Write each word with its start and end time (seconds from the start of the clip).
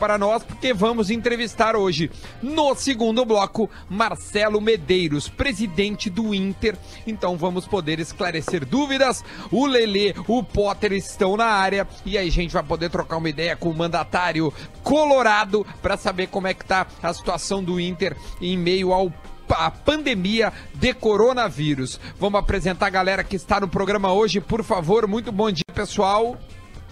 para 0.00 0.16
nós, 0.16 0.42
porque 0.42 0.72
vamos 0.72 1.10
entrevistar 1.10 1.76
hoje, 1.76 2.10
no 2.42 2.74
segundo 2.74 3.22
bloco, 3.26 3.68
Marcelo 3.88 4.58
Medeiros, 4.58 5.28
presidente 5.28 6.08
do 6.08 6.34
Inter. 6.34 6.74
Então 7.06 7.36
vamos 7.36 7.68
poder 7.68 8.00
esclarecer 8.00 8.64
dúvidas. 8.64 9.22
O 9.52 9.66
Lelê, 9.66 10.14
o 10.26 10.42
Potter 10.42 10.92
estão 10.92 11.36
na 11.36 11.44
área 11.44 11.86
e 12.06 12.16
aí 12.16 12.28
a 12.28 12.32
gente 12.32 12.54
vai 12.54 12.62
poder 12.62 12.88
trocar 12.88 13.18
uma 13.18 13.28
ideia 13.28 13.54
com 13.54 13.68
o 13.68 13.76
mandatário 13.76 14.52
colorado 14.82 15.66
para 15.82 15.98
saber 15.98 16.28
como 16.28 16.46
é 16.46 16.54
que 16.54 16.64
tá 16.64 16.86
a 17.02 17.12
situação 17.12 17.62
do 17.62 17.78
Inter 17.78 18.16
em 18.40 18.56
meio 18.56 18.94
ao 18.94 19.12
a 19.50 19.68
pandemia 19.68 20.52
de 20.74 20.94
coronavírus. 20.94 21.98
Vamos 22.20 22.38
apresentar 22.38 22.86
a 22.86 22.90
galera 22.90 23.24
que 23.24 23.34
está 23.34 23.58
no 23.58 23.66
programa 23.66 24.12
hoje, 24.12 24.40
por 24.40 24.62
favor. 24.62 25.08
Muito 25.08 25.32
bom 25.32 25.50
dia, 25.50 25.64
pessoal. 25.74 26.38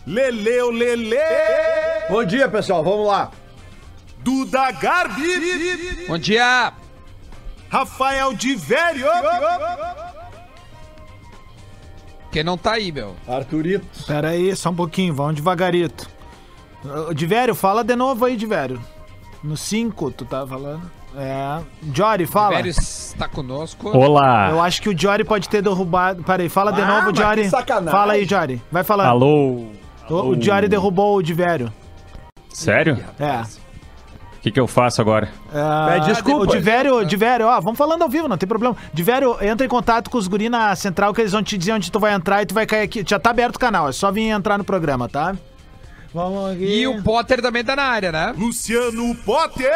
Leleu 0.09 0.71
Lele! 0.71 1.17
Bom 2.09 2.25
dia, 2.25 2.49
pessoal. 2.49 2.83
Vamos 2.83 3.07
lá. 3.07 3.31
Duda 4.21 4.71
Garbi! 4.73 6.07
Bom 6.09 6.17
dia. 6.17 6.73
Rafael 7.69 8.33
de 8.33 8.55
Vério! 8.55 9.07
Quem 12.33 12.43
não 12.43 12.57
tá 12.57 12.73
aí, 12.73 12.91
meu? 12.91 13.15
Arthurito. 13.29 13.87
Pera 14.07 14.31
aí, 14.31 14.57
só 14.57 14.71
um 14.71 14.75
pouquinho, 14.75 15.15
vamos 15.15 15.35
devagarito. 15.35 16.09
Divério, 17.15 17.55
fala 17.55 17.85
de 17.85 17.95
novo 17.95 18.25
aí, 18.25 18.35
Divério. 18.35 18.81
No 19.45 19.59
5, 19.59 20.11
tu 20.13 20.25
tá 20.25 20.47
falando? 20.47 20.91
É. 21.17 21.61
Jory, 21.95 22.25
fala. 22.25 22.57
Velho 22.57 22.69
está 22.71 23.29
conosco. 23.29 23.91
Olá. 23.97 24.49
Eu 24.51 24.63
acho 24.63 24.81
que 24.81 24.89
o 24.89 24.99
Jory 24.99 25.25
pode 25.25 25.51
ter 25.51 25.61
derrubado. 25.61 26.23
Pera 26.23 26.43
aí, 26.43 26.49
fala 26.49 26.73
de 26.73 26.81
Ah, 26.81 26.87
novo, 27.03 27.15
Jory. 27.15 27.51
Fala 27.91 28.15
aí, 28.15 28.25
Jory. 28.25 28.63
Vai 28.73 28.85
falando. 28.85 29.09
Alô. 29.09 29.67
O, 30.09 30.31
o 30.31 30.43
Jory 30.43 30.69
derrubou 30.69 31.17
o 31.17 31.23
Divério. 31.23 31.73
Sério? 32.51 32.99
É. 33.19 33.43
O 34.39 34.41
que, 34.41 34.53
que 34.53 34.61
eu 34.61 34.69
faço 34.69 35.01
agora? 35.01 35.29
É, 35.53 35.93
Pede 35.95 36.07
desculpa. 36.07 36.45
O 36.45 36.47
Divério, 36.47 37.05
Divério, 37.05 37.47
ó, 37.47 37.61
vamos 37.61 37.77
falando 37.77 38.03
ao 38.03 38.09
vivo, 38.09 38.29
não 38.29 38.39
tem 38.39 38.49
problema. 38.49 38.77
Divério, 38.95 39.37
entra 39.43 39.67
em 39.67 39.69
contato 39.69 40.09
com 40.09 40.17
os 40.17 40.29
guri 40.29 40.49
na 40.49 40.75
central 40.77 41.13
que 41.13 41.21
eles 41.21 41.33
vão 41.33 41.43
te 41.43 41.59
dizer 41.59 41.73
onde 41.73 41.91
tu 41.91 41.99
vai 41.99 42.15
entrar 42.15 42.43
e 42.43 42.47
tu 42.47 42.55
vai 42.55 42.65
cair 42.65 42.83
aqui. 42.83 43.05
Já 43.07 43.19
tá 43.19 43.31
aberto 43.31 43.57
o 43.57 43.59
canal, 43.59 43.89
é 43.89 43.93
só 43.93 44.13
vir 44.13 44.29
entrar 44.29 44.57
no 44.57 44.65
programa, 44.65 45.09
tá? 45.09 45.35
Vamos 46.19 46.51
aqui. 46.51 46.65
E 46.81 46.85
o 46.89 47.01
Potter 47.01 47.41
também 47.41 47.63
tá 47.63 47.77
na 47.77 47.85
área, 47.85 48.11
né? 48.11 48.35
Luciano 48.37 49.15
Potter! 49.25 49.71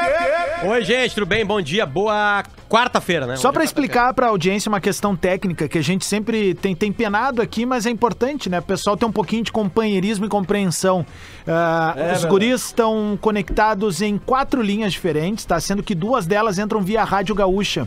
Oi, 0.64 0.84
gente, 0.84 1.14
tudo 1.14 1.24
bem? 1.24 1.46
Bom 1.46 1.62
dia, 1.62 1.86
boa 1.86 2.42
quarta-feira, 2.68 3.28
né? 3.28 3.36
Só 3.36 3.52
é 3.52 3.62
explicar 3.62 4.12
pra 4.12 4.26
audiência 4.26 4.68
uma 4.68 4.80
questão 4.80 5.14
técnica 5.14 5.68
que 5.68 5.78
a 5.78 5.82
gente 5.82 6.04
sempre 6.04 6.52
tem, 6.54 6.74
tem 6.74 6.90
penado 6.90 7.40
aqui, 7.40 7.64
mas 7.64 7.86
é 7.86 7.90
importante, 7.90 8.50
né? 8.50 8.58
O 8.58 8.62
pessoal 8.62 8.96
tem 8.96 9.08
um 9.08 9.12
pouquinho 9.12 9.44
de 9.44 9.52
companheirismo 9.52 10.26
e 10.26 10.28
compreensão. 10.28 11.06
Ah, 11.46 11.94
É 11.96 12.00
os 12.00 12.06
verdade. 12.06 12.26
guris 12.26 12.64
estão 12.64 13.16
conectados 13.20 14.02
em 14.02 14.18
quatro 14.18 14.60
linhas 14.62 14.92
diferentes, 14.92 15.44
tá? 15.44 15.60
Sendo 15.60 15.80
que 15.80 15.94
duas 15.94 16.26
delas 16.26 16.58
entram 16.58 16.80
via 16.80 17.04
Rádio 17.04 17.36
Gaúcha. 17.36 17.86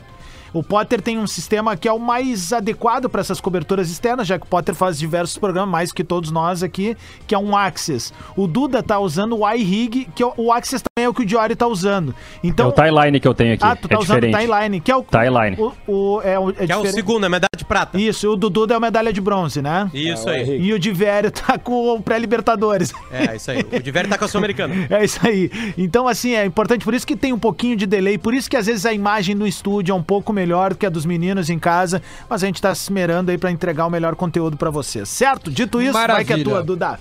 O 0.56 0.64
Potter 0.64 1.02
tem 1.02 1.20
um 1.20 1.28
sistema 1.28 1.76
que 1.76 1.88
é 1.88 1.92
o 1.92 2.00
mais 2.00 2.54
adequado 2.54 3.10
para 3.10 3.20
essas 3.22 3.42
coberturas 3.42 3.90
externas, 3.92 4.26
já 4.26 4.40
que 4.40 4.46
o 4.46 4.50
Potter 4.50 4.74
faz 4.74 4.98
diversos 4.98 5.38
programas, 5.38 5.70
mais 5.70 5.92
que 5.92 6.02
todos 6.04 6.32
nós 6.32 6.64
aqui, 6.64 6.96
que 7.28 7.36
é 7.36 7.38
um 7.38 7.56
Access. 7.58 8.14
O 8.38 8.48
Duda 8.48 8.82
tá 8.82 8.98
usando 8.98 9.38
o 9.38 9.52
iRig, 9.54 10.08
que 10.16 10.24
é 10.24 10.26
o- 10.26 10.34
o 10.38 10.52
Access 10.54 10.82
também 10.84 11.06
é 11.06 11.10
o 11.10 11.14
que 11.14 11.24
o 11.24 11.26
Diori 11.26 11.56
tá 11.58 11.68
usando. 11.68 12.16
Então, 12.42 12.68
é 12.68 12.70
o 12.70 12.72
timeline 12.72 13.20
que 13.20 13.28
eu 13.28 13.34
tenho 13.34 13.54
aqui. 13.54 13.66
ah, 13.66 13.76
tu 13.76 13.88
tá 13.90 13.96
é 13.96 13.98
usando 13.98 14.18
o 14.18 14.22
diferente. 14.22 14.48
Timeline, 14.48 14.80
que 14.80 14.90
é 14.92 14.96
o. 14.96 15.04
Timeline. 15.04 15.58
O, 15.60 15.74
o- 15.92 16.22
é, 16.22 16.40
o, 16.40 16.50
é 16.52 16.66
Que 16.66 16.72
é 16.72 16.78
o 16.78 16.86
segundo, 16.88 17.26
é 17.26 17.30
medalha 17.30 17.50
de 17.58 17.66
prata. 17.66 18.00
Isso, 18.00 18.32
o 18.32 18.38
Dudu 18.38 18.66
é 18.72 18.76
a 18.78 18.80
medalha 18.80 19.12
de 19.12 19.20
bronze, 19.20 19.62
né? 19.62 19.90
Isso 19.94 20.30
É, 20.30 20.32
o 20.32 20.36
aí. 20.36 20.62
E 20.62 20.74
o 20.74 20.80
Divério 20.80 21.32
tá 21.32 21.58
com 21.60 21.96
o 21.96 22.02
pré-Libertadores. 22.02 22.94
É, 23.12 23.36
isso 23.36 23.52
aí. 23.52 23.60
O 23.60 23.80
Diverio 23.84 24.10
tá 24.10 24.18
com 24.18 24.24
a 24.24 24.28
Sul-Americana. 24.30 24.74
É 24.90 25.04
isso 25.04 25.20
aí. 25.28 25.52
Então, 25.78 26.08
assim, 26.08 26.34
é 26.34 26.46
importante, 26.46 26.86
por 26.86 26.94
isso 26.94 27.06
que 27.06 27.16
tem 27.18 27.34
um 27.34 27.40
pouquinho 27.40 27.76
de 27.76 27.86
delay, 27.86 28.18
por 28.18 28.34
isso 28.34 28.50
que 28.50 28.56
às 28.56 28.68
vezes 28.68 28.86
a 28.86 28.94
imagem 28.94 29.36
no 29.36 29.46
estúdio 29.46 29.92
é 29.92 29.96
um 29.96 30.02
pouco 30.04 30.32
melhor 30.32 30.45
do 30.46 30.76
que 30.76 30.86
a 30.86 30.90
dos 30.90 31.06
meninos 31.06 31.50
em 31.50 31.60
casa, 31.60 32.02
mas 32.30 32.44
a 32.44 32.48
gente 32.48 32.62
tá 32.62 32.74
se 32.74 32.84
esmerando 32.84 33.32
aí 33.32 33.38
pra 33.38 33.52
entregar 33.52 33.86
o 33.86 33.90
melhor 33.90 34.16
conteúdo 34.16 34.58
pra 34.58 34.70
vocês, 34.70 35.10
certo? 35.10 35.52
Dito 35.52 35.82
isso, 35.82 35.94
vai 35.94 36.24
que 36.24 36.34
é 36.34 36.38
Maravilha. 36.38 36.44
tua, 36.44 36.64
Duda. 36.64 37.00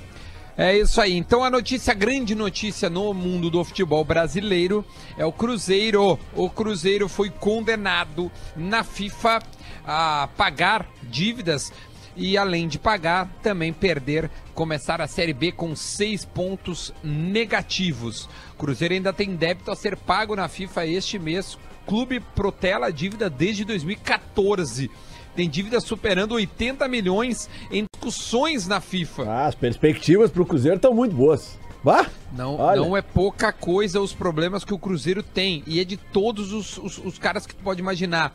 É 0.57 0.77
isso 0.77 1.01
aí. 1.01 1.17
Então 1.17 1.43
a 1.43 1.51
notícia, 1.51 1.93
a 1.93 1.95
grande 1.95 2.35
notícia 2.35 2.89
no 2.89 3.13
mundo 3.13 3.51
do 3.51 3.65
futebol 3.65 4.05
brasileiro 4.05 4.85
é 5.19 5.25
o 5.25 5.33
Cruzeiro. 5.33 6.19
O 6.33 6.49
Cruzeiro 6.49 7.09
foi 7.09 7.29
condenado 7.29 8.31
na 8.57 8.85
FIFA 8.85 9.43
a 9.85 10.29
pagar 10.37 10.87
dívidas 11.03 11.73
e 12.17 12.39
além 12.39 12.69
de 12.69 12.79
pagar, 12.79 13.29
também 13.43 13.73
perder, 13.73 14.31
começar 14.55 15.01
a 15.01 15.09
Série 15.09 15.33
B 15.33 15.51
com 15.51 15.75
seis 15.75 16.25
pontos 16.25 16.95
negativos. 17.03 18.29
O 18.53 18.57
Cruzeiro 18.57 18.95
ainda 18.95 19.13
tem 19.13 19.35
débito 19.35 19.73
a 19.73 19.77
ser 19.77 19.97
pago 19.97 20.37
na 20.37 20.47
FIFA 20.47 20.87
este 20.87 21.19
mês. 21.19 21.59
O 21.85 21.87
clube 21.87 22.19
protela 22.35 22.87
a 22.87 22.91
dívida 22.91 23.29
desde 23.29 23.63
2014. 23.63 24.91
Tem 25.37 25.51
dívida 25.51 25.81
superando 25.81 26.33
80 26.33 26.89
milhões 26.89 27.51
em 27.71 27.85
discussões 27.93 28.67
na 28.67 28.81
FIFA. 28.81 29.25
Ah, 29.25 29.47
as 29.47 29.55
perspectivas 29.55 30.31
pro 30.31 30.47
Cruzeiro 30.47 30.77
estão 30.77 30.95
muito 30.95 31.15
boas. 31.15 31.59
Vá? 31.83 32.07
Não, 32.33 32.57
Olha. 32.57 32.81
não 32.81 32.97
é 32.97 33.03
pouca 33.03 33.53
coisa 33.53 34.01
os 34.01 34.15
problemas 34.15 34.65
que 34.65 34.73
o 34.73 34.79
Cruzeiro 34.79 35.23
tem. 35.23 35.63
E 35.67 35.79
é 35.79 35.85
de 35.85 35.99
todos 35.99 36.55
os, 36.55 36.79
os, 36.79 36.97
os 36.97 37.19
caras 37.19 37.47
que 37.47 37.55
tu 37.55 37.63
pode 37.63 37.81
imaginar. 37.81 38.35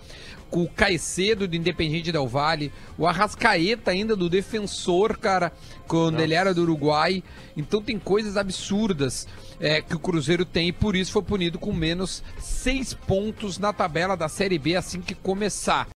O 0.52 0.70
Caicedo 0.70 1.48
do 1.48 1.56
Independiente 1.56 2.12
Del 2.12 2.28
Vale, 2.28 2.72
o 3.00 3.08
Arrascaeta 3.08 3.90
ainda 3.90 4.16
do 4.16 4.30
Defensor, 4.30 5.18
cara, 5.18 5.52
quando 5.88 6.20
ele 6.20 6.36
era 6.36 6.54
do 6.54 6.62
Uruguai. 6.62 7.24
Então 7.58 7.82
tem 7.82 7.98
coisas 7.98 8.38
absurdas 8.38 9.28
é, 9.60 9.82
que 9.82 9.96
o 9.96 10.00
Cruzeiro 10.00 10.46
tem 10.46 10.70
e 10.70 10.72
por 10.72 10.96
isso 10.96 11.12
foi 11.12 11.22
punido 11.22 11.60
com 11.60 11.74
menos 11.74 12.24
seis 12.40 12.94
pontos 12.94 13.58
na 13.58 13.74
tabela 13.74 14.16
da 14.16 14.28
Série 14.30 14.58
B 14.58 14.76
assim 14.76 15.02
que 15.02 15.14
começar. 15.16 15.88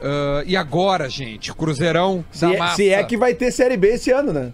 Ah, 0.00 0.42
e 0.46 0.56
agora, 0.56 1.08
gente, 1.08 1.52
Cruzeirão 1.52 2.24
Se 2.32 2.40
da 2.40 2.54
é, 2.54 2.58
massa. 2.58 2.76
se 2.76 2.88
é 2.88 3.02
que 3.04 3.16
vai 3.16 3.34
ter 3.34 3.50
Série 3.52 3.76
B 3.76 3.94
esse 3.94 4.10
ano, 4.10 4.32
né? 4.32 4.52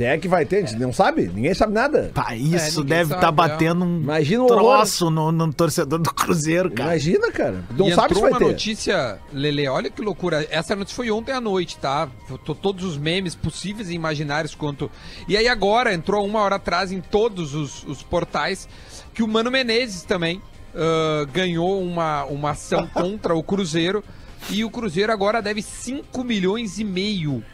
Se 0.00 0.04
é 0.06 0.16
que 0.16 0.28
vai 0.28 0.46
ter, 0.46 0.64
a 0.64 0.66
gente 0.66 0.80
não 0.80 0.94
sabe, 0.94 1.28
ninguém 1.28 1.52
sabe 1.52 1.74
nada. 1.74 2.10
Pá, 2.14 2.34
isso 2.34 2.80
ninguém 2.80 2.96
deve 2.96 3.10
sabe, 3.10 3.20
tá 3.20 3.28
é. 3.28 3.32
batendo 3.32 3.84
um 3.84 4.00
Imagina 4.00 4.44
o 4.44 4.46
troço 4.46 5.10
no, 5.10 5.30
no 5.30 5.52
torcedor 5.52 5.98
do 5.98 6.14
Cruzeiro, 6.14 6.70
cara. 6.70 6.92
Imagina, 6.92 7.30
cara. 7.30 7.62
Não 7.76 7.86
e 7.86 7.92
sabe 7.92 8.14
se 8.14 8.14
entrou 8.14 8.22
vai 8.22 8.30
uma 8.30 8.38
ter. 8.38 8.46
notícia, 8.46 9.18
Lele, 9.30 9.68
olha 9.68 9.90
que 9.90 10.00
loucura. 10.00 10.46
Essa 10.50 10.74
notícia 10.74 10.96
foi 10.96 11.10
ontem 11.10 11.32
à 11.32 11.40
noite, 11.40 11.76
tá? 11.76 12.08
Tô- 12.46 12.54
Todos 12.54 12.82
os 12.82 12.96
memes 12.96 13.34
possíveis 13.34 13.90
e 13.90 13.94
imaginários 13.94 14.54
quanto. 14.54 14.90
E 15.28 15.36
aí 15.36 15.46
agora 15.46 15.92
entrou 15.92 16.24
uma 16.24 16.40
hora 16.40 16.56
atrás 16.56 16.90
em 16.90 17.02
todos 17.02 17.54
os, 17.54 17.84
os 17.84 18.02
portais 18.02 18.66
que 19.12 19.22
o 19.22 19.28
Mano 19.28 19.50
Menezes 19.50 20.02
também 20.02 20.40
ah, 20.74 21.26
ganhou 21.30 21.78
uma, 21.82 22.24
uma 22.24 22.52
ação 22.52 22.86
contra 22.94 23.34
o 23.34 23.42
Cruzeiro. 23.42 24.02
E 24.48 24.64
o 24.64 24.70
Cruzeiro 24.70 25.12
agora 25.12 25.42
deve 25.42 25.60
5 25.60 26.24
milhões 26.24 26.78
e 26.78 26.84
meio 26.84 27.44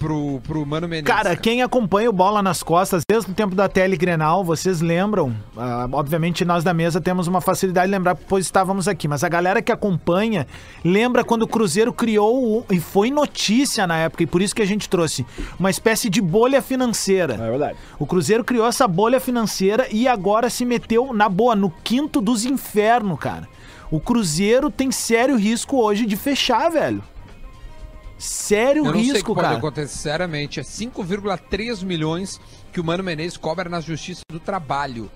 pro, 0.00 0.40
pro 0.40 0.64
Mano 0.66 0.88
Menezes. 0.88 1.06
Cara, 1.06 1.36
quem 1.36 1.62
acompanha 1.62 2.08
o 2.08 2.12
Bola 2.12 2.42
nas 2.42 2.62
Costas 2.62 3.02
desde 3.08 3.30
o 3.30 3.34
tempo 3.34 3.54
da 3.54 3.68
Tele 3.68 3.96
Grenal, 3.96 4.42
vocês 4.42 4.80
lembram? 4.80 5.36
ah, 5.56 5.86
obviamente 5.92 6.44
nós 6.44 6.64
da 6.64 6.72
mesa 6.72 7.00
temos 7.00 7.28
uma 7.28 7.40
facilidade 7.40 7.86
de 7.86 7.92
lembrar, 7.92 8.14
pois 8.16 8.46
estávamos 8.46 8.88
aqui, 8.88 9.06
mas 9.06 9.22
a 9.22 9.28
galera 9.28 9.60
que 9.60 9.70
acompanha 9.70 10.46
lembra 10.82 11.22
quando 11.22 11.42
o 11.42 11.46
Cruzeiro 11.46 11.92
criou, 11.92 12.58
o- 12.60 12.64
e 12.70 12.80
foi 12.80 13.10
notícia 13.10 13.86
na 13.86 13.98
época, 13.98 14.22
e 14.22 14.26
por 14.26 14.40
isso 14.40 14.54
que 14.54 14.62
a 14.62 14.66
gente 14.66 14.88
trouxe, 14.88 15.24
uma 15.58 15.70
espécie 15.70 16.08
de 16.08 16.20
bolha 16.22 16.62
financeira. 16.62 17.34
É 17.34 17.50
verdade. 17.50 17.76
O 17.98 18.06
Cruzeiro 18.06 18.42
criou 18.42 18.66
essa 18.66 18.88
bolha 18.88 19.20
financeira 19.20 19.86
e 19.92 20.08
agora 20.08 20.48
se 20.48 20.64
meteu 20.64 21.12
na 21.12 21.28
boa, 21.28 21.54
no 21.54 21.70
quinto 21.84 22.20
dos 22.22 22.44
infernos, 22.46 23.18
cara. 23.20 23.46
O 23.90 24.00
Cruzeiro 24.00 24.70
tem 24.70 24.90
sério 24.90 25.36
risco 25.36 25.76
hoje 25.76 26.06
de 26.06 26.16
fechar, 26.16 26.70
velho. 26.70 27.02
Sério 28.20 28.84
Eu 28.84 28.92
não 28.92 28.92
sei 28.92 29.00
o 29.00 29.04
que 29.06 29.12
risco, 29.14 29.34
pode 29.34 29.46
cara. 29.46 29.58
acontecer, 29.58 29.88
sinceramente. 29.92 30.60
É 30.60 30.62
5,3 30.62 31.82
milhões 31.84 32.40
que 32.72 32.80
o 32.80 32.84
Mano 32.84 33.02
Menezes 33.02 33.36
cobra 33.36 33.68
na 33.68 33.80
Justiça 33.80 34.20
do 34.30 34.38
Trabalho. 34.38 35.10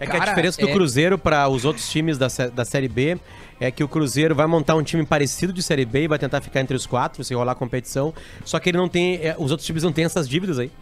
É 0.00 0.06
que 0.06 0.16
a 0.16 0.18
Cara, 0.18 0.30
diferença 0.30 0.60
do 0.60 0.68
é- 0.68 0.72
Cruzeiro 0.72 1.16
para 1.18 1.46
os 1.48 1.64
outros 1.64 1.88
times 1.88 2.18
da, 2.18 2.26
da 2.52 2.64
Série 2.64 2.88
B 2.88 3.18
é 3.60 3.70
que 3.70 3.84
o 3.84 3.88
Cruzeiro 3.88 4.34
vai 4.34 4.46
montar 4.48 4.74
um 4.74 4.82
time 4.82 5.04
parecido 5.06 5.52
de 5.52 5.62
Série 5.62 5.84
B 5.84 6.04
e 6.04 6.08
vai 6.08 6.18
tentar 6.18 6.40
ficar 6.40 6.60
entre 6.60 6.74
os 6.74 6.86
quatro, 6.86 7.22
se 7.22 7.32
rolar 7.34 7.54
competição. 7.54 8.12
Só 8.44 8.58
que 8.58 8.70
ele 8.70 8.78
não 8.78 8.88
tem. 8.88 9.16
é, 9.16 9.36
os 9.38 9.50
outros 9.52 9.64
times 9.66 9.84
não 9.84 9.92
têm 9.92 10.04
essas 10.04 10.28
dívidas 10.28 10.58
aí. 10.58 10.72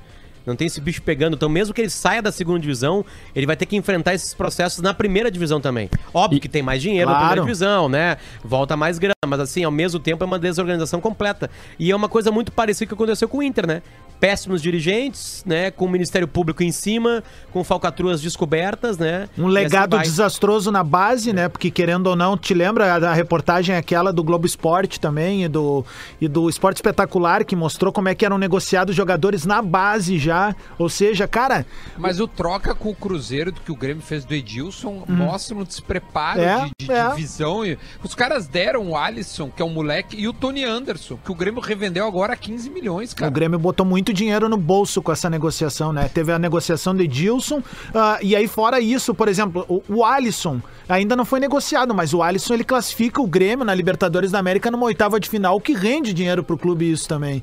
Não 0.46 0.56
tem 0.56 0.66
esse 0.66 0.80
bicho 0.80 1.02
pegando. 1.02 1.34
Então, 1.34 1.48
mesmo 1.48 1.74
que 1.74 1.80
ele 1.80 1.90
saia 1.90 2.22
da 2.22 2.32
segunda 2.32 2.58
divisão, 2.60 3.04
ele 3.34 3.46
vai 3.46 3.56
ter 3.56 3.66
que 3.66 3.76
enfrentar 3.76 4.14
esses 4.14 4.32
processos 4.34 4.80
na 4.80 4.94
primeira 4.94 5.30
divisão 5.30 5.60
também. 5.60 5.88
Óbvio 6.12 6.40
que 6.40 6.48
tem 6.48 6.62
mais 6.62 6.80
dinheiro 6.82 7.06
na 7.10 7.16
Claro. 7.16 7.26
primeira 7.28 7.46
divisão, 7.46 7.88
né? 7.88 8.16
Volta 8.42 8.76
mais 8.76 8.98
grana, 8.98 9.14
mas 9.26 9.40
assim, 9.40 9.64
ao 9.64 9.70
mesmo 9.70 10.00
tempo 10.00 10.24
é 10.24 10.26
uma 10.26 10.38
desorganização 10.38 11.00
completa. 11.00 11.50
E 11.78 11.90
é 11.90 11.96
uma 11.96 12.08
coisa 12.08 12.30
muito 12.30 12.50
parecida 12.52 12.86
que 12.88 12.94
aconteceu 12.94 13.28
com 13.28 13.38
o 13.38 13.42
Inter, 13.42 13.66
né? 13.66 13.82
Péssimos 14.20 14.60
dirigentes, 14.60 15.42
né? 15.46 15.70
Com 15.70 15.86
o 15.86 15.88
Ministério 15.90 16.28
Público 16.28 16.62
em 16.62 16.70
cima, 16.70 17.24
com 17.52 17.64
falcatruas 17.64 18.20
descobertas, 18.20 18.98
né? 18.98 19.28
Um 19.38 19.48
E 19.48 19.52
legado 19.52 19.96
assim 19.96 20.04
desastroso 20.10 20.70
na 20.70 20.84
base, 20.84 21.32
né? 21.32 21.48
Porque 21.48 21.70
querendo 21.70 22.08
ou 22.08 22.14
não, 22.16 22.36
te 22.36 22.52
lembra 22.54 22.98
da 23.00 23.12
reportagem 23.14 23.74
aquela 23.74 24.12
do 24.12 24.22
Globo 24.22 24.46
Esporte 24.46 25.00
também 25.00 25.44
e 25.44 25.48
do, 25.48 25.84
e 26.20 26.28
do 26.28 26.48
Esporte 26.48 26.76
Espetacular, 26.76 27.44
que 27.44 27.56
mostrou 27.56 27.92
como 27.92 28.08
é 28.08 28.14
que 28.14 28.24
eram 28.24 28.36
negociados 28.38 28.94
jogadores 28.94 29.46
na 29.46 29.62
base 29.62 30.18
já. 30.18 30.54
Ou 30.78 30.88
seja, 30.88 31.26
cara, 31.26 31.64
Mas 31.96 32.20
o 32.20 32.28
troca 32.28 32.74
com 32.74 32.90
o 32.90 32.94
Cruzeiro 32.94 33.50
do 33.52 33.60
que 33.60 33.72
o 33.72 33.76
Grêmio 33.76 34.02
fez 34.02 34.24
do 34.24 34.34
Edilson 34.34 35.04
mostra 35.08 35.56
um 35.56 35.64
despreparo 35.64 36.40
Hum. 36.40 36.42
É, 36.44 36.64
de, 36.64 36.86
de- 36.86 36.92
é. 36.92 37.08
de 37.10 37.16
visão. 37.16 37.64
E 37.64 37.78
os 38.02 38.14
caras 38.14 38.46
deram 38.46 38.90
o 38.90 38.96
Alisson, 38.96 39.50
que 39.50 39.62
é 39.62 39.64
um 39.64 39.70
moleque, 39.70 40.16
e 40.20 40.28
o 40.28 40.32
Tony 40.32 40.64
Anderson, 40.64 41.18
que 41.24 41.32
o 41.32 41.34
Grêmio 41.34 41.60
revendeu 41.60 42.06
agora 42.06 42.32
a 42.34 42.36
15 42.36 42.68
milhões, 42.68 43.12
O 43.12 43.16
cara. 43.16 43.30
Grêmio 43.30 43.58
botou 43.58 43.86
muito 43.86 44.09
dinheiro 44.12 44.48
no 44.48 44.56
bolso 44.56 45.00
com 45.02 45.12
essa 45.12 45.28
negociação, 45.30 45.92
né? 45.92 46.08
Teve 46.12 46.32
a 46.32 46.38
negociação 46.38 46.94
de 46.94 47.04
Edilson, 47.04 47.62
ah, 47.94 48.18
e 48.22 48.34
aí 48.36 48.46
fora 48.46 48.80
isso, 48.80 49.14
por 49.14 49.28
exemplo, 49.28 49.64
o, 49.68 49.82
o 49.88 50.04
Alisson 50.04 50.60
ainda 50.88 51.14
não 51.14 51.24
foi 51.24 51.40
negociado, 51.40 51.94
mas 51.94 52.12
o 52.12 52.22
Alisson 52.22 52.54
ele 52.54 52.64
classifica 52.64 53.20
o 53.20 53.26
Grêmio 53.26 53.64
na 53.64 53.74
Libertadores 53.74 54.30
da 54.30 54.38
América 54.38 54.70
numa 54.70 54.86
oitava 54.86 55.20
de 55.20 55.28
final, 55.28 55.56
o 55.56 55.60
que 55.60 55.72
rende 55.72 56.12
dinheiro 56.12 56.42
pro 56.42 56.58
clube 56.58 56.90
isso 56.90 57.08
também. 57.08 57.42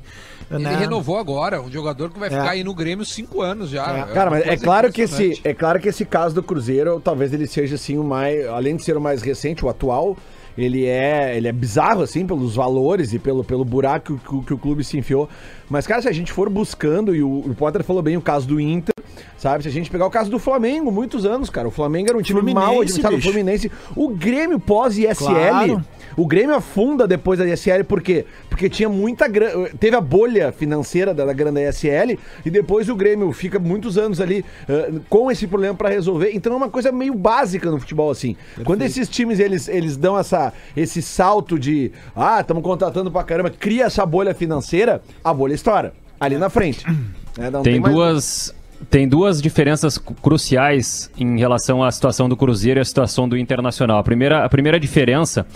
Ele 0.50 0.64
né? 0.64 0.76
renovou 0.76 1.18
agora, 1.18 1.60
um 1.60 1.70
jogador 1.70 2.10
que 2.10 2.18
vai 2.18 2.28
É. 2.28 2.32
ficar 2.32 2.50
aí 2.50 2.64
no 2.64 2.74
Grêmio 2.74 3.04
cinco 3.04 3.42
anos 3.42 3.70
já. 3.70 3.86
É. 3.86 3.92
uma 3.96 4.06
Cara, 4.06 4.30
mas 4.30 4.46
é 4.46 4.56
claro 4.56 4.90
que 4.92 5.02
esse, 5.02 5.40
é 5.44 5.52
claro 5.52 5.78
que 5.78 5.88
esse 5.88 6.04
caso 6.04 6.34
do 6.34 6.42
Cruzeiro, 6.42 7.00
talvez 7.00 7.32
ele 7.32 7.46
seja 7.46 7.74
assim 7.74 7.98
o 7.98 8.04
mais, 8.04 8.46
além 8.46 8.76
de 8.76 8.82
ser 8.82 8.96
o 8.96 9.00
mais 9.00 9.20
recente, 9.20 9.64
o 9.64 9.68
atual, 9.68 10.16
ele 10.58 10.84
é, 10.84 11.36
ele 11.36 11.46
é 11.48 11.52
bizarro 11.52 12.02
assim 12.02 12.26
pelos 12.26 12.56
valores 12.56 13.12
e 13.14 13.18
pelo, 13.18 13.44
pelo 13.44 13.64
buraco 13.64 14.18
que, 14.18 14.34
o- 14.34 14.42
que 14.42 14.52
o 14.54 14.58
clube 14.58 14.82
se 14.82 14.98
enfiou. 14.98 15.28
Mas 15.70 15.86
cara, 15.86 16.02
se 16.02 16.08
a 16.08 16.12
gente 16.12 16.32
for 16.32 16.50
buscando 16.50 17.14
e 17.14 17.22
o, 17.22 17.28
o 17.30 17.54
Potter 17.54 17.84
falou 17.84 18.02
bem 18.02 18.16
o 18.16 18.20
caso 18.20 18.46
do 18.48 18.60
Inter, 18.60 18.92
sabe? 19.36 19.62
Se 19.62 19.68
a 19.68 19.72
gente 19.72 19.90
pegar 19.90 20.06
o 20.06 20.10
caso 20.10 20.28
do 20.30 20.38
Flamengo, 20.38 20.90
muitos 20.90 21.24
anos, 21.24 21.48
cara, 21.48 21.68
o 21.68 21.70
Flamengo 21.70 22.08
era 22.10 22.18
um 22.18 22.22
time 22.22 22.40
Fluminense, 22.40 22.66
mal 22.66 22.74
administrado, 22.80 23.16
o. 23.16 23.22
Fluminense, 23.22 23.72
o 23.94 24.08
Grêmio 24.08 24.58
pós 24.58 24.98
ISL, 24.98 25.14
Claro. 25.16 25.84
O 26.18 26.26
Grêmio 26.26 26.54
afunda 26.56 27.06
depois 27.06 27.38
da 27.38 27.46
ISL, 27.46 27.84
por 27.84 28.02
quê? 28.02 28.26
Porque 28.50 28.68
tinha 28.68 28.88
muita 28.88 29.28
grana. 29.28 29.68
Teve 29.78 29.96
a 29.96 30.00
bolha 30.00 30.50
financeira 30.50 31.14
da, 31.14 31.24
da 31.24 31.32
grana 31.32 31.60
da 31.60 31.68
ISL 31.68 32.18
e 32.44 32.50
depois 32.50 32.88
o 32.88 32.96
Grêmio 32.96 33.30
fica 33.32 33.58
muitos 33.58 33.96
anos 33.96 34.20
ali 34.20 34.44
eh, 34.68 34.92
com 35.08 35.30
esse 35.30 35.46
problema 35.46 35.76
pra 35.76 35.88
resolver. 35.88 36.32
Então 36.34 36.52
é 36.52 36.56
uma 36.56 36.68
coisa 36.68 36.90
meio 36.90 37.14
básica 37.14 37.70
no 37.70 37.78
futebol, 37.78 38.10
assim. 38.10 38.36
Quando 38.64 38.82
esses 38.82 39.08
times 39.08 39.38
eles, 39.38 39.68
eles 39.68 39.96
dão 39.96 40.18
essa, 40.18 40.52
esse 40.76 41.00
salto 41.00 41.56
de 41.56 41.92
ah, 42.16 42.40
estamos 42.40 42.64
contratando 42.64 43.12
pra 43.12 43.22
caramba, 43.22 43.50
cria 43.50 43.84
essa 43.84 44.04
bolha 44.04 44.34
financeira, 44.34 45.00
a 45.22 45.32
bolha 45.32 45.54
estoura. 45.54 45.94
Ali 46.18 46.36
na 46.36 46.50
frente. 46.50 46.84
né? 47.38 47.48
Não 47.48 47.62
Tem 47.62 47.78
mais- 47.78 47.94
duas, 47.94 48.54
tem 48.90 49.08
duas 49.08 49.42
diferenças 49.42 49.98
cruciais 49.98 51.10
em 51.18 51.38
relação 51.38 51.82
à 51.82 51.90
situação 51.90 52.28
do 52.28 52.36
Cruzeiro 52.36 52.78
e 52.78 52.82
à 52.82 52.84
situação 52.84 53.28
do 53.28 53.36
Internacional. 53.36 53.98
A 53.98 54.02
primeira, 54.02 54.44
a 54.44 54.48
primeira 54.48 54.78
diferença 54.78 55.46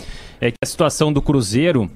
é 0.41 0.51
que 0.51 0.57
a 0.61 0.65
situação 0.65 1.11
do 1.11 1.21
Cruzeiro 1.21 1.89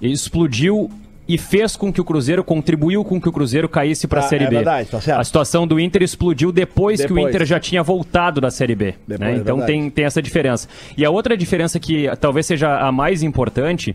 explodiu 0.00 0.90
e 1.28 1.38
fez 1.38 1.76
com 1.76 1.92
que 1.92 2.00
o 2.00 2.04
Cruzeiro, 2.04 2.42
contribuiu 2.42 3.04
com 3.04 3.20
que 3.20 3.28
o 3.28 3.32
Cruzeiro 3.32 3.68
caísse 3.68 4.08
para 4.08 4.20
a 4.20 4.24
Ah, 4.24 4.28
Série 4.28 4.44
é 4.44 4.48
B. 4.48 4.56
verdade, 4.56 4.88
tá 4.88 5.00
certo. 5.00 5.20
A 5.20 5.22
situação 5.24 5.64
do 5.64 5.78
Inter 5.78 6.02
explodiu 6.02 6.50
depois, 6.50 6.98
que 7.00 7.12
o 7.12 7.14
Depois. 7.14 7.32
Inter 7.34 7.46
já 7.46 7.60
tinha 7.60 7.82
voltado 7.84 8.40
da 8.40 8.50
Série 8.50 8.74
B. 8.74 8.94
Depois, 9.06 9.20
né? 9.20 9.36
é 9.36 9.38
Então 9.38 9.58
verdade. 9.58 9.72
tem, 9.80 9.90
tem 9.90 10.04
essa 10.06 10.20
diferença. 10.20 10.66
E 10.96 11.04
a 11.04 11.10
outra 11.10 11.36
diferença 11.36 11.78
que 11.78 12.08
talvez 12.20 12.46
seja 12.46 12.80
a 12.80 12.90
mais 12.90 13.22
importante 13.22 13.94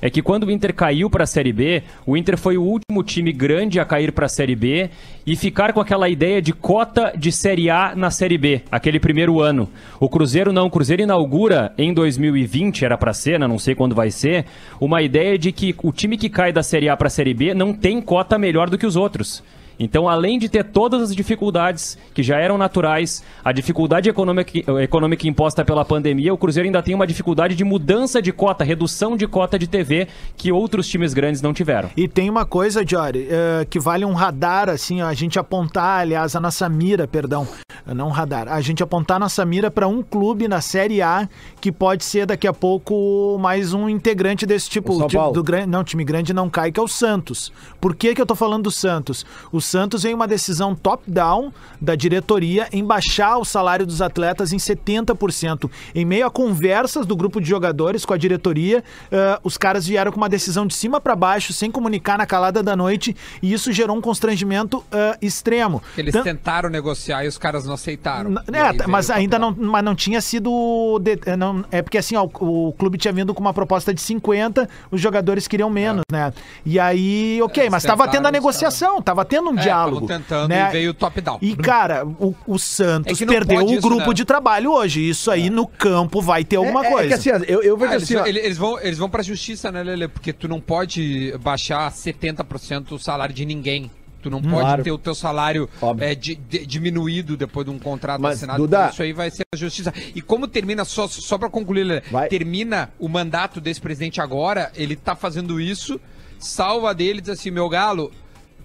é 0.00 0.08
que 0.08 0.22
quando 0.22 0.44
o 0.44 0.50
Inter 0.50 0.74
caiu 0.74 1.10
para 1.10 1.24
a 1.24 1.26
Série 1.26 1.52
B, 1.52 1.82
o 2.06 2.16
Inter 2.16 2.38
foi 2.38 2.56
o 2.56 2.62
último 2.62 3.02
time 3.04 3.32
grande 3.32 3.78
a 3.78 3.84
cair 3.84 4.12
para 4.12 4.26
a 4.26 4.28
Série 4.28 4.56
B 4.56 4.90
e 5.26 5.36
ficar 5.36 5.72
com 5.72 5.80
aquela 5.80 6.08
ideia 6.08 6.40
de 6.40 6.52
cota 6.52 7.12
de 7.16 7.30
Série 7.30 7.68
A 7.68 7.94
na 7.94 8.10
Série 8.10 8.38
B, 8.38 8.62
aquele 8.70 8.98
primeiro 8.98 9.40
ano. 9.40 9.68
O 9.98 10.08
Cruzeiro 10.08 10.52
não, 10.52 10.66
o 10.66 10.70
Cruzeiro 10.70 11.02
inaugura 11.02 11.72
em 11.76 11.92
2020, 11.92 12.84
era 12.84 12.96
para 12.96 13.12
ser, 13.12 13.38
né? 13.38 13.46
não 13.46 13.58
sei 13.58 13.74
quando 13.74 13.94
vai 13.94 14.10
ser, 14.10 14.46
uma 14.80 15.02
ideia 15.02 15.38
de 15.38 15.52
que 15.52 15.74
o 15.82 15.92
time 15.92 16.16
que 16.16 16.28
cai 16.28 16.52
da 16.52 16.62
Série 16.62 16.88
A 16.88 16.96
para 16.96 17.08
a 17.08 17.10
Série 17.10 17.34
B 17.34 17.54
não 17.54 17.72
tem 17.72 18.00
cota 18.00 18.38
melhor 18.38 18.70
do 18.70 18.78
que 18.78 18.86
os 18.86 18.96
outros. 18.96 19.42
Então, 19.82 20.06
além 20.06 20.38
de 20.38 20.46
ter 20.46 20.62
todas 20.62 21.00
as 21.00 21.16
dificuldades 21.16 21.96
que 22.12 22.22
já 22.22 22.36
eram 22.36 22.58
naturais, 22.58 23.24
a 23.42 23.50
dificuldade 23.50 24.10
econômica, 24.10 24.52
econômica 24.82 25.26
imposta 25.26 25.64
pela 25.64 25.86
pandemia, 25.86 26.34
o 26.34 26.36
Cruzeiro 26.36 26.66
ainda 26.66 26.82
tem 26.82 26.94
uma 26.94 27.06
dificuldade 27.06 27.54
de 27.54 27.64
mudança 27.64 28.20
de 28.20 28.30
cota, 28.30 28.62
redução 28.62 29.16
de 29.16 29.26
cota 29.26 29.58
de 29.58 29.66
TV 29.66 30.06
que 30.36 30.52
outros 30.52 30.86
times 30.86 31.14
grandes 31.14 31.40
não 31.40 31.54
tiveram. 31.54 31.88
E 31.96 32.06
tem 32.06 32.28
uma 32.28 32.44
coisa, 32.44 32.84
Jory, 32.86 33.26
eh, 33.30 33.66
que 33.70 33.80
vale 33.80 34.04
um 34.04 34.12
radar, 34.12 34.68
assim, 34.68 35.00
ó, 35.00 35.06
a 35.06 35.14
gente 35.14 35.38
apontar, 35.38 36.00
aliás, 36.00 36.36
a 36.36 36.40
nossa 36.40 36.68
mira, 36.68 37.08
perdão, 37.08 37.48
não 37.86 38.08
um 38.08 38.10
radar, 38.10 38.48
a 38.48 38.60
gente 38.60 38.82
apontar 38.82 39.16
a 39.16 39.20
nossa 39.20 39.44
mira 39.44 39.70
para 39.70 39.88
um 39.88 40.02
clube 40.02 40.46
na 40.46 40.60
Série 40.60 41.00
A 41.00 41.28
que 41.60 41.72
pode 41.72 42.04
ser 42.04 42.26
daqui 42.26 42.46
a 42.46 42.52
pouco 42.52 43.38
mais 43.40 43.72
um 43.72 43.88
integrante 43.88 44.44
desse 44.44 44.68
tipo. 44.68 44.92
O 44.92 44.98
São 44.98 45.08
Paulo. 45.08 45.42
do 45.42 45.66
não, 45.66 45.82
time 45.82 46.04
grande 46.04 46.32
não 46.32 46.48
cai, 46.50 46.70
que 46.70 46.78
é 46.78 46.82
o 46.82 46.88
Santos. 46.88 47.52
Por 47.80 47.94
que, 47.94 48.14
que 48.14 48.20
eu 48.20 48.26
tô 48.26 48.34
falando 48.34 48.64
do 48.64 48.70
Santos? 48.70 49.24
O 49.50 49.60
Santos 49.70 50.04
em 50.04 50.12
uma 50.12 50.26
decisão 50.26 50.74
top-down 50.74 51.52
da 51.80 51.94
diretoria 51.94 52.68
em 52.72 52.84
baixar 52.84 53.38
o 53.38 53.44
salário 53.44 53.86
dos 53.86 54.02
atletas 54.02 54.52
em 54.52 54.56
70%. 54.56 55.70
Em 55.94 56.04
meio 56.04 56.26
a 56.26 56.30
conversas 56.30 57.06
do 57.06 57.14
grupo 57.16 57.40
de 57.40 57.48
jogadores 57.48 58.04
com 58.04 58.12
a 58.12 58.16
diretoria, 58.16 58.82
eh, 59.10 59.38
os 59.44 59.56
caras 59.56 59.86
vieram 59.86 60.10
com 60.10 60.16
uma 60.16 60.28
decisão 60.28 60.66
de 60.66 60.74
cima 60.74 61.00
para 61.00 61.14
baixo, 61.14 61.52
sem 61.52 61.70
comunicar 61.70 62.18
na 62.18 62.26
calada 62.26 62.62
da 62.62 62.74
noite, 62.74 63.16
e 63.42 63.52
isso 63.52 63.72
gerou 63.72 63.96
um 63.96 64.00
constrangimento 64.00 64.84
eh, 64.90 65.18
extremo. 65.22 65.82
Eles 65.96 66.14
tentaram 66.22 66.68
negociar 66.68 67.24
e 67.24 67.28
os 67.28 67.38
caras 67.38 67.64
não 67.64 67.74
aceitaram. 67.74 68.30
N- 68.30 68.40
É, 68.52 68.86
mas 68.86 69.08
ainda 69.10 69.38
não, 69.38 69.54
mas 69.56 69.84
não 69.84 69.94
tinha 69.94 70.20
sido. 70.20 70.98
de- 71.00 71.18
é, 71.26 71.36
não- 71.36 71.64
é 71.70 71.80
porque 71.82 71.98
assim, 71.98 72.16
ó, 72.16 72.24
o, 72.40 72.68
o 72.68 72.72
clube 72.72 72.98
tinha 72.98 73.12
vindo 73.12 73.32
com 73.32 73.40
uma 73.40 73.54
proposta 73.54 73.94
de 73.94 74.00
50, 74.00 74.68
os 74.90 75.00
jogadores 75.00 75.46
queriam 75.46 75.70
menos, 75.70 76.02
né? 76.10 76.32
E 76.66 76.78
aí, 76.78 77.40
ok, 77.42 77.62
Eles 77.64 77.70
mas 77.72 77.82
tava 77.84 78.08
tendo 78.08 78.26
a 78.26 78.30
negociação, 78.32 79.00
tava 79.00 79.24
tendo 79.24 79.50
um 79.50 79.58
É, 79.58 79.59
diálogo. 79.62 80.06
tavam 80.06 80.22
tentando 80.22 80.48
né? 80.48 80.68
e 80.68 80.72
veio 80.72 80.90
o 80.90 80.94
top-down. 80.94 81.38
E, 81.40 81.56
cara, 81.56 82.04
o, 82.06 82.34
o 82.46 82.58
Santos 82.58 83.20
É 83.20 83.26
perdeu 83.26 83.64
o 83.66 83.72
isso, 83.72 83.80
grupo 83.82 84.08
né? 84.08 84.14
de 84.14 84.24
trabalho 84.24 84.72
hoje. 84.72 85.08
Isso 85.08 85.30
aí 85.30 85.50
no 85.50 85.66
campo 85.66 86.20
vai 86.20 86.44
ter 86.44 86.56
alguma 86.56 86.84
é, 86.84 86.88
é 86.88 86.90
coisa. 86.92 87.08
que 87.08 87.14
assim, 87.14 87.44
eu, 87.46 87.62
eu 87.62 87.76
vejo 87.76 87.92
Ah, 87.92 87.94
eles, 87.96 88.04
assim, 88.04 88.16
ó, 88.16 88.26
eles- 88.26 88.44
eles 88.44 88.58
vão, 88.58 88.80
eles 88.80 88.98
vão 88.98 89.08
pra 89.10 89.22
justiça, 89.22 89.70
né, 89.72 89.82
Lele? 89.82 90.08
Porque 90.08 90.32
tu 90.32 90.48
não 90.48 90.60
pode 90.60 91.34
baixar 91.42 91.90
70% 91.92 92.92
o 92.92 92.98
salário 92.98 93.34
de 93.34 93.44
ninguém. 93.44 93.90
Tu 94.22 94.28
não 94.28 94.42
pode 94.42 94.54
Claro. 94.54 94.82
ter 94.84 94.90
o 94.92 94.98
teu 94.98 95.14
salário 95.14 95.66
é, 95.98 96.14
di- 96.14 96.34
di- 96.34 96.66
diminuído 96.66 97.38
depois 97.38 97.64
de 97.64 97.72
um 97.72 97.78
contrato 97.78 98.20
Mas, 98.20 98.36
assinado. 98.36 98.58
Duda- 98.58 98.90
Isso 98.92 99.02
aí 99.02 99.14
vai 99.14 99.30
ser 99.30 99.44
a 99.54 99.56
justiça. 99.56 99.94
E 100.14 100.20
como 100.20 100.46
termina, 100.46 100.84
só, 100.84 101.08
só 101.08 101.38
pra 101.38 101.48
concluir, 101.48 101.84
Lele, 101.84 102.02
Vai. 102.10 102.28
termina 102.28 102.90
o 102.98 103.08
mandato 103.08 103.62
desse 103.62 103.80
presidente 103.80 104.20
agora, 104.20 104.70
ele 104.74 104.94
tá 104.94 105.16
fazendo 105.16 105.58
isso, 105.58 105.98
salva 106.38 106.94
dele 106.94 107.20
e 107.20 107.22
diz 107.22 107.30
assim, 107.30 107.50
meu 107.50 107.66
galo, 107.68 108.12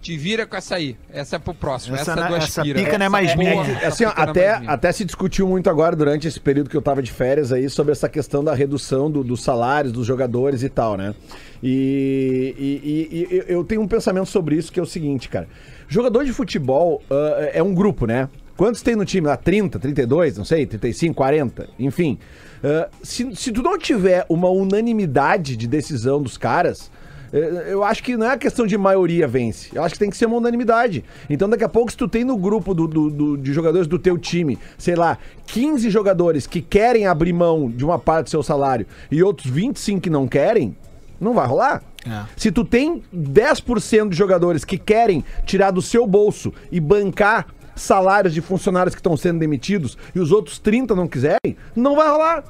te 0.05 0.15
vira 0.17 0.45
com 0.45 0.55
essa 0.55 0.75
aí. 0.75 0.95
Essa 1.11 1.37
é 1.37 1.39
pro 1.39 1.53
próximo. 1.53 1.95
Essa 1.95 2.11
Essa, 2.11 2.15
não- 2.21 2.27
é 2.27 2.29
do 2.29 2.35
essa 2.45 2.61
pica 2.61 2.97
não 2.97 3.05
é 3.07 3.09
mais 3.09 3.35
minha. 3.35 3.53
boa, 3.55 3.65
É, 3.81 3.87
assim, 3.87 4.05
ó, 4.05 4.09
é 4.09 4.13
até, 4.15 4.47
mais 4.49 4.59
minha. 4.61 4.71
até 4.71 4.91
se 4.91 5.03
discutiu 5.03 5.47
muito 5.47 5.67
agora 5.69 5.95
durante 5.95 6.27
esse 6.27 6.39
período 6.39 6.69
que 6.69 6.77
eu 6.77 6.81
tava 6.81 7.01
de 7.01 7.12
férias 7.12 7.51
aí 7.51 7.67
sobre 7.69 7.91
essa 7.91 8.07
questão 8.07 8.43
da 8.43 8.53
redução 8.53 9.09
do- 9.09 9.24
dos 9.24 9.41
salários 9.43 9.91
dos 9.91 10.05
jogadores 10.05 10.62
e 10.62 10.69
tal, 10.69 10.95
né? 10.95 11.15
E, 11.63 12.55
e- 12.57 13.17
e- 13.33 13.35
e 13.35 13.43
eu 13.51 13.63
tenho 13.63 13.81
um 13.81 13.88
pensamento 13.88 14.27
sobre 14.27 14.55
isso 14.55 14.71
que 14.71 14.79
é 14.79 14.83
o 14.83 14.85
seguinte, 14.85 15.27
cara. 15.27 15.47
Jogador 15.88 16.24
de 16.24 16.31
futebol 16.33 17.01
ah, 17.09 17.50
é 17.53 17.63
um 17.63 17.74
grupo, 17.74 18.05
né? 18.05 18.29
Quantos 18.55 18.81
tem 18.81 18.95
no 18.95 19.03
time 19.05 19.27
lá? 19.27 19.35
30, 19.35 19.79
32, 19.79 20.38
não 20.38 20.45
sei, 20.45 20.65
35, 20.65 21.15
40, 21.15 21.67
enfim. 21.79 22.17
Ah, 22.63 22.88
se, 23.03 23.35
se 23.35 23.51
tu 23.51 23.62
não 23.63 23.77
tiver 23.77 24.25
uma 24.29 24.50
unanimidade 24.50 25.57
de 25.57 25.67
decisão 25.67 26.21
dos 26.21 26.38
caras, 26.38 26.91
eu 27.34 27.84
acho 27.84 28.03
que 28.03 28.15
não 28.15 28.25
é 28.27 28.32
a 28.34 28.38
questão 28.38 28.65
de 28.65 28.77
maioria 28.77 29.27
vence. 29.27 29.70
Eu 29.74 29.84
acho 29.84 29.94
que 29.96 30.00
tem 30.00 30.10
que 30.10 30.17
ser 30.17 30.25
uma 30.25 30.38
unanimidade. 30.38 31.03
Então, 31.29 31.50
daqui 31.50 31.63
a 31.63 31.70
pouco, 31.70 31.91
se 31.91 31.98
tu 31.98 32.08
tem 32.08 32.24
no 32.24 32.38
grupo 32.38 32.74
do, 32.74 32.88
do- 32.88 33.10
do- 33.10 33.38
de 33.38 33.51
jogadores 33.53 33.88
do 33.88 33.98
teu 34.00 34.17
time, 34.17 34.58
sei 34.77 34.96
lá, 34.96 35.17
15 35.48 35.89
jogadores 35.89 36.46
que 36.48 36.62
querem 36.62 37.08
abrir 37.08 37.34
mão 37.34 37.70
de 37.70 37.84
uma 37.84 37.98
parte 38.00 38.25
do 38.25 38.29
seu 38.29 38.44
salário 38.44 38.86
e 39.12 39.22
outros 39.24 39.50
25 39.51 40.01
que 40.01 40.10
não 40.10 40.27
querem, 40.27 40.75
não 41.20 41.34
vai 41.34 41.48
rolar. 41.48 41.84
É. 42.08 42.24
Se 42.38 42.51
tu 42.51 42.63
tem 42.63 43.01
10% 43.15 44.10
de 44.10 44.15
jogadores 44.15 44.63
que 44.63 44.77
querem 44.77 45.24
tirar 45.46 45.72
do 45.72 45.82
seu 45.82 46.05
bolso 46.05 46.53
e 46.72 46.79
bancar 46.79 47.48
salários 47.75 48.34
de 48.34 48.41
funcionários 48.41 48.96
que 48.96 49.00
estão 49.00 49.17
sendo 49.17 49.39
demitidos 49.39 49.98
e 50.13 50.20
os 50.20 50.32
outros 50.32 50.60
30 50.60 50.96
não 50.96 51.08
quiserem, 51.08 51.58
não 51.75 51.96
vai 51.96 52.08
rolar. 52.08 52.44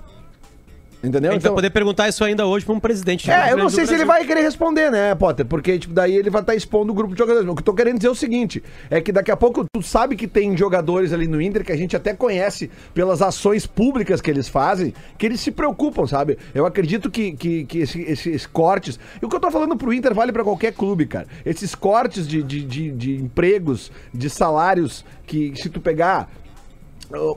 Entendeu? 1.05 1.31
A 1.31 1.33
gente 1.33 1.43
vai 1.43 1.51
poder 1.53 1.69
perguntar 1.69 2.07
isso 2.09 2.24
ainda 2.24 2.45
hoje 2.45 2.65
pra 2.65 2.74
um 2.74 2.79
presidente. 2.79 3.29
É, 3.29 3.51
eu 3.51 3.57
não 3.57 3.69
sei 3.69 3.85
se 3.85 3.93
ele 3.93 4.05
vai 4.05 4.25
querer 4.25 4.41
responder, 4.41 4.89
né, 4.91 5.13
Potter? 5.15 5.45
Porque, 5.45 5.77
tipo, 5.77 5.93
daí 5.93 6.15
ele 6.15 6.29
vai 6.29 6.41
estar 6.41 6.55
expondo 6.55 6.91
o 6.91 6.95
grupo 6.95 7.13
de 7.13 7.19
jogadores. 7.19 7.47
O 7.47 7.53
que 7.55 7.62
eu 7.62 7.65
tô 7.65 7.74
querendo 7.74 7.97
dizer 7.97 8.07
é 8.07 8.12
o 8.12 8.15
seguinte: 8.15 8.63
é 8.89 9.00
que 9.01 9.12
daqui 9.12 9.31
a 9.31 9.38
pouco 9.38 9.65
tu 9.74 9.81
sabe 9.81 10.15
que 10.15 10.27
tem 10.27 10.55
jogadores 10.57 11.13
ali 11.13 11.27
no 11.27 11.41
Inter 11.41 11.63
que 11.63 11.71
a 11.71 11.77
gente 11.77 11.95
até 11.95 12.13
conhece 12.13 12.69
pelas 12.93 13.21
ações 13.21 13.65
públicas 13.67 14.21
que 14.21 14.29
eles 14.31 14.47
fazem, 14.50 14.93
que 15.17 15.25
eles 15.25 15.39
se 15.39 15.51
preocupam, 15.51 16.07
sabe? 16.07 16.38
Eu 16.53 16.65
acredito 16.65 17.09
que, 17.12 17.33
que, 17.33 17.65
que 17.65 17.79
esse- 17.79 18.01
esses 18.01 18.45
cortes. 18.47 19.00
E 19.21 19.25
o 19.25 19.29
que 19.29 19.35
eu 19.35 19.39
tô 19.39 19.51
falando 19.51 19.75
pro 19.77 19.93
Inter 19.93 20.13
vale 20.13 20.31
pra 20.31 20.43
qualquer 20.43 20.74
clube, 20.74 21.05
cara. 21.05 21.27
Esses 21.45 21.75
cortes 21.75 22.27
de, 22.27 22.41
de, 22.41 22.62
de, 22.63 22.91
de 22.91 23.15
empregos, 23.15 23.91
de 24.13 24.29
salários, 24.29 25.03
que 25.27 25.53
se 25.55 25.69
tu 25.69 25.79
pegar 25.79 26.29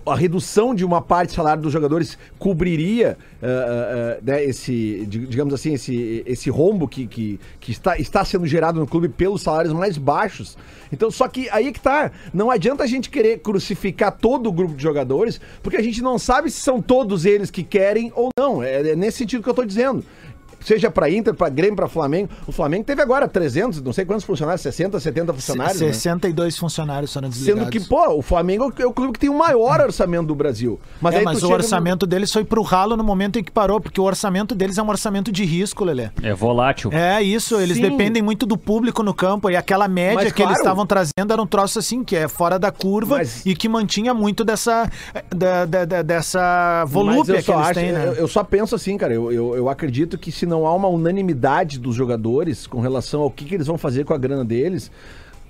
a 0.07 0.17
redução 0.17 0.75
de 0.75 0.85
uma 0.85 1.01
parte 1.03 1.31
do 1.31 1.35
salário 1.35 1.63
dos 1.63 1.73
jogadores 1.73 2.19
cobriria 2.39 3.19
ah, 3.43 3.47
ah, 3.47 4.19
né, 4.23 4.43
esse, 4.45 5.05
di- 5.07 5.27
digamos 5.27 5.53
assim, 5.53 5.75
esse, 5.75 6.23
esse 6.27 6.49
rombo 6.51 6.89
que, 6.89 7.07
que, 7.07 7.39
que 7.61 7.73
está, 7.73 7.99
está 7.99 8.25
sendo 8.25 8.47
gerado 8.47 8.81
no 8.81 8.87
clube 8.87 9.09
pelos 9.09 9.43
salários 9.43 9.73
mais 9.75 9.99
baixos. 9.99 10.57
Então, 10.93 11.11
só 11.11 11.29
que 11.29 11.49
aí 11.51 11.71
que 11.73 11.81
tá, 11.81 12.11
não 12.33 12.51
adianta 12.51 12.83
a 12.83 12.87
gente 12.87 13.11
querer 13.11 13.41
crucificar 13.41 14.17
todo 14.17 14.49
o 14.49 14.53
grupo 14.53 14.75
de 14.75 14.83
jogadores, 14.83 15.41
porque 15.63 15.77
a 15.77 15.83
gente 15.83 16.03
não 16.03 16.19
sabe 16.19 16.51
se 16.51 16.61
são 16.61 16.81
todos 16.81 17.25
eles 17.25 17.51
que 17.51 17.63
querem 17.63 18.11
ou 18.15 18.31
não. 18.39 18.63
É, 18.63 18.91
é 18.91 18.97
nesse 18.97 19.19
sentido 19.19 19.43
que 19.43 19.49
eu 19.51 19.55
tô 19.55 19.65
dizendo. 19.65 20.05
Seja 20.69 20.91
pra 20.91 21.09
Inter, 21.11 21.33
pra 21.33 21.49
Grêmio, 21.49 21.77
pra 21.77 21.89
Flamengo. 21.89 22.29
O 22.47 22.53
Flamengo 22.53 22.85
teve 22.85 23.01
agora 23.01 23.27
300, 23.27 23.81
não 23.81 23.91
sei 23.91 24.05
quantos 24.05 24.25
funcionários, 24.27 24.61
60, 24.61 25.01
70 25.01 25.33
funcionários. 25.33 25.81
né? 25.81 25.93
62 25.95 26.59
funcionários 26.59 27.11
foram 27.11 27.31
desligados. 27.31 27.63
Sendo 27.63 27.71
que, 27.73 27.81
pô, 27.89 28.07
o 28.11 28.21
Flamengo 28.21 28.71
é 28.79 28.85
o 28.85 28.93
clube 28.93 29.15
que 29.15 29.19
tem 29.19 29.31
o 29.31 29.39
maior 29.39 29.81
orçamento 29.81 30.27
do 30.27 30.35
Brasil. 30.35 30.79
Mas, 31.01 31.15
é, 31.15 31.19
aí 31.21 31.25
mas 31.25 31.43
o 31.43 31.49
orçamento 31.51 32.07
deles 32.07 32.31
foi 32.31 32.45
pro 32.45 32.61
ralo 32.61 32.99
no 32.99 33.03
momento 33.03 33.39
em 33.39 33.43
que 33.43 33.51
parou, 33.51 33.81
porque 33.81 33.99
o 33.99 34.05
orçamento 34.05 34.55
deles 34.55 34.77
é 34.77 34.83
um 34.83 34.89
orçamento 34.91 35.33
de 35.33 35.43
risco, 35.43 35.85
Lelê. 35.87 36.11
É 36.23 36.35
volátil. 36.35 36.91
É 36.93 37.23
isso, 37.23 37.59
eles 37.59 37.77
Sim. 37.79 37.85
dependem 37.85 38.23
muito 38.23 38.45
do 38.45 38.59
público 38.59 39.03
no 39.03 39.15
campo 39.15 39.49
e 39.49 39.57
aquela 39.57 39.89
média 39.89 40.17
Mas, 40.17 40.33
que 40.33 40.43
eles 40.43 40.49
claro. 40.53 40.59
estavam 40.61 40.85
trazendo 40.87 41.33
era 41.33 41.41
um 41.41 41.47
troço 41.47 41.79
assim, 41.79 42.05
que 42.05 42.15
é 42.15 42.29
fora 42.29 42.59
da 42.59 42.71
curva 42.71 43.17
Mas- 43.17 43.47
e 43.47 43.55
que 43.57 43.71
mantinha 43.71 44.13
muito 44.13 44.45
dessa, 44.45 44.91
da, 45.35 45.65
da- 45.65 45.85
da- 45.87 46.03
dessa 46.03 46.85
volúpia 46.87 47.43
que 47.43 47.51
eles 47.51 47.63
acho- 47.63 47.75
têm, 47.75 47.93
né? 47.93 48.05
Eu, 48.09 48.13
eu 48.15 48.29
só 48.29 48.45
penso 48.45 48.75
assim, 48.75 48.99
cara. 48.99 49.15
Eu, 49.15 49.33
eu, 49.33 49.57
eu 49.57 49.69
acredito 49.71 50.19
que 50.19 50.31
se 50.31 50.45
não 50.45 50.58
há 50.67 50.75
uma 50.75 50.89
unanimidade 50.89 51.79
dos 51.79 51.95
jogadores 51.95 52.67
com 52.67 52.81
relação 52.81 53.23
ao 53.23 53.31
que, 53.31 53.45
que 53.45 53.55
eles 53.55 53.67
vão 53.67 53.79
fazer 53.79 54.05
com 54.05 54.15
a 54.15 54.19
grana 54.19 54.45
deles, 54.45 54.91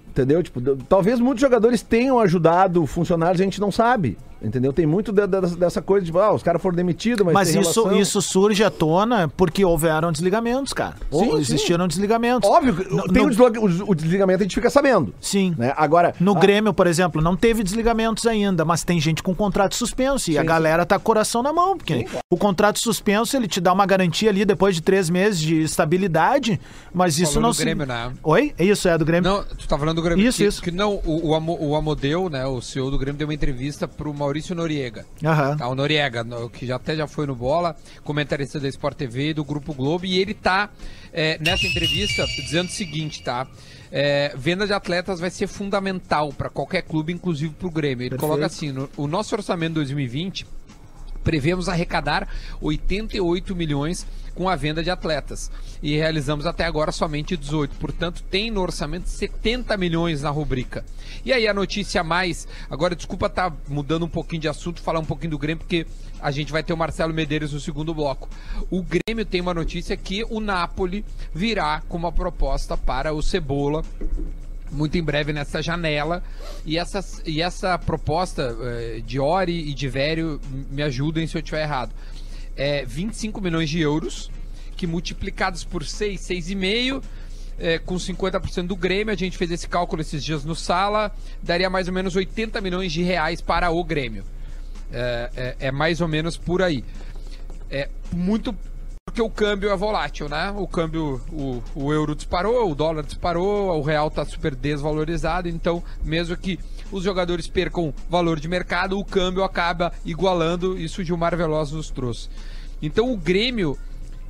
entendeu? 0.08 0.42
Tipo, 0.42 0.60
talvez 0.88 1.20
muitos 1.20 1.40
jogadores 1.40 1.82
tenham 1.82 2.18
ajudado 2.18 2.84
funcionários, 2.86 3.40
a 3.40 3.44
gente 3.44 3.60
não 3.60 3.70
sabe. 3.70 4.18
Entendeu? 4.40 4.73
Tem 4.73 4.87
muito 4.87 5.11
de- 5.12 5.26
de- 5.26 5.57
dessa 5.57 5.83
coisa 5.83 6.07
de, 6.07 6.16
ah, 6.16 6.33
os 6.33 6.42
caras 6.45 6.62
foram 6.62 6.76
demitidos, 6.76 7.25
mas, 7.25 7.35
Mas 7.35 7.50
tem 7.52 7.61
isso, 7.61 7.83
relação. 7.83 8.00
isso 8.00 8.23
surge 8.23 8.62
à 8.62 8.71
tona 8.71 9.28
porque 9.37 9.64
houveram 9.64 10.12
desligamentos, 10.12 10.73
cara. 10.73 10.95
Sim, 10.95 11.00
Ou 11.11 11.33
sim. 11.35 11.40
existiram 11.40 11.88
desligamentos. 11.88 12.49
Óbvio, 12.49 12.75
que 12.76 12.95
No- 12.95 13.02
tem 13.09 13.26
no- 13.26 13.85
o, 13.88 13.95
desligamento, 13.95 14.40
a 14.40 14.45
gente 14.45 14.54
fica 14.54 14.71
sabendo. 14.71 15.12
Sim. 15.21 15.54
Né? 15.59 15.75
Agora. 15.76 16.14
No 16.21 16.37
a- 16.37 16.38
Grêmio, 16.40 16.73
por 16.73 16.87
exemplo, 16.87 17.21
não 17.21 17.37
teve 17.37 17.64
desligamentos 17.64 18.26
ainda, 18.26 18.64
mas 18.64 18.85
tem 18.85 19.00
gente 19.00 19.23
com 19.25 19.35
contrato 19.35 19.75
suspenso 19.75 20.30
e 20.30 20.38
a 20.38 20.42
Sim, 20.42 20.47
galera 20.47 20.87
tá 20.87 20.97
com 20.97 21.02
o 21.02 21.04
coração 21.07 21.42
na 21.42 21.52
mão, 21.52 21.76
porque 21.76 22.07
o 22.30 22.37
contrato 22.37 22.78
suspenso 22.78 23.37
ele 23.37 23.49
te 23.49 23.61
dá 23.61 23.73
uma 23.73 23.87
garantia 23.87 24.30
ali 24.30 24.45
depois 24.45 24.75
de 24.76 24.83
três 24.83 25.11
meses 25.11 25.40
de 25.40 25.62
estabilidade, 25.62 26.61
mas 26.95 27.18
isso 27.18 27.40
não 27.40 27.50
do 27.50 27.54
se- 27.54 27.64
Grêmio, 27.64 27.87
né? 27.87 28.12
Oi? 28.23 28.54
É 28.59 28.64
Isso, 28.64 28.87
é 28.88 28.97
do 28.97 29.04
Grêmio. 29.04 29.28
Não, 29.30 29.42
tu 29.42 29.66
tá 29.66 29.78
falando 29.78 29.97
do 29.97 30.02
Grêmio. 30.02 30.25
Isso, 30.26 30.38
que, 30.38 30.45
isso. 30.45 30.62
Que 30.62 30.71
não, 30.71 30.95
o, 31.04 31.28
o, 31.30 31.35
Amo- 31.35 31.57
o 31.61 31.75
Amodeu, 31.75 32.28
né, 32.28 32.47
o 32.47 32.61
CEO 32.61 32.90
do 32.90 32.99
Grêmio, 32.99 33.18
deu 33.18 33.26
uma 33.26 33.35
entrevista 33.35 33.88
pro 33.88 34.12
Maurício 34.12 34.27
Noriega. 34.54 35.06
Aham. 35.25 35.56
Tá, 35.56 35.68
o 35.68 35.75
Noriega, 35.75 36.23
no- 36.25 36.49
que 36.50 36.66
já 36.66 36.76
até 36.76 36.94
já 36.97 37.06
foi 37.06 37.26
no 37.26 37.35
Bola, 37.35 37.76
comentarista 38.04 38.58
da 38.61 38.68
Sport 38.68 38.97
TV 38.97 39.30
e 39.30 39.35
do 39.35 39.44
Grupo 39.44 39.73
Globo, 39.75 40.04
e 40.06 40.18
ele 40.18 40.35
tá 40.35 40.70
é, 41.12 41.38
nessa 41.40 41.66
entrevista 41.66 42.26
dizendo 42.26 42.68
o 42.68 42.73
seguinte, 42.73 43.23
tá? 43.23 43.47
É, 43.90 44.35
venda 44.37 44.66
de 44.66 44.73
atletas 44.75 45.18
vai 45.18 45.30
ser 45.30 45.47
fundamental 45.47 46.30
para 46.32 46.50
qualquer 46.50 46.82
clube, 46.82 47.12
inclusive 47.12 47.54
pro 47.54 47.70
Grêmio. 47.70 48.04
Ele 48.04 48.16
coloca 48.18 48.44
assim: 48.47 48.70
no- 48.73 48.90
o 48.97 49.06
nosso 49.06 49.35
orçamento 49.35 49.75
2020 49.75 50.47
prevemos 51.25 51.68
arrecadar 51.68 52.28
88 52.61 53.54
milhões 53.56 54.06
com 54.38 54.49
a 54.49 54.54
venda 54.54 54.85
de 54.85 54.88
atletas 54.88 55.50
e 55.83 55.97
realizamos 55.97 56.47
até 56.47 56.64
agora 56.64 56.92
somente 56.92 57.37
18. 57.37 57.75
Portanto, 57.75 58.23
tem 58.30 58.52
no 58.52 58.61
orçamento 58.61 59.09
70 59.09 59.76
milhões 59.76 60.23
na 60.23 60.30
rubrica. 60.30 60.85
E 61.25 61.33
aí 61.33 61.49
a 61.49 61.52
notícia 61.52 62.04
mais, 62.04 62.47
agora 62.71 62.95
desculpa 62.95 63.26
estar 63.26 63.52
mudando 63.66 64.04
um 64.04 64.09
pouquinho 64.09 64.42
de 64.42 64.49
assunto, 64.49 64.80
falar 64.80 65.00
um 65.00 65.04
pouquinho 65.04 65.33
do 65.33 65.38
Grêmio 65.38 65.64
porque 65.64 65.85
a 66.21 66.30
gente 66.30 66.52
vai 66.52 66.62
ter 66.62 66.73
o 66.73 66.76
Marcelo 66.76 67.12
Medeiros 67.12 67.52
no 67.52 67.59
segundo 67.59 67.92
bloco. 67.92 68.28
O 68.71 68.80
Grêmio 68.80 69.26
tem 69.26 69.40
uma 69.40 69.52
notícia 69.52 69.97
que 69.97 70.25
o 70.30 70.38
Napoli 70.38 71.04
virá 71.35 71.83
com 71.88 71.97
uma 71.97 72.12
proposta 72.12 72.76
para 72.76 73.12
o 73.12 73.21
Cebola 73.21 73.83
muito 74.71 74.99
em 74.99 75.02
breve 75.02 75.33
nessa 75.33 75.62
janela. 75.62 76.23
E 76.64 76.78
essa, 76.78 77.04
e 77.26 77.40
essa 77.40 77.78
proposta 77.78 78.57
eh, 78.61 79.02
de 79.04 79.18
Ori 79.18 79.71
e 79.71 79.75
de 79.75 79.88
Vério, 79.88 80.38
me 80.71 80.83
ajudem 80.83 81.26
se 81.26 81.37
eu 81.37 81.40
estiver 81.40 81.62
errado. 81.62 81.90
É 82.58 82.84
25 82.84 83.40
milhões 83.40 83.70
de 83.70 83.80
euros, 83.80 84.30
que 84.76 84.86
multiplicados 84.86 85.62
por 85.64 85.84
6, 85.84 86.20
6,5, 86.20 87.02
eh, 87.58 87.78
com 87.78 87.94
50% 87.94 88.66
do 88.66 88.74
Grêmio, 88.76 89.14
a 89.14 89.16
gente 89.16 89.38
fez 89.38 89.50
esse 89.52 89.68
cálculo 89.68 90.02
esses 90.02 90.22
dias 90.24 90.44
no 90.44 90.54
sala, 90.56 91.14
daria 91.42 91.70
mais 91.70 91.86
ou 91.86 91.94
menos 91.94 92.16
80 92.16 92.60
milhões 92.60 92.92
de 92.92 93.02
reais 93.02 93.40
para 93.40 93.70
o 93.70 93.82
Grêmio. 93.84 94.24
É, 94.92 95.30
é- 95.36 95.56
é 95.68 95.70
mais 95.70 96.00
ou 96.00 96.08
menos 96.08 96.36
por 96.36 96.60
aí. 96.60 96.84
É 97.70 97.88
muito 98.12 98.54
porque 99.08 99.22
o 99.22 99.30
câmbio 99.30 99.70
é 99.70 99.76
volátil, 99.76 100.28
né? 100.28 100.52
O 100.54 100.68
câmbio, 100.68 101.18
o, 101.32 101.62
o 101.74 101.92
euro 101.94 102.14
disparou, 102.14 102.70
o 102.70 102.74
dólar 102.74 103.02
disparou, 103.02 103.74
o 103.78 103.80
real 103.80 104.10
tá 104.10 104.22
super 104.22 104.54
desvalorizado, 104.54 105.48
então 105.48 105.82
mesmo 106.04 106.36
que 106.36 106.58
os 106.92 107.04
jogadores 107.04 107.46
percam 107.46 107.94
valor 108.10 108.38
de 108.38 108.46
mercado, 108.46 108.98
o 108.98 109.04
câmbio 109.04 109.42
acaba 109.42 109.94
igualando, 110.04 110.78
isso 110.78 111.00
o 111.00 111.04
Gilmar 111.04 111.34
Veloz 111.34 111.72
nos 111.72 111.88
trouxe. 111.88 112.28
Então 112.82 113.10
o 113.10 113.16
Grêmio, 113.16 113.78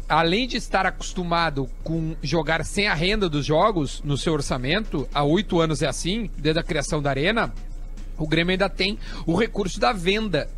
além 0.08 0.46
de 0.46 0.56
estar 0.56 0.86
acostumado 0.86 1.68
com 1.82 2.14
jogar 2.22 2.64
sem 2.64 2.86
a 2.86 2.94
renda 2.94 3.28
dos 3.28 3.44
jogos 3.44 4.00
no 4.04 4.16
seu 4.16 4.32
orçamento, 4.32 5.08
há 5.12 5.24
oito 5.24 5.60
anos 5.60 5.82
é 5.82 5.88
assim, 5.88 6.30
desde 6.38 6.60
a 6.60 6.62
criação 6.62 7.02
da 7.02 7.10
Arena, 7.10 7.52
o 8.16 8.28
Grêmio 8.28 8.52
ainda 8.52 8.68
tem 8.68 8.96
o 9.26 9.34
recurso 9.34 9.80
da 9.80 9.92
venda 9.92 10.48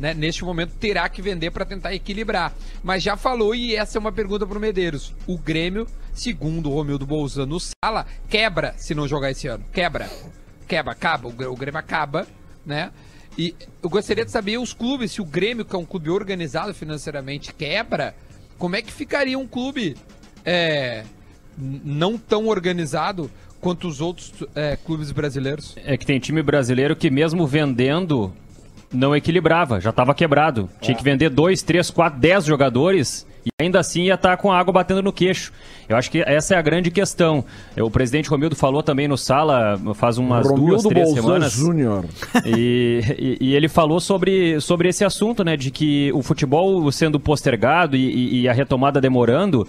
né, 0.00 0.14
neste 0.14 0.42
momento 0.44 0.72
terá 0.80 1.06
que 1.10 1.20
vender 1.20 1.50
para 1.50 1.66
tentar 1.66 1.94
equilibrar. 1.94 2.54
Mas 2.82 3.02
já 3.02 3.16
falou, 3.18 3.54
e 3.54 3.76
essa 3.76 3.98
é 3.98 4.00
uma 4.00 4.10
pergunta 4.10 4.46
para 4.46 4.56
o 4.56 4.60
Medeiros. 4.60 5.14
O 5.26 5.36
Grêmio, 5.36 5.86
segundo 6.14 6.70
o 6.70 6.74
Romildo 6.74 7.06
Bolzan 7.06 7.44
no 7.44 7.60
Sala, 7.60 8.06
quebra 8.28 8.74
se 8.78 8.94
não 8.94 9.06
jogar 9.06 9.30
esse 9.30 9.46
ano. 9.46 9.62
Quebra. 9.72 10.10
Quebra, 10.66 10.92
acaba. 10.92 11.28
O 11.28 11.32
Grê- 11.32 11.46
o 11.46 11.54
Grêmio 11.54 11.78
acaba, 11.78 12.26
né? 12.64 12.90
E 13.36 13.54
eu 13.82 13.90
gostaria 13.90 14.24
de 14.24 14.30
saber 14.30 14.58
os 14.58 14.72
clubes, 14.72 15.12
se 15.12 15.20
o 15.20 15.24
Grêmio, 15.24 15.64
que 15.64 15.76
é 15.76 15.78
um 15.78 15.84
clube 15.84 16.08
organizado 16.10 16.72
financeiramente, 16.72 17.52
quebra, 17.52 18.14
como 18.58 18.76
é 18.76 18.82
que 18.82 18.90
ficaria 18.92 19.38
um 19.38 19.46
clube 19.46 19.96
é, 20.44 21.04
não 21.56 22.16
tão 22.16 22.48
organizado 22.48 23.30
quanto 23.60 23.86
os 23.86 24.00
outros 24.00 24.32
é, 24.54 24.76
clubes 24.76 25.12
brasileiros? 25.12 25.76
É 25.84 25.96
que 25.96 26.06
tem 26.06 26.18
time 26.18 26.42
brasileiro 26.42 26.96
que 26.96 27.10
mesmo 27.10 27.46
vendendo 27.46 28.32
não 28.92 29.14
equilibrava, 29.14 29.80
já 29.80 29.90
estava 29.90 30.14
quebrado. 30.14 30.68
Tinha 30.80 30.96
que 30.96 31.04
vender 31.04 31.28
dois, 31.30 31.62
três, 31.62 31.90
quatro, 31.90 32.18
dez 32.18 32.44
jogadores 32.44 33.26
e 33.46 33.48
ainda 33.58 33.80
assim 33.80 34.02
ia 34.02 34.14
estar 34.14 34.36
com 34.36 34.52
a 34.52 34.58
água 34.58 34.72
batendo 34.72 35.02
no 35.02 35.12
queixo. 35.12 35.52
Eu 35.88 35.96
acho 35.96 36.10
que 36.10 36.20
essa 36.26 36.54
é 36.54 36.58
a 36.58 36.62
grande 36.62 36.90
questão. 36.90 37.44
O 37.78 37.90
presidente 37.90 38.28
Romildo 38.28 38.54
falou 38.54 38.82
também 38.82 39.08
no 39.08 39.16
sala 39.16 39.80
faz 39.94 40.18
umas 40.18 40.46
duas, 40.46 40.84
Romildo 40.84 40.88
três 40.88 41.06
Bolzan 41.06 41.22
semanas. 41.22 41.52
Júnior. 41.52 42.04
E, 42.44 43.00
e- 43.18 43.38
e 43.40 43.54
ele 43.54 43.68
falou 43.68 43.98
sobre, 44.00 44.60
sobre 44.60 44.88
esse 44.88 45.04
assunto, 45.04 45.42
né? 45.44 45.56
De 45.56 45.70
que 45.70 46.12
o 46.12 46.22
futebol 46.22 46.90
sendo 46.92 47.18
postergado 47.18 47.96
e, 47.96 48.42
e- 48.42 48.48
a 48.48 48.52
retomada 48.52 49.00
demorando 49.00 49.66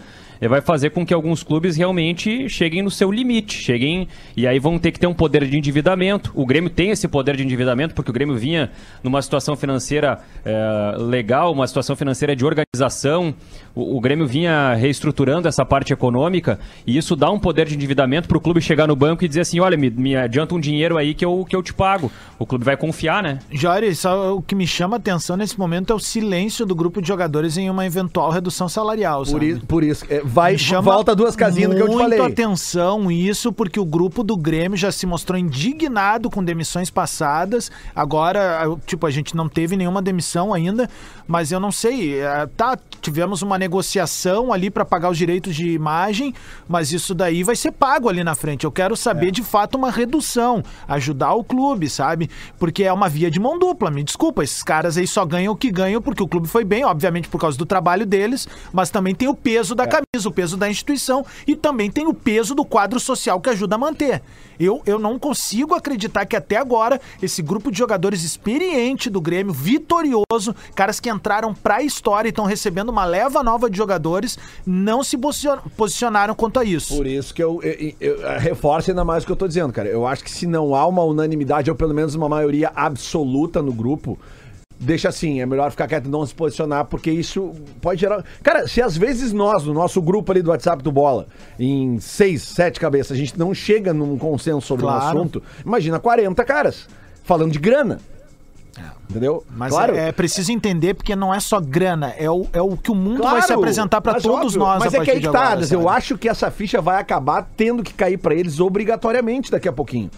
vai 0.47 0.59
fazer 0.59 0.89
com 0.89 1.05
que 1.05 1.13
alguns 1.13 1.43
clubes 1.43 1.75
realmente 1.75 2.49
cheguem 2.49 2.81
no 2.81 2.89
seu 2.89 3.11
limite, 3.11 3.61
cheguem 3.61 4.07
e 4.35 4.47
aí 4.47 4.57
vão 4.57 4.79
ter 4.79 4.91
que 4.91 4.99
ter 4.99 5.05
um 5.07 5.13
poder 5.13 5.45
de 5.45 5.55
endividamento. 5.55 6.31
O 6.33 6.45
Grêmio 6.45 6.69
tem 6.69 6.89
esse 6.89 7.07
poder 7.07 7.35
de 7.35 7.43
endividamento 7.43 7.93
porque 7.93 8.09
o 8.09 8.13
Grêmio 8.13 8.35
vinha 8.35 8.71
numa 9.03 9.21
situação 9.21 9.55
financeira 9.55 10.19
eh, 10.43 10.95
legal, 10.97 11.51
uma 11.53 11.67
situação 11.67 11.95
financeira 11.95 12.35
de 12.35 12.43
organização. 12.43 13.35
O, 13.75 13.97
o 13.97 14.01
Grêmio 14.01 14.25
vinha 14.25 14.73
reestruturando 14.73 15.47
essa 15.47 15.63
parte 15.63 15.93
econômica 15.93 16.59
e 16.87 16.97
isso 16.97 17.15
dá 17.15 17.29
um 17.29 17.39
poder 17.39 17.67
de 17.67 17.75
endividamento 17.75 18.27
para 18.27 18.37
o 18.37 18.41
clube 18.41 18.61
chegar 18.61 18.87
no 18.87 18.95
banco 18.95 19.23
e 19.23 19.27
dizer 19.27 19.41
assim, 19.41 19.59
olha, 19.59 19.77
me, 19.77 19.89
me 19.91 20.15
adianta 20.15 20.55
um 20.55 20.59
dinheiro 20.59 20.97
aí 20.97 21.13
que 21.13 21.23
eu, 21.23 21.45
que 21.47 21.55
eu 21.55 21.61
te 21.61 21.73
pago. 21.73 22.11
O 22.39 22.45
clube 22.45 22.65
vai 22.65 22.75
confiar, 22.75 23.21
né? 23.21 23.39
Jóri, 23.51 23.93
só 23.95 24.35
o 24.35 24.41
que 24.41 24.55
me 24.55 24.65
chama 24.65 24.95
a 24.95 24.99
atenção 24.99 25.37
nesse 25.37 25.57
momento 25.59 25.93
é 25.93 25.95
o 25.95 25.99
silêncio 25.99 26.65
do 26.65 26.73
grupo 26.73 27.01
de 27.01 27.07
jogadores 27.07 27.57
em 27.57 27.69
uma 27.69 27.85
eventual 27.85 28.31
redução 28.31 28.67
salarial. 28.67 29.23
Por 29.23 29.43
isso, 29.43 29.65
por 29.67 29.83
isso 29.83 30.05
é, 30.09 30.21
vai 30.31 30.57
chama 30.57 30.81
volta 30.93 31.15
duas 31.15 31.35
casinhas 31.35 31.69
do 31.71 31.75
que 31.75 31.81
eu 31.81 31.89
te 31.89 31.97
falei. 31.97 32.19
Muito 32.19 32.31
atenção 32.33 33.11
isso, 33.11 33.51
porque 33.51 33.79
o 33.79 33.85
grupo 33.85 34.23
do 34.23 34.35
Grêmio 34.37 34.77
já 34.77 34.91
se 34.91 35.05
mostrou 35.05 35.37
indignado 35.37 36.29
com 36.29 36.43
demissões 36.43 36.89
passadas. 36.89 37.69
Agora, 37.95 38.63
tipo, 38.85 39.05
a 39.05 39.11
gente 39.11 39.35
não 39.35 39.47
teve 39.49 39.75
nenhuma 39.75 40.01
demissão 40.01 40.53
ainda, 40.53 40.89
mas 41.27 41.51
eu 41.51 41.59
não 41.59 41.71
sei. 41.71 42.19
eh, 42.21 42.47
Tá, 42.57 42.77
tivemos 43.01 43.41
uma 43.41 43.57
negociação 43.57 44.53
ali 44.53 44.69
para 44.69 44.85
pagar 44.85 45.09
os 45.09 45.17
direitos 45.17 45.55
de 45.55 45.69
imagem, 45.71 46.33
mas 46.67 46.91
isso 46.91 47.13
daí 47.15 47.43
vai 47.43 47.55
ser 47.55 47.71
pago 47.71 48.07
ali 48.09 48.23
na 48.23 48.35
frente. 48.35 48.63
Eu 48.65 48.71
quero 48.71 48.95
saber 48.95 49.27
É. 49.27 49.31
de 49.31 49.43
fato 49.43 49.75
uma 49.75 49.89
redução, 49.91 50.63
ajudar 50.87 51.33
o 51.33 51.43
clube, 51.43 51.89
sabe? 51.89 52.29
Porque 52.59 52.83
é 52.83 52.93
uma 52.93 53.09
via 53.09 53.29
de 53.31 53.39
mão 53.39 53.57
dupla. 53.57 53.89
Me 53.91 54.03
desculpa, 54.03 54.43
esses 54.43 54.61
caras 54.63 54.97
aí 54.97 55.07
só 55.07 55.25
ganham 55.25 55.53
o 55.53 55.55
que 55.55 55.71
ganham 55.71 56.01
porque 56.01 56.21
o 56.23 56.27
clube 56.27 56.47
foi 56.47 56.63
bem, 56.63 56.83
obviamente 56.85 57.27
por 57.27 57.39
causa 57.39 57.57
do 57.57 57.65
trabalho 57.65 58.05
deles, 58.05 58.47
mas 58.71 58.89
também 58.89 59.15
tem 59.15 59.27
o 59.27 59.33
peso 59.35 59.73
É. 59.73 59.77
da 59.77 59.87
o 60.25 60.31
peso 60.31 60.57
da 60.57 60.69
instituição 60.69 61.25
e 61.47 61.55
também 61.55 61.89
tem 61.91 62.07
o 62.07 62.13
peso 62.13 62.53
do 62.55 62.63
quadro 62.65 62.99
social 62.99 63.39
que 63.41 63.49
ajuda 63.49 63.75
a 63.75 63.77
manter. 63.77 64.21
Eu, 64.59 64.81
eu 64.85 64.99
não 64.99 65.17
consigo 65.17 65.73
acreditar 65.73 66.25
que 66.25 66.35
até 66.35 66.55
agora 66.57 67.01
esse 67.21 67.41
grupo 67.41 67.71
de 67.71 67.77
jogadores 67.79 68.23
experiente 68.23 69.09
do 69.09 69.19
Grêmio, 69.19 69.51
vitorioso, 69.53 70.55
caras 70.75 70.99
que 70.99 71.09
entraram 71.09 71.53
pra 71.53 71.81
história 71.81 72.27
e 72.27 72.31
estão 72.31 72.45
recebendo 72.45 72.89
uma 72.89 73.03
leva 73.05 73.41
nova 73.41 73.69
de 73.69 73.77
jogadores, 73.77 74.37
não 74.65 75.03
se 75.03 75.17
posicion- 75.17 75.57
posicionaram 75.75 76.35
quanto 76.35 76.59
a 76.59 76.63
isso. 76.63 76.95
Por 76.95 77.07
isso 77.07 77.33
que 77.33 77.43
eu, 77.43 77.59
eu, 77.63 77.93
eu- 77.99 78.21
eu 78.21 78.39
reforço 78.39 78.91
ainda 78.91 79.03
mais 79.03 79.23
o 79.23 79.25
que 79.25 79.31
eu 79.31 79.35
tô 79.35 79.47
dizendo, 79.47 79.73
cara. 79.73 79.89
Eu 79.89 80.05
acho 80.05 80.23
que 80.23 80.29
se 80.29 80.45
não 80.45 80.75
há 80.75 80.85
uma 80.85 81.03
unanimidade, 81.03 81.69
ou 81.71 81.75
pelo 81.75 81.93
menos 81.93 82.13
uma 82.13 82.29
maioria 82.29 82.71
absoluta 82.75 83.61
no 83.63 83.73
grupo, 83.73 84.19
deixa 84.81 85.09
assim, 85.09 85.39
é 85.39 85.45
melhor 85.45 85.69
ficar 85.71 85.87
quieto 85.87 86.07
e 86.07 86.09
não 86.09 86.25
se 86.25 86.33
posicionar, 86.33 86.85
porque 86.85 87.11
isso 87.11 87.53
pode 87.79 88.01
gerar. 88.01 88.23
Cara, 88.43 88.67
se 88.67 88.81
às 88.81 88.97
vezes 88.97 89.31
nós, 89.31 89.63
no 89.63 89.73
nosso 89.73 90.01
grupo 90.01 90.31
ali 90.31 90.41
do 90.41 90.49
WhatsApp 90.49 90.81
do 90.83 90.91
Bola, 90.91 91.27
em 91.59 91.99
seis, 91.99 92.41
sete 92.41 92.79
cabeças, 92.79 93.11
a 93.11 93.15
gente 93.19 93.37
não 93.37 93.53
chega 93.53 93.93
num 93.93 94.17
consenso 94.17 94.61
sobre 94.65 94.85
um 94.85 94.89
Claro. 94.89 95.05
assunto, 95.19 95.43
imagina 95.65 95.99
40 95.99 96.43
caras 96.43 96.87
falando 97.23 97.51
de 97.51 97.59
grana. 97.59 97.99
Entendeu? 99.09 99.43
Mas 99.49 99.73
é, 99.77 100.07
é 100.07 100.11
preciso 100.13 100.53
entender 100.53 100.93
porque 100.93 101.13
não 101.17 101.33
é 101.33 101.39
só 101.41 101.59
grana, 101.59 102.13
é 102.17 102.29
o, 102.31 102.47
é 102.53 102.61
o 102.61 102.77
que 102.77 102.89
o 102.89 102.95
mundo 102.95 103.21
vai 103.21 103.41
se 103.41 103.47
Claro, 103.47 103.61
apresentar 103.61 103.99
pra 103.99 104.13
mas 104.13 104.23
todos 104.23 104.55
óbvio, 104.55 104.59
nós 104.59 104.79
Mas 104.79 104.93
é 104.93 105.03
que 105.03 105.11
aí 105.11 105.19
que 105.19 105.29
tá, 105.29 105.49
agora, 105.51 105.67
eu 105.69 105.89
acho 105.89 106.17
que 106.17 106.29
essa 106.29 106.49
ficha 106.49 106.79
vai 106.81 106.97
acabar 106.97 107.45
tendo 107.57 107.83
que 107.83 107.93
cair 107.93 108.17
pra 108.17 108.33
eles 108.33 108.61
obrigatoriamente 108.61 109.51
daqui 109.51 109.67
a 109.67 109.73
pouquinho. 109.73 110.09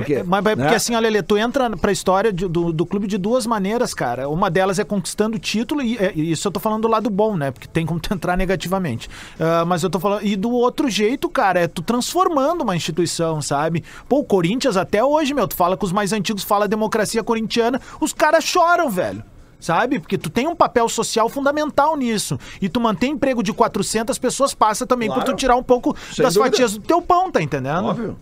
Porque, 0.00 0.14
É, 0.14 0.22
Mas, 0.22 0.42
mas 0.44 0.54
porque 0.54 0.70
né? 0.70 0.76
assim, 0.76 0.94
olha, 0.94 1.08
Lelê, 1.08 1.22
tu 1.22 1.36
entra 1.36 1.70
pra 1.76 1.90
história 1.92 2.32
de- 2.32 2.48
do, 2.48 2.72
do 2.72 2.86
clube 2.86 3.06
de 3.06 3.18
duas 3.18 3.46
maneiras, 3.46 3.92
cara. 3.94 4.28
Uma 4.28 4.50
delas 4.50 4.78
é 4.78 4.84
conquistando 4.84 5.36
o 5.36 5.38
título, 5.38 5.82
e, 5.82 5.96
é, 5.98 6.12
e 6.14 6.32
isso 6.32 6.46
eu 6.48 6.52
tô 6.52 6.60
falando 6.60 6.82
do 6.82 6.88
lado 6.88 7.08
bom, 7.10 7.36
né? 7.36 7.50
Porque 7.50 7.66
tem 7.68 7.84
como 7.86 7.98
tu 8.00 8.12
entrar 8.12 8.36
negativamente. 8.36 9.08
Ah, 9.38 9.64
mas 9.64 9.82
eu 9.82 9.90
tô 9.90 9.98
falando. 10.00 10.24
E 10.24 10.36
do 10.36 10.50
outro 10.50 10.88
jeito, 10.88 11.28
cara, 11.28 11.60
é 11.60 11.68
tu 11.68 11.82
transformando 11.82 12.62
uma 12.62 12.76
instituição, 12.76 13.40
sabe? 13.42 13.84
Pô, 14.08 14.18
o 14.20 14.24
Corinthians 14.24 14.76
até 14.76 15.02
hoje, 15.04 15.34
meu, 15.34 15.46
tu 15.48 15.54
fala 15.56 15.76
com 15.76 15.84
os 15.86 15.92
mais 15.92 16.12
antigos, 16.12 16.42
fala 16.44 16.66
democracia 16.68 17.22
corintiana, 17.22 17.80
os 18.00 18.12
caras 18.12 18.44
choram, 18.44 18.88
velho. 18.90 19.22
Sabe? 19.60 19.98
Porque 19.98 20.16
tu 20.16 20.30
tem 20.30 20.46
um 20.46 20.54
papel 20.54 20.88
social 20.88 21.28
fundamental 21.28 21.96
nisso. 21.96 22.38
E 22.62 22.68
tu 22.68 22.80
mantém 22.80 23.10
emprego 23.14 23.42
de 23.42 23.52
400 23.52 24.16
pessoas, 24.16 24.54
passa 24.54 24.86
também 24.86 25.08
por 25.08 25.16
Claro. 25.16 25.32
tu 25.32 25.36
tirar 25.36 25.56
um 25.56 25.64
pouco 25.64 25.96
Sem 26.14 26.22
das 26.24 26.34
dúvida. 26.34 26.52
fatias 26.52 26.74
do 26.74 26.80
teu 26.80 27.02
pão, 27.02 27.28
tá 27.28 27.42
entendendo? 27.42 27.86
Óbvio. 27.86 28.16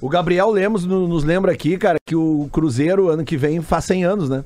O 0.00 0.08
Gabriel 0.08 0.50
Lemos 0.50 0.84
no- 0.84 1.08
nos 1.08 1.24
lembra 1.24 1.50
aqui, 1.52 1.76
cara, 1.76 1.98
que 2.06 2.14
o 2.14 2.48
Cruzeiro 2.52 3.08
ano 3.08 3.24
que 3.24 3.36
vem 3.36 3.60
faz 3.60 3.84
100 3.84 4.04
anos, 4.04 4.28
né? 4.28 4.44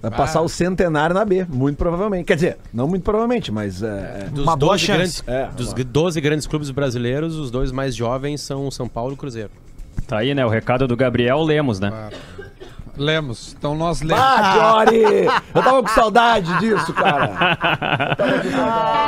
Vai 0.00 0.10
passar 0.10 0.40
o 0.40 0.48
centenário 0.48 1.14
na 1.14 1.24
B, 1.24 1.46
muito 1.48 1.76
provavelmente. 1.76 2.26
Quer 2.26 2.34
dizer, 2.34 2.58
não 2.74 2.88
muito 2.88 3.04
provavelmente, 3.04 3.52
mas 3.52 3.82
é, 3.84 4.28
Dos 4.32 4.42
Uma 4.44 4.56
boa 4.56 4.72
12 4.72 4.84
chance. 4.84 5.22
grandes, 5.22 5.24
É, 5.28 5.46
dos 5.56 5.68
uma- 5.72 5.84
12 5.84 6.20
grandes 6.20 6.46
clubes 6.46 6.70
brasileiros, 6.72 7.36
os 7.36 7.50
dois 7.52 7.70
mais 7.70 7.94
jovens 7.94 8.40
são 8.40 8.66
o 8.66 8.72
São 8.72 8.88
Paulo 8.88 9.12
e 9.12 9.14
o 9.14 9.16
Cruzeiro. 9.16 9.50
Tá 10.08 10.18
aí, 10.18 10.34
né? 10.34 10.44
O 10.44 10.48
recado 10.48 10.88
do 10.88 10.96
Gabriel 10.96 11.40
Lemos, 11.42 11.78
né? 11.78 12.10
Lemos. 12.96 13.54
Então 13.58 13.74
nós 13.74 14.02
lemos. 14.02 14.22
Ah, 14.22 14.52
Jory! 14.84 15.02
Eu 15.54 15.62
tava 15.62 15.82
com 15.82 15.88
saudade 15.88 16.58
disso, 16.58 16.92
cara. 16.92 17.56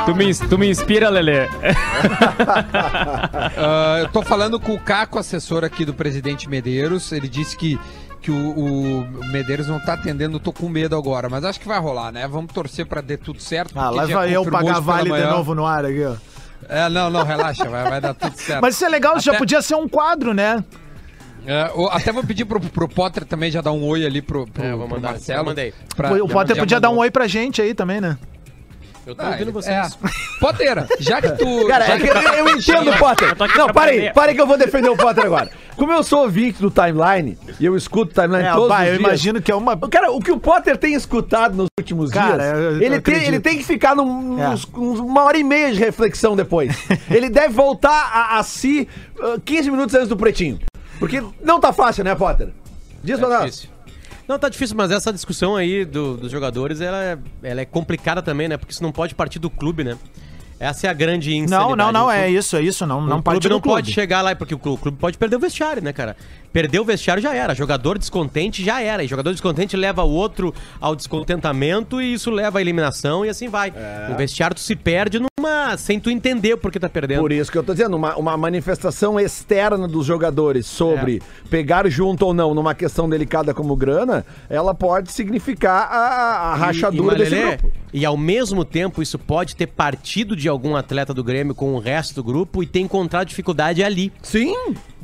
Tu 0.05 0.15
me, 0.15 0.35
tu 0.35 0.57
me 0.57 0.69
inspira, 0.69 1.09
Lelê. 1.09 1.47
Ah, 3.57 3.97
eu 3.99 4.09
tô 4.09 4.21
falando 4.21 4.59
com 4.59 4.73
o 4.73 4.79
Caco, 4.79 5.17
assessor 5.19 5.63
aqui 5.63 5.85
do 5.85 5.93
presidente 5.93 6.49
Medeiros. 6.49 7.11
Ele 7.11 7.27
disse 7.27 7.55
que, 7.55 7.79
que 8.21 8.31
o, 8.31 8.35
o 8.35 9.07
Medeiros 9.31 9.67
não 9.67 9.79
tá 9.79 9.93
atendendo, 9.93 10.35
eu 10.37 10.39
tô 10.39 10.51
com 10.51 10.67
medo 10.67 10.95
agora. 10.95 11.29
Mas 11.29 11.43
acho 11.43 11.59
que 11.59 11.67
vai 11.67 11.79
rolar, 11.79 12.11
né? 12.11 12.27
Vamos 12.27 12.51
torcer 12.53 12.85
pra 12.85 13.01
dar 13.01 13.17
tudo 13.17 13.41
certo. 13.41 13.77
Ah, 13.77 13.89
lá 13.89 14.05
já 14.07 14.15
vai 14.15 14.35
eu 14.35 14.43
pagar 14.45 14.79
vale 14.81 15.11
de 15.11 15.25
novo 15.27 15.55
no 15.55 15.65
ar 15.65 15.85
aqui, 15.85 16.03
ó. 16.05 16.15
É, 16.67 16.89
não, 16.89 17.09
não, 17.09 17.23
relaxa, 17.23 17.69
vai, 17.69 17.83
vai 17.89 18.01
dar 18.01 18.13
tudo 18.13 18.35
certo. 18.35 18.61
Mas 18.61 18.75
isso 18.75 18.85
é 18.85 18.89
legal, 18.89 19.17
isso 19.17 19.25
já 19.25 19.33
Até- 19.33 19.39
podia 19.39 19.61
ser 19.61 19.75
um 19.75 19.87
quadro, 19.87 20.33
né? 20.33 20.63
É, 21.47 21.71
até 21.91 22.11
vou 22.11 22.23
pedir 22.23 22.45
pro, 22.45 22.59
pro 22.59 22.87
Potter 22.89 23.25
também 23.25 23.51
já 23.51 23.61
dar 23.61 23.71
um 23.71 23.83
oi 23.85 24.05
ali 24.05 24.21
pro, 24.21 24.45
pro, 24.47 24.63
É, 24.63 24.71
eu 24.71 24.77
vou 24.77 24.87
pro 24.87 24.95
mandar, 24.97 25.11
Marcelo. 25.11 25.39
já 25.39 25.43
mandei. 25.43 25.73
pra- 25.95 26.11
o 26.23 26.27
Potter 26.27 26.57
podia 26.57 26.79
dar 26.79 26.89
um 26.89 26.91
mandou. 26.93 27.03
oi 27.03 27.11
pra 27.11 27.27
gente 27.27 27.61
aí 27.61 27.73
também, 27.73 28.01
né? 28.01 28.17
Eu 29.05 29.13
tô 29.13 29.21
Ah, 29.21 29.25
ouvindo 29.27 29.41
ele- 29.43 29.51
vocês. 29.51 29.75
É. 29.75 29.89
Potter, 30.41 30.87
já 30.99 31.21
que 31.21 31.29
tu. 31.33 31.67
Cara, 31.67 31.85
já 31.85 31.93
é 31.93 31.99
que 31.99 32.07
eu, 32.07 32.15
eu 32.15 32.49
entendo 32.57 32.89
o 32.89 32.97
Potter. 32.97 33.27
Não, 33.55 33.67
para 33.69 33.91
aí, 33.91 33.97
aprender. 33.97 34.13
para 34.13 34.31
aí 34.31 34.35
que 34.35 34.41
eu 34.41 34.47
vou 34.47 34.57
defender 34.57 34.89
o 34.89 34.97
Potter 34.97 35.23
agora. 35.25 35.51
Como 35.75 35.91
eu 35.93 36.01
sou 36.01 36.21
ouvinte 36.23 36.59
do 36.59 36.71
timeline, 36.71 37.37
e 37.59 37.65
eu 37.65 37.77
escuto 37.77 38.11
o 38.11 38.13
timeline 38.23 38.47
É, 38.49 38.51
todos 38.53 38.67
bah, 38.69 38.81
os 38.81 38.87
eu 38.87 38.93
dias, 38.97 38.99
imagino 39.07 39.41
que 39.43 39.51
é 39.51 39.55
uma. 39.55 39.77
Cara, 39.89 40.11
o 40.11 40.19
que 40.19 40.31
o 40.31 40.39
Potter 40.39 40.75
tem 40.75 40.95
escutado 40.95 41.55
nos 41.55 41.67
últimos 41.79 42.09
Cara, 42.09 42.37
dias, 42.37 42.53
eu- 42.57 42.71
eu 42.71 42.81
ele, 42.81 42.99
tem, 42.99 43.23
ele 43.25 43.39
tem 43.39 43.57
que 43.59 43.63
ficar 43.63 43.95
num, 43.95 44.41
É. 44.41 44.49
uns- 44.49 44.67
uns- 44.73 44.99
uma 44.99 45.21
hora 45.23 45.37
e 45.37 45.43
meia 45.43 45.71
de 45.71 45.77
reflexão 45.79 46.35
depois. 46.35 46.75
ele 47.11 47.29
deve 47.29 47.53
voltar 47.53 48.09
a, 48.11 48.39
a 48.39 48.43
si 48.43 48.87
ah, 49.21 49.37
15 49.45 49.69
minutos 49.69 49.93
antes 49.93 50.07
do 50.09 50.17
pretinho. 50.17 50.57
Porque 50.99 51.23
não 51.43 51.59
tá 51.59 51.71
fácil, 51.73 52.03
né, 52.03 52.15
Potter? 52.15 52.49
Diz 53.03 53.19
pra 53.19 53.29
nós. 53.29 53.45
difícil. 53.45 53.69
Não, 54.27 54.39
tá 54.39 54.49
difícil, 54.49 54.75
mas 54.75 54.89
essa 54.89 55.13
discussão 55.13 55.55
aí 55.55 55.85
do- 55.85 56.17
dos 56.17 56.31
jogadores, 56.31 56.81
ela 56.81 57.03
é, 57.03 57.17
ela 57.43 57.61
é 57.61 57.65
complicada 57.65 58.23
também, 58.23 58.47
né? 58.47 58.57
Porque 58.57 58.71
isso 58.73 58.81
não 58.81 58.91
pode 58.91 59.13
partir 59.13 59.37
do 59.37 59.49
clube, 59.51 59.83
né? 59.83 59.97
Essa 60.59 60.87
é 60.87 60.89
a 60.89 60.93
grande 60.93 61.29
Não, 61.31 61.43
insanidade. 61.43 61.75
não, 61.77 61.91
não, 61.91 62.05
O 62.07 62.11
é 62.11 62.31
isso, 62.31 62.55
é 62.55 62.61
isso. 62.61 62.87
Não, 62.87 63.01
não 63.01 63.19
o 63.19 63.21
parte 63.21 63.35
clube 63.41 63.49
do 63.49 63.53
não 63.55 63.61
clube. 63.61 63.75
pode 63.75 63.91
chegar 63.93 64.21
lá, 64.21 64.33
porque 64.35 64.55
o 64.55 64.57
clube 64.57 64.97
pode 64.97 65.17
perder 65.17 65.35
o 65.35 65.39
vestiário, 65.39 65.83
né, 65.83 65.91
cara? 65.93 66.15
Perder 66.55 66.79
o 66.79 66.85
vestiário 66.85 67.21
já 67.21 67.35
era. 67.35 67.53
Jogador 67.53 67.97
descontente 67.97 68.63
já 68.63 68.81
era. 68.81 69.03
E 69.03 69.07
jogador 69.07 69.31
descontente 69.31 69.75
leva 69.75 70.05
o 70.05 70.09
outro 70.09 70.53
ao 70.79 70.95
descontentamento 70.95 72.01
e 72.01 72.13
isso 72.13 72.31
leva 72.31 72.59
à 72.59 72.61
eliminação 72.61 73.25
e 73.25 73.29
assim 73.29 73.49
vai. 73.49 73.73
O 74.09 74.15
vestiário 74.15 74.55
tu 74.55 74.61
se 74.61 74.73
perde 74.73 75.19
numa. 75.19 75.75
sem 75.75 75.99
tu 75.99 76.09
entender 76.09 76.55
por 76.55 76.71
que 76.71 76.79
tá 76.79 76.87
perdendo. 76.87 77.19
Por 77.19 77.33
isso 77.33 77.51
que 77.51 77.57
eu 77.57 77.63
tô 77.63 77.73
dizendo, 77.73 77.97
uma, 77.97 78.15
uma 78.15 78.37
manifestação 78.37 79.19
externa 79.19 79.85
dos 79.85 80.05
jogadores 80.05 80.65
sobre 80.65 81.21
pegar 81.49 81.89
junto 81.89 82.25
ou 82.25 82.33
não 82.33 82.53
numa 82.53 82.73
questão 82.73 83.09
delicada 83.09 83.53
como 83.53 83.75
grana, 83.75 84.25
ela 84.49 84.73
pode 84.73 85.11
significar 85.11 85.89
a, 85.91 86.53
a 86.53 86.55
rachadura 86.55 87.15
e, 87.15 87.17
desse 87.17 87.35
Malelê, 87.35 87.57
grupo. 87.57 87.73
E 87.91 88.05
ao 88.05 88.15
mesmo 88.15 88.63
tempo, 88.63 89.01
isso 89.01 89.19
pode 89.19 89.57
ter 89.57 89.67
partido 89.67 90.37
de 90.37 90.47
algum 90.47 90.73
atleta 90.73 91.13
do 91.13 91.21
Grêmio 91.21 91.53
com 91.53 91.73
o 91.73 91.79
resto 91.79 92.15
do 92.15 92.23
grupo 92.23 92.63
e 92.63 92.65
ter 92.65 92.79
encontrado 92.79 93.27
dificuldade 93.27 93.83
ali. 93.83 94.13
Sim, 94.21 94.55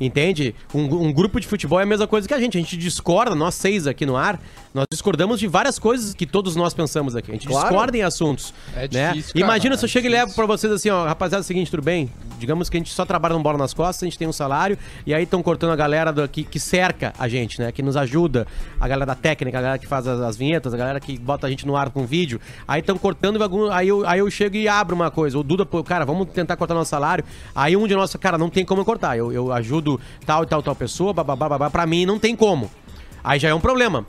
Entende? 0.02 0.52
Um, 0.74 0.82
um 1.06 1.12
grupo 1.12 1.38
de 1.38 1.41
futebol 1.46 1.80
é 1.80 1.82
a 1.82 1.86
mesma 1.86 2.06
coisa 2.06 2.26
que 2.26 2.34
a 2.34 2.40
gente. 2.40 2.56
A 2.56 2.60
gente 2.60 2.76
discorda, 2.76 3.34
nós 3.34 3.54
seis 3.54 3.86
aqui 3.86 4.06
no 4.06 4.16
ar, 4.16 4.40
nós 4.74 4.86
discordamos 4.90 5.38
de 5.38 5.46
várias 5.46 5.78
coisas 5.78 6.14
que 6.14 6.24
todos 6.26 6.56
nós 6.56 6.72
pensamos 6.72 7.14
aqui. 7.14 7.30
A 7.30 7.34
gente 7.34 7.46
Claro. 7.46 7.68
discorda 7.68 7.96
em 7.96 8.02
assuntos. 8.02 8.54
É 8.74 8.88
né? 8.90 9.08
difícil, 9.12 9.34
cara, 9.34 9.44
Imagina 9.44 9.76
se 9.76 9.84
eu 9.84 9.86
é 9.86 9.90
chego 9.90 10.06
e 10.06 10.10
levo 10.10 10.34
pra 10.34 10.46
vocês 10.46 10.72
assim, 10.72 10.88
ó, 10.88 11.04
rapaziada, 11.04 11.42
é 11.42 11.44
o 11.44 11.46
seguinte, 11.46 11.70
tudo 11.70 11.82
bem? 11.82 12.10
Digamos 12.38 12.70
que 12.70 12.76
a 12.76 12.80
gente 12.80 12.90
só 12.92 13.04
trabalha 13.04 13.34
no 13.34 13.42
bola 13.42 13.58
nas 13.58 13.74
costas, 13.74 14.02
a 14.02 14.06
gente 14.06 14.18
tem 14.18 14.26
um 14.26 14.32
salário, 14.32 14.78
e 15.06 15.12
aí 15.12 15.24
estão 15.24 15.42
cortando 15.42 15.72
a 15.72 15.76
galera 15.76 16.10
do, 16.12 16.26
que, 16.26 16.42
que 16.42 16.58
cerca 16.58 17.12
a 17.18 17.28
gente, 17.28 17.60
né? 17.60 17.70
Que 17.70 17.82
nos 17.82 17.96
ajuda, 17.96 18.46
a 18.80 18.88
galera 18.88 19.04
da 19.06 19.14
técnica, 19.14 19.58
a 19.58 19.60
galera 19.60 19.78
que 19.78 19.86
faz 19.86 20.06
as, 20.06 20.20
as 20.20 20.36
vinhetas, 20.36 20.72
a 20.72 20.76
galera 20.76 20.98
que 20.98 21.18
bota 21.18 21.46
a 21.46 21.50
gente 21.50 21.66
no 21.66 21.76
ar 21.76 21.90
com 21.90 22.06
vídeo. 22.06 22.40
Aí 22.66 22.80
estão 22.80 22.96
cortando, 22.96 23.38
e 23.38 23.42
algum- 23.42 23.70
aí 23.70 23.88
eu, 23.88 24.08
aí 24.08 24.20
eu 24.20 24.30
chego 24.30 24.56
e 24.56 24.66
abro 24.68 24.96
uma 24.96 25.10
coisa. 25.10 25.38
O 25.38 25.42
Duda, 25.42 25.66
pô, 25.66 25.84
cara, 25.84 26.06
vamos 26.06 26.28
tentar 26.30 26.56
cortar 26.56 26.74
nosso 26.74 26.90
salário. 26.90 27.24
Aí 27.54 27.76
um 27.76 27.86
de 27.86 27.94
nós, 27.94 28.16
cara, 28.16 28.38
não 28.38 28.48
tem 28.48 28.64
como 28.64 28.80
eu 28.80 28.84
cortar. 28.86 29.18
Eu, 29.18 29.30
eu 29.32 29.52
ajudo 29.52 30.00
tal 30.24 30.42
e 30.44 30.46
tal, 30.46 30.62
tal 30.62 30.74
pessoa, 30.74 31.12
bababá, 31.12 31.48
babá, 31.48 31.68
pra 31.70 31.86
mim 31.86 32.06
não 32.06 32.18
tem 32.18 32.34
como. 32.34 32.70
Aí 33.22 33.38
já 33.38 33.50
é 33.50 33.54
um 33.54 33.60
problema. 33.60 34.04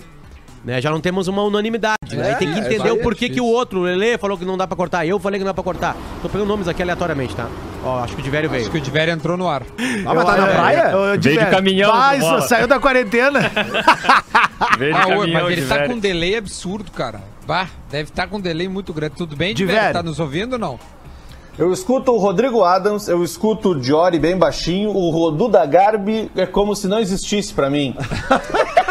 Né, 0.64 0.80
já 0.80 0.90
não 0.90 1.02
temos 1.02 1.28
uma 1.28 1.44
unanimidade. 1.44 1.98
né? 2.16 2.30
Aí 2.30 2.36
tem 2.36 2.52
que 2.54 2.58
é, 2.60 2.62
entender 2.66 2.84
aí 2.88 2.92
o 2.92 3.00
é 3.00 3.04
porquê 3.04 3.28
que 3.28 3.42
o 3.42 3.46
outro, 3.46 3.82
o 3.82 3.84
Lele, 3.84 4.18
falou 4.18 4.38
que 4.38 4.46
não 4.46 4.56
dá 4.58 4.66
pra 4.66 4.78
cortar. 4.78 5.06
Eu 5.06 5.20
falei 5.20 5.38
que 5.38 5.44
não 5.44 5.50
dá 5.50 5.54
pra 5.54 5.64
cortar. 5.64 5.94
Tô 6.22 6.30
pegando 6.30 6.48
nomes 6.48 6.70
aqui 6.70 6.82
aleatoriamente, 6.82 7.36
tá? 7.36 7.50
Ó, 7.84 8.00
acho 8.00 8.16
que 8.16 8.22
o 8.22 8.24
Divério 8.24 8.50
veio. 8.50 8.62
Acho 8.62 8.72
que 8.72 8.78
o 8.78 8.82
Diverio 8.82 9.14
entrou 9.14 9.36
no 9.36 9.46
ar. 9.50 9.64
Ah, 10.06 10.14
mas 10.14 10.26
tá 10.26 10.38
na 10.38 10.48
praia? 10.48 10.90
eu- 10.94 11.00
eu- 11.16 11.20
Veio 11.22 11.40
de 11.40 11.46
caminhão, 11.48 11.92
só 12.22 12.42
saiu 12.42 12.66
da 12.68 12.80
quarentena. 12.80 13.42
Veio 14.80 14.94
de 14.94 14.98
Ah, 15.00 15.02
caminhão, 15.08 15.44
mas 15.44 15.52
ele 15.58 15.66
tá 15.68 15.76
velho. 15.76 15.90
com 15.90 15.96
um 15.96 16.00
delay 16.00 16.38
absurdo, 16.38 16.92
cara. 16.92 17.20
Bah, 17.46 17.68
deve 17.92 18.10
estar 18.10 18.28
com 18.28 18.38
um 18.38 18.42
delay 18.42 18.70
muito 18.70 18.94
grande. 18.94 19.16
Tudo 19.18 19.36
bem, 19.36 19.54
Diverio. 19.54 19.80
Diverio? 19.82 19.94
Tá 19.94 20.02
nos 20.02 20.18
ouvindo 20.20 20.54
ou 20.54 20.60
não? 20.60 20.80
Eu 21.60 21.72
escuto 21.74 22.12
o 22.14 22.18
Rodrigo 22.18 22.64
Adams, 22.64 23.08
eu 23.10 23.22
escuto 23.24 23.72
o 23.72 23.80
Diori 23.80 24.18
bem 24.18 24.36
baixinho, 24.38 24.90
o 24.92 25.10
Rodu 25.12 25.50
da 25.50 25.66
Garbi 25.66 26.32
é 26.36 26.46
como 26.48 26.74
se 26.76 26.88
não 26.88 27.00
existisse 27.00 27.54
pra 27.54 27.70
mim. 27.70 27.96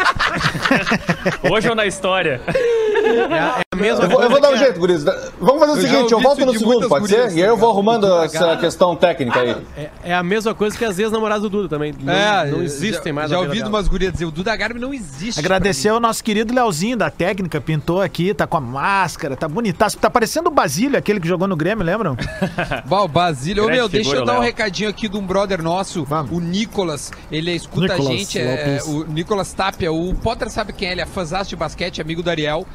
Hoje 1.49 1.69
ou 1.69 1.75
na 1.75 1.85
história? 1.85 2.41
É, 2.47 3.63
Eu 4.03 4.09
vou, 4.09 4.23
eu 4.23 4.29
vou 4.29 4.41
dar 4.41 4.47
um 4.47 4.51
coisa 4.51 4.65
jeito, 4.65 4.79
guris. 4.79 5.03
Vamos 5.39 5.59
fazer 5.59 5.71
o 5.71 5.75
Eu 5.75 5.81
seguinte, 5.81 6.11
eu 6.11 6.19
volto 6.19 6.45
no 6.45 6.57
segundo, 6.57 6.87
pode 6.87 7.07
gurias, 7.07 7.31
ser? 7.31 7.39
E 7.39 7.43
aí 7.43 7.49
eu 7.49 7.57
vou 7.57 7.69
ligado? 7.69 7.73
arrumando 7.73 8.07
O 8.07 8.23
essa 8.23 8.57
questão 8.57 8.95
técnica 8.95 9.39
aí. 9.39 9.55
É, 9.77 9.89
é 10.05 10.13
a 10.13 10.23
mesma 10.23 10.53
coisa 10.53 10.77
que 10.77 10.85
as 10.85 10.97
ex-namoradas 10.99 11.43
do 11.43 11.49
Duda 11.49 11.69
também. 11.69 11.93
Não, 11.99 12.13
É, 12.13 12.45
não 12.49 12.63
existem 12.63 13.11
já, 13.11 13.13
mais 13.13 13.29
Já 13.29 13.39
ouvi 13.39 13.61
umas 13.61 13.87
gurias 13.87 14.13
dizer, 14.13 14.25
o 14.25 14.31
Duda 14.31 14.55
Garbi 14.55 14.79
não 14.79 14.93
existe. 14.93 15.39
Agradecer 15.39 15.89
ao 15.89 15.99
nosso 15.99 16.23
querido 16.23 16.53
Leozinho 16.53 16.95
da 16.95 17.09
técnica, 17.09 17.59
pintou 17.59 18.01
aqui, 18.01 18.33
tá 18.33 18.47
com 18.47 18.57
a 18.57 18.61
máscara, 18.61 19.35
tá 19.35 19.47
bonitaço. 19.47 19.97
Tá 19.97 20.09
parecendo 20.09 20.49
o 20.49 20.51
Basílio, 20.51 20.97
aquele 20.97 21.19
que 21.19 21.27
jogou 21.27 21.47
no 21.47 21.55
Grêmio, 21.55 21.83
lembram? 21.83 22.15
Bom, 22.85 23.07
Basílio, 23.07 23.65
ô 23.65 23.67
meu, 23.67 23.89
deixa 23.89 24.15
eu 24.15 24.25
dar 24.25 24.37
um 24.39 24.41
recadinho 24.41 24.89
aqui 24.89 25.09
de 25.09 25.17
um 25.17 25.25
brother 25.25 25.61
nosso, 25.61 26.05
Vamos. 26.05 26.31
o 26.31 26.39
Nicolas. 26.39 27.11
Ele 27.31 27.51
escuta 27.51 27.81
Nicolas 27.81 28.07
a 28.07 28.11
gente, 28.11 28.39
é, 28.39 28.79
o 28.85 29.03
Nicolas 29.05 29.53
Tapia. 29.53 29.91
O 29.91 30.13
Potter 30.15 30.49
sabe 30.49 30.73
quem 30.73 30.87
é, 30.87 30.91
ele 30.91 31.01
é 31.01 31.05
fãzão 31.05 31.33
de 31.43 31.55
basquete, 31.55 32.01
amigo 32.01 32.21
do 32.21 32.29
Ariel. 32.29 32.65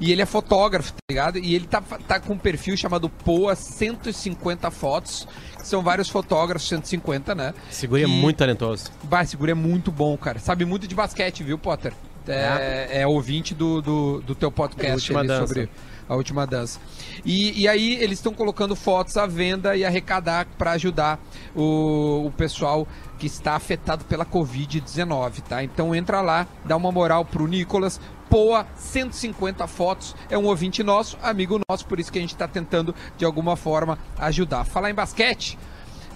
E 0.00 0.10
ele 0.10 0.22
é 0.22 0.26
fotógrafo, 0.26 0.92
tá 0.92 0.98
ligado? 1.10 1.38
E 1.38 1.54
ele 1.54 1.66
tá, 1.66 1.80
tá 1.80 2.18
com 2.18 2.32
um 2.32 2.38
perfil 2.38 2.76
chamado 2.76 3.08
Poa 3.08 3.54
150 3.54 4.70
Fotos, 4.70 5.28
são 5.62 5.82
vários 5.82 6.08
fotógrafos, 6.08 6.66
150, 6.68 7.34
né? 7.34 7.54
Segura 7.70 8.02
é 8.02 8.06
muito 8.06 8.38
talentoso. 8.38 8.90
Bah, 9.04 9.22
esse 9.22 9.36
guri 9.36 9.52
é 9.52 9.54
muito 9.54 9.92
bom, 9.92 10.16
cara. 10.16 10.38
Sabe 10.38 10.64
muito 10.64 10.88
de 10.88 10.94
basquete, 10.94 11.44
viu, 11.44 11.58
Potter? 11.58 11.92
É, 12.26 13.02
é 13.02 13.06
ouvinte 13.06 13.54
do, 13.54 13.80
do, 13.82 14.20
do 14.20 14.34
teu 14.34 14.50
podcast 14.50 15.12
A 15.14 15.46
sobre 15.46 15.68
a 16.10 16.16
última 16.16 16.44
dança. 16.44 16.80
E, 17.24 17.62
e 17.62 17.68
aí 17.68 17.94
eles 17.94 18.18
estão 18.18 18.34
colocando 18.34 18.74
fotos 18.74 19.16
à 19.16 19.26
venda 19.26 19.76
e 19.76 19.84
arrecadar 19.84 20.46
para 20.58 20.72
ajudar 20.72 21.20
o, 21.54 22.26
o 22.26 22.32
pessoal 22.32 22.86
que 23.16 23.26
está 23.26 23.54
afetado 23.54 24.04
pela 24.04 24.26
Covid-19, 24.26 25.40
tá? 25.48 25.62
Então 25.62 25.94
entra 25.94 26.20
lá, 26.20 26.48
dá 26.64 26.76
uma 26.76 26.90
moral 26.90 27.24
pro 27.24 27.46
Nicolas. 27.46 28.00
Poa 28.30 28.64
150 28.76 29.66
fotos, 29.66 30.14
é 30.30 30.38
um 30.38 30.44
ouvinte 30.46 30.82
nosso, 30.84 31.18
amigo 31.22 31.60
nosso, 31.68 31.84
por 31.84 31.98
isso 31.98 32.10
que 32.12 32.18
a 32.18 32.20
gente 32.22 32.32
está 32.32 32.46
tentando 32.46 32.94
de 33.18 33.24
alguma 33.24 33.56
forma 33.56 33.98
ajudar. 34.18 34.64
Falar 34.64 34.88
em 34.90 34.94
basquete, 34.94 35.58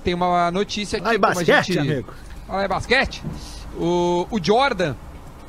tem 0.04 0.14
uma 0.14 0.48
notícia 0.52 0.98
aqui 0.98 1.16
a 1.16 1.18
basquete, 1.18 1.72
gente- 1.72 1.78
amigo. 1.78 2.14
Falar 2.46 2.64
em 2.66 2.68
basquete, 2.68 3.20
o, 3.76 4.26
o 4.30 4.38
Jordan, 4.40 4.94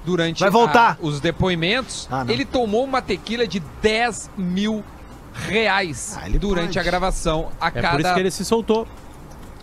durante 0.04 0.40
Vai 0.40 0.50
voltar. 0.50 0.94
a- 0.94 1.06
os 1.06 1.20
depoimentos, 1.22 2.08
Ah, 2.12 2.26
ele 2.28 2.44
tomou 2.44 2.84
uma 2.84 3.02
tequila 3.02 3.48
de 3.48 3.60
10 3.82 4.32
mil 4.36 4.84
reais 5.48 6.18
Ah, 6.20 6.28
ele 6.28 6.40
durante 6.40 6.66
pode. 6.68 6.80
a 6.80 6.84
gravação 6.84 7.50
a 7.62 7.68
É 7.68 7.72
cada... 7.72 7.90
por 7.92 8.00
isso 8.02 8.14
que 8.16 8.20
ele 8.20 8.32
se 8.32 8.44
soltou. 8.44 8.88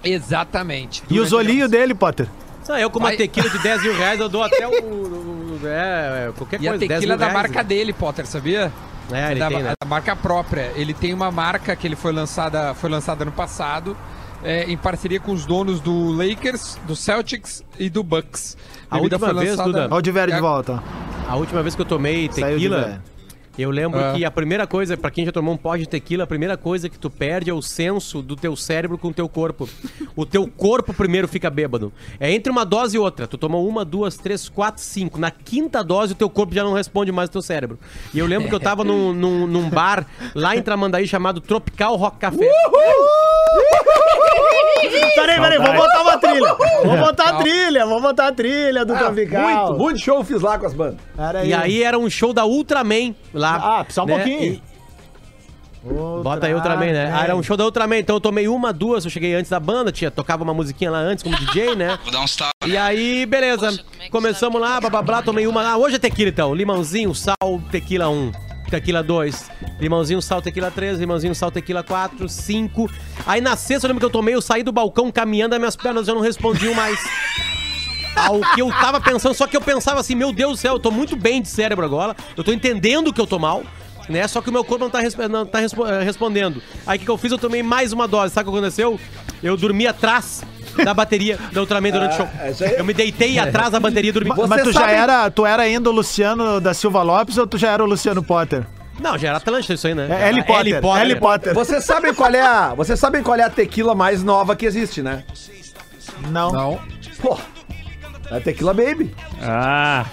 Exatamente. 0.05 1.03
E 1.09 1.19
os 1.19 1.33
olhinhos 1.33 1.71
dele, 1.71 1.95
Potter? 1.95 2.29
Eu 2.81 2.89
com 2.91 2.99
uma 3.01 3.09
Vai- 3.09 3.17
tequila 3.17 3.49
de 3.51 3.59
10 3.59 3.83
mil 3.83 3.97
reais, 3.97 4.21
eu 4.21 4.29
dou 4.29 4.43
até 4.43 4.67
o... 4.69 4.71
o- 4.71 4.75
o- 4.85 5.42
é, 5.65 6.29
é, 6.29 6.33
qualquer 6.37 6.61
E 6.61 6.67
a 6.69 6.71
coisa, 6.73 6.87
10 6.87 7.01
tequila 7.01 7.15
mil 7.17 7.19
da 7.19 7.27
reais. 7.33 7.43
marca 7.43 7.65
dele, 7.65 7.93
Potter, 7.93 8.27
sabia? 8.27 8.73
É, 9.11 9.31
ele 9.33 9.41
da, 9.41 9.49
tem, 9.49 9.63
né? 9.63 9.73
da 9.81 9.87
marca 9.89 10.15
própria. 10.17 10.73
Ele 10.77 10.95
tem 10.95 11.13
uma 11.13 11.31
marca 11.31 11.75
que 11.77 11.87
ele 11.87 11.97
foi 11.97 12.13
lançada, 12.13 12.75
foi 12.75 12.89
lançada 12.89 13.25
ano 13.25 13.33
passado, 13.33 13.97
é, 14.43 14.65
em 14.65 14.77
parceria 14.77 15.21
com 15.21 15.33
os 15.33 15.45
donos 15.45 15.81
do 15.81 16.11
Lakers, 16.13 16.79
do 16.87 16.97
Celtics 16.97 17.63
e 17.79 17.91
do 17.91 18.03
Bucks. 18.03 18.57
A 18.91 18.99
última 18.99 19.33
vez, 19.35 19.57
Duda, 19.57 19.89
Olha 19.91 19.99
o 19.99 20.03
de 20.03 20.11
É- 20.11 20.41
volta. 20.41 20.83
A 21.29 21.37
última 21.37 21.63
vez 21.63 21.75
que 21.75 21.81
eu 21.81 21.87
tomei 21.87 22.29
tequila. 22.29 23.03
Eu 23.59 23.71
lembro 23.71 24.01
Ah. 24.01 24.13
que 24.15 24.25
a 24.25 24.31
primeira 24.31 24.67
coisa, 24.67 24.97
pra 24.97 25.11
quem 25.11 25.25
já 25.27 25.33
tomou 25.33 25.55
um 25.55 25.57
pó 25.57 25.77
de 25.77 25.87
tequila, 25.87 26.25
a 26.25 26.27
primeira 26.27 26.57
coisa 26.57 26.89
que 26.89 26.99
tu 26.99 27.11
perde 27.11 27.51
é 27.51 27.55
o 27.55 27.61
senso 27.63 28.23
do 28.23 28.35
teu 28.37 28.57
cérebro 28.57 28.97
com 28.99 29.09
o 29.09 29.13
teu 29.13 29.29
corpo. 29.29 29.69
O 30.17 30.25
teu 30.27 30.47
corpo 30.49 30.93
primeiro 30.95 31.27
fica 31.29 31.49
bêbado. 31.51 31.93
É 32.19 32.31
entre 32.33 32.51
uma 32.51 32.65
dose 32.65 32.97
e 32.97 32.99
outra. 32.99 33.27
Tu 33.27 33.37
tomou 33.37 33.67
uma, 33.69 33.85
duas, 33.85 34.17
três, 34.17 34.49
quatro, 34.49 34.83
cinco. 34.83 35.19
Na 35.19 35.31
quinta 35.31 35.83
dose, 35.85 36.13
o 36.13 36.17
teu 36.17 36.29
corpo 36.31 36.55
já 36.55 36.63
não 36.65 36.73
responde 36.73 37.11
mais 37.13 37.29
o 37.29 37.33
teu 37.33 37.43
cérebro. 37.43 37.79
E 38.15 38.19
eu 38.19 38.27
lembro 38.27 38.49
que 38.49 38.55
eu 38.55 38.61
tava 38.61 38.85
num, 38.85 39.13
num, 39.15 39.47
num 39.47 39.69
bar 39.71 40.07
lá 40.35 40.57
em 40.57 40.63
Tramandaí 40.63 41.07
chamado 41.07 41.41
Tropical 41.41 41.97
Rock 41.97 42.19
Café. 42.19 42.49
Peraí, 45.15 45.41
peraí, 45.41 45.59
vamos 45.59 45.77
botar 45.77 46.03
uma 46.03 46.19
trilha. 46.19 46.55
Vamos 46.85 47.01
botar 47.01 47.29
a 47.29 47.33
trilha, 47.35 47.87
vamos 47.87 48.03
botar 48.03 48.29
a 48.29 48.33
trilha 48.33 48.85
do 48.85 48.97
Tropical. 48.97 49.47
Ah, 49.47 49.67
Muito, 49.69 49.79
muito 49.79 50.01
show 50.01 50.17
eu 50.19 50.25
fiz 50.25 50.41
lá 50.43 50.59
com 50.59 50.67
as 50.67 50.75
bandas. 50.75 50.97
E 51.45 51.53
aí 51.55 51.83
era 51.83 51.99
um 51.99 52.11
show 52.11 52.33
da 52.33 52.45
Ultraman 52.45 53.15
lá. 53.43 53.81
Ah, 53.81 53.87
só 53.89 54.05
um 54.05 54.07
né? 54.07 54.15
pouquinho. 54.15 54.55
E- 54.55 54.63
Bota 56.23 56.47
aí 56.47 56.55
Ultraman, 56.55 56.93
né? 56.93 57.13
Ah, 57.13 57.25
era 57.25 57.35
um 57.35 57.43
show 57.43 57.57
da 57.57 57.65
Ultraman, 57.65 57.99
então 57.99 58.15
eu 58.17 58.21
tomei 58.21 58.47
uma, 58.47 58.73
duas, 58.73 59.05
eu 59.05 59.11
cheguei 59.11 59.35
antes 59.35 59.51
da 59.51 59.59
banda, 59.59 59.91
tinha, 59.91 60.13
tocava 60.13 60.45
uma 60.45 60.55
musiquinha 60.55 60.93
lá 60.93 60.99
antes 60.99 61.25
como 61.25 61.37
DJ, 61.37 61.75
né? 61.75 61.99
Vou 62.05 62.13
dar 62.13 62.21
um 62.21 62.27
salve. 62.29 62.53
E 62.65 62.77
aí, 62.77 63.27
beleza. 63.27 63.67
Poxa, 63.67 63.85
é 64.01 64.09
Começamos 64.09 64.61
lá, 64.61 64.81
blá 64.81 64.89
blá 64.89 65.03
blá, 65.03 65.23
tomei 65.23 65.47
uma 65.47 65.61
lá. 65.61 65.77
Hoje 65.77 65.97
é 65.97 65.99
tequila 65.99 66.31
então. 66.31 66.55
Limãozinho, 66.55 67.13
sal, 67.15 67.61
tequila 67.71 68.09
1. 68.09 68.31
Tequila 68.71 69.03
2. 69.03 69.51
Limãozinho, 69.81 70.23
sal, 70.23 70.41
tequila 70.41 70.71
3. 70.71 71.01
Limãozinho, 71.01 71.35
sal, 71.35 71.51
tequila 71.51 71.83
4. 71.83 72.29
5. 72.29 72.91
Aí 73.27 73.41
na 73.41 73.57
sexta, 73.57 73.87
eu 73.87 73.89
lembro 73.89 74.01
que 74.01 74.07
eu 74.07 74.11
tomei, 74.11 74.35
eu 74.37 74.41
saí 74.41 74.63
do 74.63 74.71
balcão 74.71 75.11
caminhando, 75.11 75.55
as 75.55 75.59
minhas 75.59 75.75
pernas 75.77 76.07
já 76.07 76.15
não 76.15 76.21
respondiam 76.21 76.75
mais. 76.75 76.99
Ao 78.15 78.41
que 78.55 78.61
eu 78.61 78.69
tava 78.71 79.01
pensando, 79.01 79.35
só 79.35 79.47
que 79.47 79.57
eu 79.57 79.61
pensava 79.61 80.01
assim, 80.01 80.15
meu 80.15 80.33
Deus 80.33 80.53
do 80.53 80.57
céu, 80.59 80.75
eu 80.75 80.79
tô 80.79 80.91
muito 80.91 81.17
bem 81.17 81.41
de 81.43 81.49
cérebro 81.49 81.85
agora, 81.85 82.15
eu 82.37 82.45
tô 82.45 82.53
entendendo 82.53 83.13
que 83.13 83.21
eu 83.21 83.27
tô 83.27 83.39
mal, 83.39 83.63
né? 84.09 84.27
Só 84.29 84.41
que 84.43 84.51
o 84.51 84.53
meu 84.53 84.63
corpo 84.65 84.85
não 84.85 84.91
tá, 84.91 85.01
resp- 85.01 85.19
não 85.29 85.47
tá 85.47 85.59
respo- 85.61 85.87
eh, 85.87 86.03
respondendo. 86.05 86.63
Aí 86.87 86.97
o 86.97 86.99
que, 87.01 87.07
que 87.07 87.11
eu 87.11 87.17
fiz? 87.17 87.33
Eu 87.33 87.39
tomei 87.39 87.63
mais 87.63 87.93
uma 87.93 88.07
dose. 88.07 88.33
Sabe 88.35 88.49
o 88.49 88.53
que 88.53 88.59
aconteceu? 88.59 89.01
Eu 89.43 89.57
dormi 89.57 89.87
atrás 89.87 90.43
da 90.85 90.93
bateria 90.95 91.39
da 91.53 91.61
Ultraman 91.61 91.91
durante 91.91 92.15
o 92.15 92.17
show. 92.19 92.29
aí. 92.39 92.75
Eu 92.79 92.85
me 92.85 92.93
deitei 92.95 93.39
atrás 93.39 93.71
da 93.71 93.81
bateria 93.81 94.11
e 94.11 94.13
dormi. 94.13 94.31
Você 94.31 94.47
Mas 94.47 94.63
tu 94.63 94.73
já 94.73 94.81
sabe- 94.81 94.93
era, 94.93 95.31
tu 95.31 95.47
era 95.47 95.63
ainda 95.63 95.89
o 95.91 95.93
Luciano 95.93 96.61
da 96.61 96.75
Silva 96.75 97.03
Lopes 97.03 97.39
ou 97.39 97.47
tu 97.47 97.57
já 97.59 97.71
era 97.71 97.83
o 97.83 97.87
Luciano 97.87 98.23
Potter? 98.23 98.65
Não, 99.01 99.17
já 99.19 99.29
era 99.29 99.39
Atlântida 99.39 99.75
isso 99.75 99.87
aí, 99.87 99.95
né? 99.95 100.07
É 100.11 100.17
Harry 100.27 100.45
Potter. 100.45 100.81
Harry 100.95 101.19
Potter. 101.19 101.55
Vocês 101.55 101.83
sabem 101.85 102.13
qual 102.15 102.31
é 102.31 102.41
a, 102.43 102.75
vocês 102.75 102.99
sabem 103.01 103.23
qual 103.23 103.37
é 103.37 103.43
a 103.43 103.51
tequila 103.51 103.95
mais 103.95 104.23
nova 104.23 104.55
que 104.55 104.67
existe, 104.67 105.03
né? 105.03 105.25
Não. 106.31 106.53
Não. 106.53 106.81
Pô, 107.21 107.37
a 108.37 108.41
Tequila 108.41 108.73
Baby. 108.75 109.15
Ah, 109.41 110.07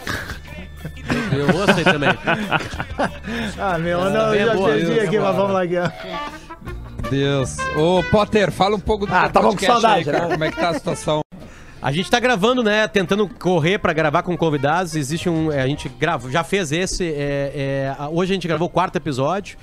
Eu 1.32 1.52
gosto 1.52 1.78
aí 1.78 1.84
também. 1.84 2.10
Ah, 3.60 3.78
meu, 3.78 4.10
não, 4.10 4.34
eu 4.34 4.48
já 4.48 4.54
boa, 4.54 4.70
perdi 4.70 4.86
viu? 4.94 5.04
aqui, 5.04 5.20
mas 5.20 5.36
vamos 5.36 5.52
lá 5.54 5.62
ó. 5.62 7.10
Deus. 7.10 7.58
Ô, 7.78 8.04
Potter, 8.12 8.52
fala 8.52 8.76
um 8.76 8.80
pouco 8.80 9.06
do 9.06 9.14
Ah, 9.14 9.30
tava 9.30 9.48
com 9.50 9.54
podcast 9.56 9.82
saudade, 9.82 10.10
aí, 10.10 10.16
né? 10.22 10.28
Como 10.32 10.44
é 10.44 10.52
que 10.52 10.58
tá 10.58 10.70
a 10.70 10.74
situação? 10.74 11.22
A 11.82 11.92
gente 11.94 12.12
tá 12.12 12.20
gravando, 12.20 12.62
né? 12.62 12.88
Tentando 12.88 13.28
correr 13.28 13.78
pra 13.80 13.94
gravar 13.94 14.22
com 14.24 14.36
convidados. 14.36 14.96
Existe 14.96 15.30
um. 15.30 15.52
é, 15.52 15.62
A 15.62 15.68
gente 15.68 15.88
grava, 15.88 16.30
já 16.30 16.44
fez 16.44 16.72
esse. 16.72 17.06
é, 17.06 17.94
é, 18.00 18.08
hoje 18.12 18.34
a 18.34 18.36
gente 18.36 18.48
gravou 18.48 18.68
o 18.68 18.72
quarto 18.72 18.98
episódio. 18.98 19.58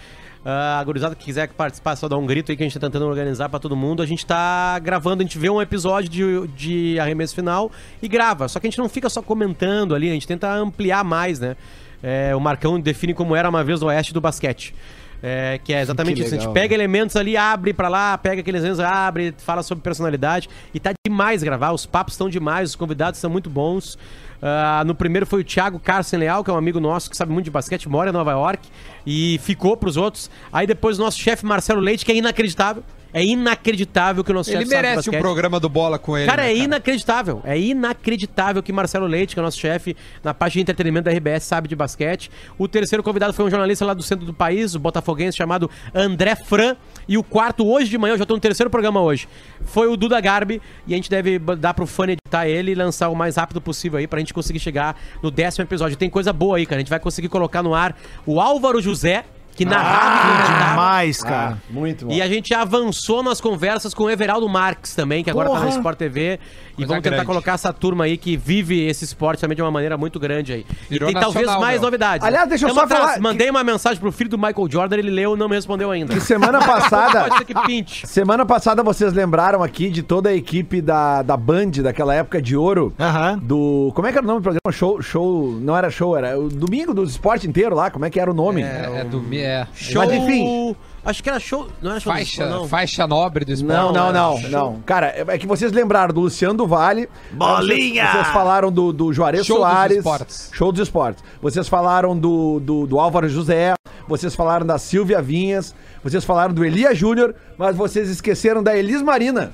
Ah, 0.49 0.79
a 0.79 0.85
gurizada 0.85 1.13
que 1.17 1.25
quiser 1.25 1.49
participar, 1.49 1.95
é 1.95 1.97
só 1.97 2.09
dá 2.09 2.17
um 2.17 2.25
grito 2.25 2.53
aí 2.53 2.57
que 2.57 2.63
a 2.63 2.67
gente 2.67 2.79
tá 2.79 2.87
tentando 2.87 3.05
organizar 3.07 3.49
pra 3.49 3.59
todo 3.59 3.75
mundo. 3.75 4.01
A 4.01 4.07
gente 4.07 4.25
tá 4.25 4.79
gravando, 4.79 5.21
a 5.21 5.27
gente 5.27 5.37
vê 5.37 5.51
um 5.51 5.61
episódio 5.61 6.09
de, 6.09 6.47
de 6.55 7.01
arremesso 7.01 7.35
final 7.35 7.69
e 8.01 8.07
grava. 8.07 8.47
Só 8.47 8.61
que 8.61 8.69
a 8.69 8.71
gente 8.71 8.79
não 8.79 8.89
fica 8.89 9.09
só 9.09 9.21
comentando 9.21 9.93
ali, 9.93 10.09
a 10.09 10.13
gente 10.13 10.25
tenta 10.25 10.49
ampliar 10.55 11.03
mais, 11.03 11.41
né? 11.41 11.57
É, 12.01 12.33
o 12.37 12.39
Marcão 12.39 12.79
define 12.79 13.13
como 13.13 13.35
era 13.35 13.49
uma 13.49 13.65
vez 13.65 13.83
o 13.83 13.87
oeste 13.87 14.15
do 14.15 14.21
basquete. 14.21 14.73
É, 15.21 15.59
que 15.65 15.73
é 15.73 15.81
exatamente 15.81 16.15
Que 16.15 16.21
isso. 16.21 16.29
A 16.29 16.39
gente 16.39 16.43
legal, 16.43 16.55
pega 16.55 16.75
elementos 16.75 17.17
ali, 17.17 17.37
abre 17.37 17.73
pra 17.73 17.89
lá, 17.89 18.17
pega 18.17 18.41
aqueles 18.41 18.61
elementos, 18.61 18.79
abre, 18.79 19.35
fala 19.39 19.65
sobre 19.65 19.83
personalidade. 19.83 20.49
E 20.73 20.79
tá 20.79 20.93
demais 21.05 21.43
gravar, 21.43 21.73
os 21.73 21.87
papos 21.87 22.15
estão 22.15 22.29
demais, 22.29 22.71
os 22.71 22.77
convidados 22.77 23.19
são 23.19 23.29
muito 23.29 23.51
bons. 23.51 23.99
Ah, 24.41 24.83
no 24.87 24.95
primeiro 24.95 25.27
foi 25.27 25.41
o 25.41 25.45
Thiago 25.45 25.79
Carson 25.79 26.19
Leal, 26.19 26.45
que 26.45 26.51
é 26.51 26.53
um 26.53 26.57
amigo 26.57 26.79
nosso 26.81 27.11
que 27.11 27.17
sabe 27.17 27.33
muito 27.33 27.47
de 27.47 27.51
basquete, 27.51 27.89
mora 27.89 28.11
em 28.11 28.13
Nova 28.13 28.33
York 28.33 28.69
e 29.07 29.39
ficou 29.43 29.77
pros 29.77 29.97
outros. 29.97 30.31
Aí 30.53 30.67
depois 30.67 30.99
o 30.99 31.03
nosso 31.03 31.19
chefe 31.19 31.45
Marcelo 31.45 31.81
Leite, 31.81 32.05
que 32.05 32.13
é 32.13 32.17
inacreditável. 32.17 32.83
É 33.17 33.25
inacreditável 33.25 34.23
que 34.23 34.31
o 34.31 34.35
nosso 34.35 34.51
Ele 34.51 34.59
chefe 34.59 34.69
sabe 34.69 34.83
merece 34.83 35.09
um 35.09 35.13
basquete. 35.13 35.21
programa 35.23 35.59
do 35.59 35.71
Bola 35.71 35.99
com 35.99 36.19
ele. 36.19 36.27
Cara, 36.27 36.43
né, 36.43 36.51
é 36.51 36.57
inacreditável. 36.59 37.41
É 37.45 37.59
inacreditável 37.59 38.63
que 38.63 38.71
Marcelo 38.71 39.07
Leite, 39.07 39.33
que 39.35 39.41
é 39.41 39.43
o 39.43 39.45
nosso 39.45 39.59
chefe 39.59 39.97
na 40.23 40.35
parte 40.35 40.53
de 40.53 40.61
entretenimento 40.61 41.07
da 41.07 41.13
RBS, 41.13 41.45
sabe 41.45 41.67
de 41.67 41.75
basquete. 41.75 42.31
O 42.59 42.69
terceiro 42.69 43.03
convidado 43.03 43.33
foi 43.33 43.47
um 43.47 43.49
jornalista 43.49 43.87
lá 43.87 43.95
do 43.95 44.03
centro 44.03 44.27
do 44.27 44.35
país, 44.35 44.75
o 44.75 44.79
botafoguense, 44.79 45.35
chamado 45.35 45.71
André 45.95 46.37
Fran. 46.37 46.77
E 47.09 47.17
o 47.17 47.23
quarto, 47.23 47.67
hoje 47.67 47.89
de 47.89 47.97
manhã, 47.97 48.13
eu 48.13 48.19
já 48.19 48.27
tô 48.27 48.35
no 48.35 48.41
terceiro 48.41 48.69
programa 48.69 49.01
hoje, 49.01 49.27
foi 49.65 49.89
o 49.89 49.97
Duda 49.97 50.21
Garbi. 50.21 50.61
E 50.87 50.93
a 50.93 50.97
gente 50.97 51.09
deve 51.09 51.39
dar 51.39 51.73
pro 51.73 51.87
fã 51.87 52.05
editar 52.05 52.47
ele 52.47 52.73
e 52.73 52.75
lançar 52.75 53.09
o 53.09 53.15
mais 53.15 53.37
rápido 53.37 53.63
possível 53.63 53.99
aí 53.99 54.07
pra 54.07 54.19
gente 54.19 54.35
conseguir 54.35 54.59
chegar 54.59 54.95
no 55.23 55.31
décimo 55.31 55.65
episódio. 55.65 55.97
Tem 55.97 56.11
coisa 56.11 56.35
boa 56.35 56.59
aí, 56.59 56.67
cara. 56.67 56.77
A 56.77 56.81
gente 56.81 56.91
vai 56.91 57.01
conseguir 57.01 57.31
colocar 57.31 57.63
no 57.63 57.75
ar 57.75 57.97
o 58.27 58.43
Álvaro 58.43 58.79
José, 58.79 59.25
que 59.57 59.65
narrava 59.65 60.27
comentava. 60.27 60.71
Demais, 60.71 61.23
cara. 61.23 61.53
Ah, 61.55 61.57
muito 61.71 62.07
bom. 62.07 62.13
E 62.13 62.21
a 62.21 62.29
gente 62.29 62.53
avançou 62.55 63.23
nas 63.23 63.41
conversas 63.41 63.95
com 63.95 64.05
o 64.05 64.11
Everaldo 64.11 64.49
Marques 64.49 64.95
também, 64.95 65.25
que 65.25 65.31
agora 65.31 65.49
tá 65.49 65.55
na 65.55 65.61
Porra. 65.63 65.77
Sport 65.77 65.99
TV. 65.99 66.39
E 66.73 66.77
Coisa 66.77 66.89
vamos 66.89 67.03
tentar 67.03 67.17
grande. 67.17 67.27
colocar 67.27 67.53
essa 67.53 67.73
turma 67.73 68.05
aí 68.05 68.19
que 68.19 68.37
vive 68.37 68.87
esse 68.87 69.03
esporte 69.05 69.41
também 69.41 69.57
de 69.57 69.63
uma 69.63 69.71
maneira 69.71 69.97
muito 69.97 70.21
grande 70.21 70.53
aí. 70.53 70.67
Virou 70.91 71.09
e 71.09 71.13
tem 71.15 71.23
talvez 71.23 71.47
mais 71.47 71.81
meu. 71.81 71.83
novidades. 71.83 72.27
Aliás, 72.27 72.47
deixa 72.49 72.67
eu 72.67 72.69
Tamo 72.69 72.81
só 72.81 72.85
atrás. 72.85 73.05
falar 73.13 73.21
Mandei 73.21 73.49
uma 73.49 73.65
mensagem 73.65 73.99
pro 73.99 74.13
filho 74.13 74.29
do 74.29 74.37
Michael 74.37 74.69
Jordan, 74.71 74.97
ele 74.99 75.11
leu 75.11 75.35
e 75.35 75.39
não 75.39 75.49
me 75.49 75.55
respondeu 75.55 75.91
ainda. 75.91 76.13
Que 76.13 76.21
semana 76.21 76.59
passada. 76.59 77.23
Pode 77.29 77.39
ser 77.39 77.45
que 77.47 77.55
pinte. 77.67 78.07
Semana 78.07 78.45
passada 78.45 78.83
vocês 78.83 79.15
lembraram 79.15 79.63
aqui 79.63 79.89
de 79.89 80.03
toda 80.03 80.29
a 80.29 80.35
equipe 80.35 80.83
da, 80.83 81.23
da 81.23 81.35
Band, 81.37 81.71
daquela 81.83 82.15
época 82.15 82.43
de 82.43 82.55
ouro. 82.55 82.93
Aham. 83.01 83.39
Do. 83.43 83.91
Como 83.95 84.07
é 84.07 84.13
que 84.13 84.19
era 84.19 84.25
o 84.25 84.29
nome 84.29 84.41
do 84.41 84.43
programa? 84.43 84.71
Show. 84.71 85.01
show 85.01 85.59
não 85.61 85.75
era 85.75 85.89
show, 85.89 86.15
era 86.15 86.39
o 86.39 86.51
domingo 86.51 86.93
do 86.93 87.05
esporte 87.05 87.47
inteiro 87.49 87.75
lá. 87.75 87.91
Como 87.91 88.05
é 88.05 88.11
que 88.11 88.21
era 88.21 88.31
o 88.31 88.35
nome? 88.35 88.61
É, 88.63 89.01
é 89.01 89.05
do. 89.05 89.21
É. 89.47 89.67
Show... 89.75 90.03
Mas 90.05 90.13
enfim. 90.13 90.77
Acho 91.05 91.23
que 91.23 91.31
era 91.31 91.39
show... 91.39 91.69
Não 91.81 91.93
era 91.93 92.01
show 92.01 92.13
do 92.13 92.19
Faixa, 92.19 92.47
não. 92.49 92.69
faixa 92.69 93.07
nobre 93.07 93.45
do 93.45 93.53
esporte. 93.53 93.77
Não, 93.77 93.93
não, 93.93 94.13
não, 94.13 94.41
não. 94.49 94.81
Cara, 94.85 95.07
é 95.07 95.25
é 95.29 95.39
que 95.39 95.47
vocês 95.47 95.71
lembraram 95.71 96.13
do 96.13 96.21
Luciano 96.21 96.55
do 96.55 96.67
Vale. 96.67 97.09
Bolinha! 97.31 98.07
Vocês, 98.07 98.13
vocês 98.25 98.29
falaram 98.35 98.73
do, 98.73 98.93
do 98.93 99.13
Juarez 99.13 99.47
Show 99.47 99.59
dos 99.59 99.67
Soares. 99.67 99.97
esportes. 99.99 100.51
Show 100.53 100.73
dos 100.73 100.81
esportes. 100.81 101.23
Vocês 101.41 101.69
falaram 101.69 102.19
do, 102.19 102.59
do, 102.59 102.87
do 102.89 102.99
Álvaro 102.99 103.29
José. 103.29 103.75
Vocês 104.09 104.35
falaram 104.35 104.67
da 104.67 104.79
Silvia 104.79 105.23
Vinhas. 105.23 105.73
Vocês 106.03 106.25
falaram 106.25 106.53
do 106.53 106.65
Elia 106.65 106.93
Júnior. 106.93 107.37
Mas 107.57 107.77
vocês 107.77 108.11
esqueceram 108.11 108.61
da 108.61 108.77
Elis 108.77 109.01
Marina. 109.01 109.53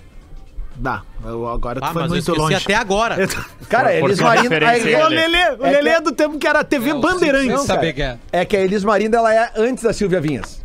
Dá, 0.74 1.02
eu- 1.24 1.46
agora 1.48 1.80
tu 1.80 1.85
Ah, 1.85 1.92
foi 1.92 2.02
mas 2.02 2.11
eu 2.11 2.16
muito 2.16 2.35
longe. 2.35 2.54
até 2.54 2.74
agora. 2.74 3.16
Cara, 3.68 3.94
Elis 3.94 4.18
uma 4.18 4.35
Marina. 4.35 4.56
a- 4.56 4.72
O 4.72 5.08
dele. 5.08 5.08
Lelê, 5.08 5.50
o 5.58 5.66
É 5.66 5.70
Lelê 5.70 5.90
que- 5.90 5.96
é 5.96 6.00
do 6.00 6.12
tempo 6.12 6.38
que 6.38 6.46
era 6.46 6.64
TV 6.64 6.90
É, 6.90 6.94
o 6.94 7.00
Bandeirantes. 7.00 7.48
Não, 7.48 7.58
saber 7.64 7.92
que 7.92 8.02
é. 8.02 8.16
É 8.32 8.44
que 8.44 8.56
a 8.56 8.61
Elis 8.61 8.82
Marina 8.82 9.16
ela 9.18 9.35
é 9.35 9.50
antes 9.56 9.85
da 9.85 9.92
Silvia 9.92 10.20
Vinhas. 10.20 10.62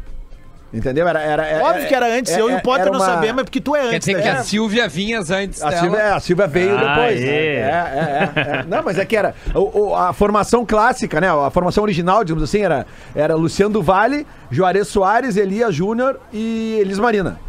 Entendeu? 0.74 1.08
Era, 1.08 1.22
era, 1.22 1.46
era- 1.46 1.64
Óbvio 1.66 1.88
que 1.88 1.96
era 1.96 2.08
antes, 2.14 2.34
é- 2.34 2.42
eu 2.42 2.50
e 2.50 2.54
é- 2.54 2.58
o 2.58 2.62
Potter 2.62 2.82
era 2.82 2.92
não 2.92 3.00
uma- 3.00 3.06
sabemos, 3.06 3.42
é 3.42 3.44
porque 3.46 3.62
tu 3.62 3.74
é 3.74 3.80
Quer 3.84 3.88
antes. 3.96 4.00
dizer 4.06 4.22
que 4.22 4.28
né? 4.28 4.38
a 4.40 4.44
Silvia 4.44 4.88
Vinhas 4.90 5.32
antes 5.32 5.64
A 5.64 5.70
dela. 5.70 5.82
Silvia, 5.82 6.16
a 6.16 6.20
Silvia 6.20 6.48
veio 6.48 6.78
Ah, 6.78 6.82
depois. 6.96 7.22
né? 7.22 7.28
é. 7.28 7.32
É, 7.32 7.62
é, 7.62 8.32
é, 8.36 8.42
é. 8.60 8.64
Não, 8.68 8.84
mas 8.84 8.98
é 9.00 9.06
que 9.06 9.16
era. 9.16 9.34
o- 9.56 9.80
o- 9.92 9.96
a 9.96 10.12
formação 10.12 10.66
clássica, 10.66 11.22
né? 11.22 11.30
A 11.30 11.50
formação 11.50 11.84
original, 11.86 12.22
digamos 12.26 12.44
assim, 12.44 12.62
era, 12.62 12.86
era 13.16 13.34
Luciano 13.34 13.72
do 13.74 13.82
Vale, 13.82 14.28
Juarez 14.52 14.90
Soares, 14.90 15.38
Elias 15.38 15.74
Júnior 15.74 16.20
e 16.34 16.78
Elis 16.82 17.00
Marina. 17.00 17.40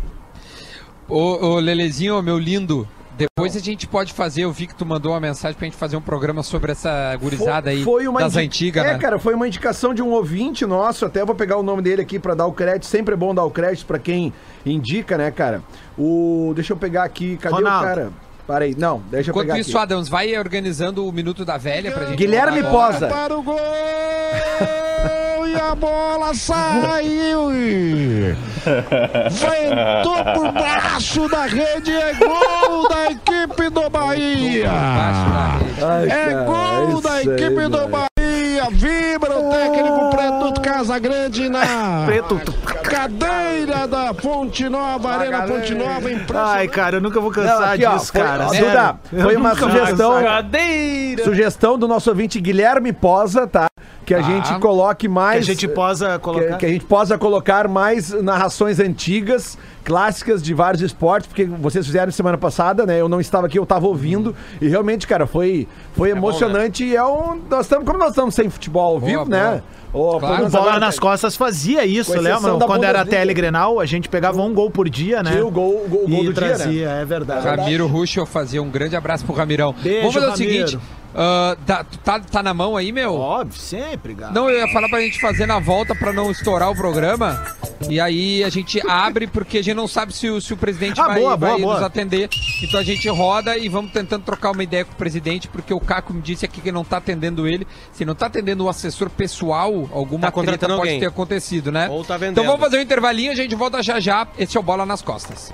Ô, 1.08 1.46
ô 1.54 1.58
Lelezinho, 1.58 2.20
meu 2.22 2.38
lindo. 2.38 2.86
Depois 3.16 3.56
a 3.56 3.58
gente 3.58 3.84
pode 3.88 4.12
fazer, 4.12 4.42
eu 4.42 4.52
vi 4.52 4.68
que 4.68 4.74
tu 4.76 4.86
mandou 4.86 5.10
uma 5.12 5.18
mensagem 5.18 5.56
pra 5.58 5.64
gente 5.66 5.76
fazer 5.76 5.96
um 5.96 6.00
programa 6.00 6.40
sobre 6.44 6.70
essa 6.70 7.16
gurizada 7.16 7.70
aí 7.70 7.84
das 7.84 8.34
indi- 8.36 8.44
antigas, 8.44 8.84
É, 8.84 8.92
né? 8.92 8.98
cara, 9.00 9.18
foi 9.18 9.34
uma 9.34 9.48
indicação 9.48 9.92
de 9.92 10.00
um 10.00 10.10
ouvinte 10.10 10.64
nosso. 10.64 11.04
Até 11.04 11.20
eu 11.22 11.26
vou 11.26 11.34
pegar 11.34 11.56
o 11.56 11.62
nome 11.64 11.82
dele 11.82 12.00
aqui 12.02 12.16
pra 12.20 12.34
dar 12.34 12.46
o 12.46 12.52
crédito. 12.52 12.86
Sempre 12.86 13.14
é 13.14 13.16
bom 13.16 13.34
dar 13.34 13.42
o 13.42 13.50
crédito 13.50 13.86
pra 13.86 13.98
quem 13.98 14.32
indica, 14.64 15.18
né, 15.18 15.32
cara? 15.32 15.64
O. 15.98 16.52
Deixa 16.54 16.74
eu 16.74 16.76
pegar 16.76 17.02
aqui. 17.02 17.36
Cadê 17.38 17.56
Ronaldo. 17.56 17.84
o 17.84 17.88
cara? 17.88 18.12
Parei. 18.46 18.76
Não, 18.78 19.02
deixa 19.10 19.30
eu 19.30 19.32
Enquanto 19.32 19.46
pegar 19.48 19.58
isso, 19.58 19.70
aqui. 19.76 19.78
Adams, 19.92 20.08
vai 20.08 20.38
organizando 20.38 21.04
o 21.04 21.10
Minuto 21.12 21.44
da 21.44 21.56
Velha 21.56 21.90
pra 21.90 22.04
gente. 22.06 22.16
Guilherme. 22.18 22.62
Posa. 22.62 23.08
Para 23.08 23.36
o 23.36 23.42
gol! 23.42 23.58
E 25.52 25.56
a 25.56 25.74
bola 25.74 26.34
saiu! 26.34 27.48
Ventou 29.30 30.24
por 30.34 30.52
baixo 30.52 31.28
da 31.28 31.46
rede, 31.46 31.92
é 31.92 32.12
gol 32.14 32.88
da 32.88 33.10
equipe 33.10 33.70
do 33.70 33.88
Bahia! 33.88 34.70
É 36.08 36.34
gol 36.44 37.00
da 37.00 37.22
equipe 37.22 37.68
do. 37.68 37.88
Bahia! 37.88 38.08
Vibra 38.70 39.38
o 39.38 39.50
técnico 39.50 40.10
Preto 40.10 40.60
Casagrande 40.60 41.48
na 41.48 42.04
Preto. 42.06 42.40
Cadeira 43.02 43.86
da 43.86 44.12
Fonte 44.12 44.68
Nova, 44.68 45.08
Arena 45.10 45.46
Fonte 45.46 45.72
Nova, 45.74 46.10
impressionante! 46.10 46.32
Ai, 46.58 46.66
cara, 46.68 46.96
eu 46.96 47.00
nunca 47.00 47.20
vou 47.20 47.30
Não, 47.30 47.34
cansar 47.36 47.74
aqui, 47.74 47.84
ó, 47.86 47.96
disso, 47.96 48.12
foi- 48.12 48.20
cara. 48.20 48.46
ó, 48.46 48.48
sério. 48.48 48.68
Duda, 48.68 48.98
foi 49.22 49.36
uma 49.36 49.54
sugestão. 49.54 50.22
Cadeira! 50.22 51.24
Sugestão 51.24 51.78
do 51.78 51.86
nosso 51.86 52.10
ouvinte 52.10 52.40
Guilherme 52.40 52.92
Posa, 52.92 53.46
tá? 53.46 53.68
Que 54.04 54.14
a 54.14 54.18
Tá. 54.18 54.22
gente 54.24 54.58
coloque 54.58 55.00
Que 55.06 55.08
mais. 55.08 55.38
a 55.44 55.46
gente 55.46 55.68
possa 55.68 56.14
que, 56.14 56.18
colocar. 56.24 56.56
que 56.56 56.66
a 56.66 56.68
gente 56.68 56.84
possa 56.86 57.16
colocar 57.18 57.68
mais 57.68 58.10
narrações 58.22 58.80
antigas, 58.80 59.56
clássicas 59.84 60.42
de 60.42 60.52
vários 60.54 60.82
esportes, 60.82 61.26
porque 61.28 61.44
vocês 61.44 61.86
fizeram 61.86 62.10
semana 62.10 62.36
passada, 62.38 62.84
né? 62.86 63.00
Eu 63.00 63.08
não 63.08 63.20
estava 63.20 63.46
aqui, 63.46 63.58
eu 63.58 63.62
estava 63.64 63.86
ouvindo. 63.86 64.34
E 64.60 64.66
realmente, 64.68 65.06
cara, 65.06 65.26
foi, 65.26 65.68
foi 65.92 66.10
emocionante. 66.10 66.84
E 66.84 66.96
é 66.96 67.04
um. 67.04 67.40
Nós 67.50 67.66
estamos, 67.66 67.84
como 67.86 67.98
nós 67.98 68.10
estamos 68.10 68.34
sem 68.34 68.48
futebol 68.50 68.94
ao 68.94 68.98
Boa, 69.00 69.10
vivo, 69.10 69.24
boa. 69.26 69.36
né? 69.54 69.62
Ô, 69.92 70.18
Claro. 70.18 70.46
O 70.46 70.50
Bola 70.50 70.64
agora, 70.64 70.80
nas 70.80 70.98
costas 70.98 71.36
fazia 71.36 71.84
isso, 71.86 72.12
lembra? 72.20 72.58
Quando 72.66 72.84
era 72.84 72.98
Bundesliga. 72.98 73.06
Telegrenal, 73.22 73.80
a 73.80 73.86
gente 73.86 74.08
pegava 74.08 74.40
um 74.42 74.52
gol 74.52 74.70
por 74.70 74.88
dia, 74.88 75.22
né? 75.22 75.40
O 75.40 75.50
gol, 75.50 75.82
o 75.84 75.88
gol, 75.88 76.04
o 76.04 76.08
gol 76.08 76.22
e 76.22 76.26
do 76.26 76.32
trazia, 76.34 76.66
dia, 76.66 76.88
né? 76.88 77.02
é 77.02 77.04
verdade. 77.04 77.46
Ramiro 77.46 77.86
Ruschel 77.86 78.26
fazia 78.26 78.62
um 78.62 78.70
grande 78.70 78.96
abraço 78.96 79.24
pro 79.24 79.34
Ramirão. 79.34 79.74
Beijo, 79.82 79.98
Vamos 80.00 80.14
fazer 80.14 80.26
o 80.26 80.30
Ramiro. 80.30 80.68
seguinte: 80.68 80.78
ah, 81.14 81.56
tá, 81.66 81.84
tu 81.84 81.98
tá, 81.98 82.20
tá 82.20 82.42
na 82.42 82.52
mão 82.54 82.76
aí, 82.76 82.92
meu? 82.92 83.14
Óbvio, 83.14 83.58
sempre, 83.58 84.14
cara. 84.14 84.32
Não, 84.32 84.48
eu 84.48 84.58
ia 84.58 84.68
falar 84.72 84.88
pra 84.88 85.00
gente 85.00 85.20
fazer 85.20 85.46
na 85.46 85.58
volta 85.58 85.94
pra 85.94 86.12
não 86.12 86.30
estourar 86.30 86.70
o 86.70 86.76
programa. 86.76 87.42
E 87.88 88.00
aí 88.00 88.44
a 88.44 88.48
gente 88.48 88.80
abre, 88.88 89.26
porque 89.26 89.58
a 89.58 89.62
gente 89.62 89.74
não 89.74 89.88
sabe 89.88 90.12
se 90.12 90.28
o, 90.28 90.40
se 90.40 90.52
o 90.52 90.56
presidente 90.56 91.00
Ah, 91.00 91.06
vai, 91.06 91.20
boa, 91.20 91.36
vai 91.36 91.50
boa, 91.50 91.60
boa. 91.62 91.74
nos 91.74 91.82
atender. 91.82 92.28
Então 92.62 92.78
a 92.80 92.82
gente 92.84 93.08
roda 93.08 93.56
e 93.56 93.68
vamos 93.68 93.92
tentando 93.92 94.24
trocar 94.24 94.50
uma 94.50 94.62
ideia 94.62 94.84
com 94.84 94.92
o 94.92 94.96
presidente, 94.96 95.48
porque 95.48 95.72
o 95.72 95.80
Caco 95.80 96.12
me 96.12 96.20
disse 96.20 96.44
aqui 96.44 96.60
que 96.60 96.70
não 96.72 96.84
tá 96.84 96.98
atendendo 96.98 97.46
ele. 97.48 97.66
Se 97.92 98.04
não 98.04 98.14
tá 98.14 98.26
atendendo 98.26 98.64
o 98.64 98.68
assessor 98.68 99.08
pessoal, 99.08 99.88
alguma 99.92 100.30
Tá 100.30 100.42
treta 100.42 100.66
pode 100.66 100.80
alguém. 100.80 101.00
ter 101.00 101.06
acontecido, 101.06 101.72
né? 101.72 101.88
Ou 101.88 102.04
tá 102.04 102.16
vendendo. 102.16 102.32
Então 102.32 102.44
vamos 102.44 102.60
fazer 102.60 102.78
um 102.78 102.82
intervalinho, 102.82 103.32
a 103.32 103.34
gente 103.34 103.54
volta 103.54 103.82
já 103.82 103.98
já. 104.00 104.26
Esse 104.38 104.56
é 104.56 104.60
o 104.60 104.62
Bola 104.62 104.84
nas 104.84 105.02
Costas. 105.02 105.52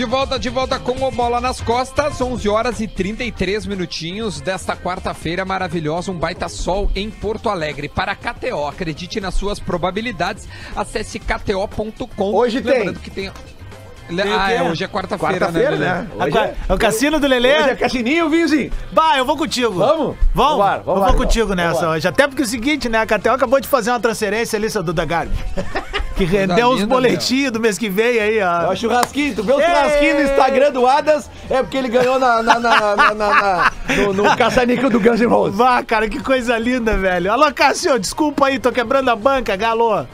De 0.00 0.06
volta, 0.06 0.38
de 0.38 0.48
volta 0.48 0.78
com 0.78 0.92
o 1.06 1.10
Bola 1.10 1.42
nas 1.42 1.60
Costas, 1.60 2.18
11 2.18 2.48
horas 2.48 2.80
e 2.80 2.88
33 2.88 3.66
minutinhos 3.66 4.40
desta 4.40 4.74
quarta-feira 4.74 5.44
maravilhosa, 5.44 6.10
um 6.10 6.14
baita 6.18 6.48
sol 6.48 6.90
em 6.96 7.10
Porto 7.10 7.50
Alegre. 7.50 7.86
Para 7.86 8.12
a 8.12 8.16
KTO, 8.16 8.66
acredite 8.66 9.20
nas 9.20 9.34
suas 9.34 9.60
probabilidades, 9.60 10.48
acesse 10.74 11.18
kto.com. 11.18 12.32
Hoje 12.34 12.62
tem. 12.62 12.72
Lembrando 12.78 13.00
que 13.00 13.10
tem... 13.10 13.30
Le- 14.08 14.22
Tem 14.22 14.32
ah, 14.32 14.50
é, 14.50 14.62
hoje 14.62 14.82
é 14.82 14.88
quarta-feira, 14.88 15.34
Quarta-feira, 15.38 15.70
Lelê? 15.72 15.84
né? 15.84 16.08
Hoje 16.18 16.38
é, 16.38 16.54
o 16.74 16.78
cassino 16.78 17.20
do 17.20 17.26
Lelê? 17.28 17.60
hoje 17.60 17.70
é 17.70 17.76
cassininho, 17.76 18.30
Vinzinho. 18.30 18.72
Bah, 18.92 19.18
eu 19.18 19.26
vou 19.26 19.36
contigo. 19.36 19.74
Vamos? 19.74 20.16
Vamos? 20.34 20.50
Vambora, 20.56 20.78
eu 20.78 20.84
vou 20.94 21.04
então. 21.04 21.16
contigo 21.16 21.54
nessa 21.54 21.74
Vambora. 21.74 21.90
hoje. 21.98 22.08
Até 22.08 22.26
porque 22.26 22.40
é 22.42 22.44
o 22.46 22.48
seguinte, 22.48 22.88
né? 22.88 22.98
A 23.00 23.06
KTO 23.06 23.30
acabou 23.32 23.60
de 23.60 23.68
fazer 23.68 23.90
uma 23.90 24.00
transferência 24.00 24.56
ali, 24.56 24.68
seu 24.70 24.82
Duda 24.82 25.04
Garbi. 25.04 25.36
Que 26.20 26.26
rendeu 26.26 26.68
uns 26.68 26.80
linda, 26.80 26.86
boletinhos 26.94 27.50
do 27.50 27.58
mês 27.58 27.78
que 27.78 27.88
vem 27.88 28.18
aí, 28.20 28.38
É 28.38 28.46
ó. 28.46 28.70
o 28.72 28.76
churrasquinho, 28.76 29.34
tu 29.34 29.42
vê 29.42 29.54
o 29.54 29.60
churrasquinho 29.60 30.16
no 30.16 30.22
Instagram 30.22 30.70
do 30.70 30.86
Adas, 30.86 31.30
é 31.48 31.62
porque 31.62 31.78
ele 31.78 31.88
ganhou 31.88 32.18
na, 32.18 32.42
na, 32.42 32.58
na, 32.60 32.80
na, 32.80 32.96
na- 32.96 33.14
na- 33.14 33.72
no, 33.96 34.12
no 34.12 34.24
caça-níquel 34.36 34.90
do 34.90 35.00
Guns 35.00 35.18
N' 35.18 35.26
Roses. 35.26 35.56
Vá, 35.56 35.82
cara, 35.82 36.06
que 36.10 36.22
coisa 36.22 36.58
linda, 36.58 36.94
velho. 36.98 37.32
Alô, 37.32 37.50
Cássio, 37.54 37.98
desculpa 37.98 38.48
aí, 38.48 38.58
tô 38.58 38.70
quebrando 38.70 39.08
a 39.08 39.16
banca, 39.16 39.56
galo. 39.56 40.06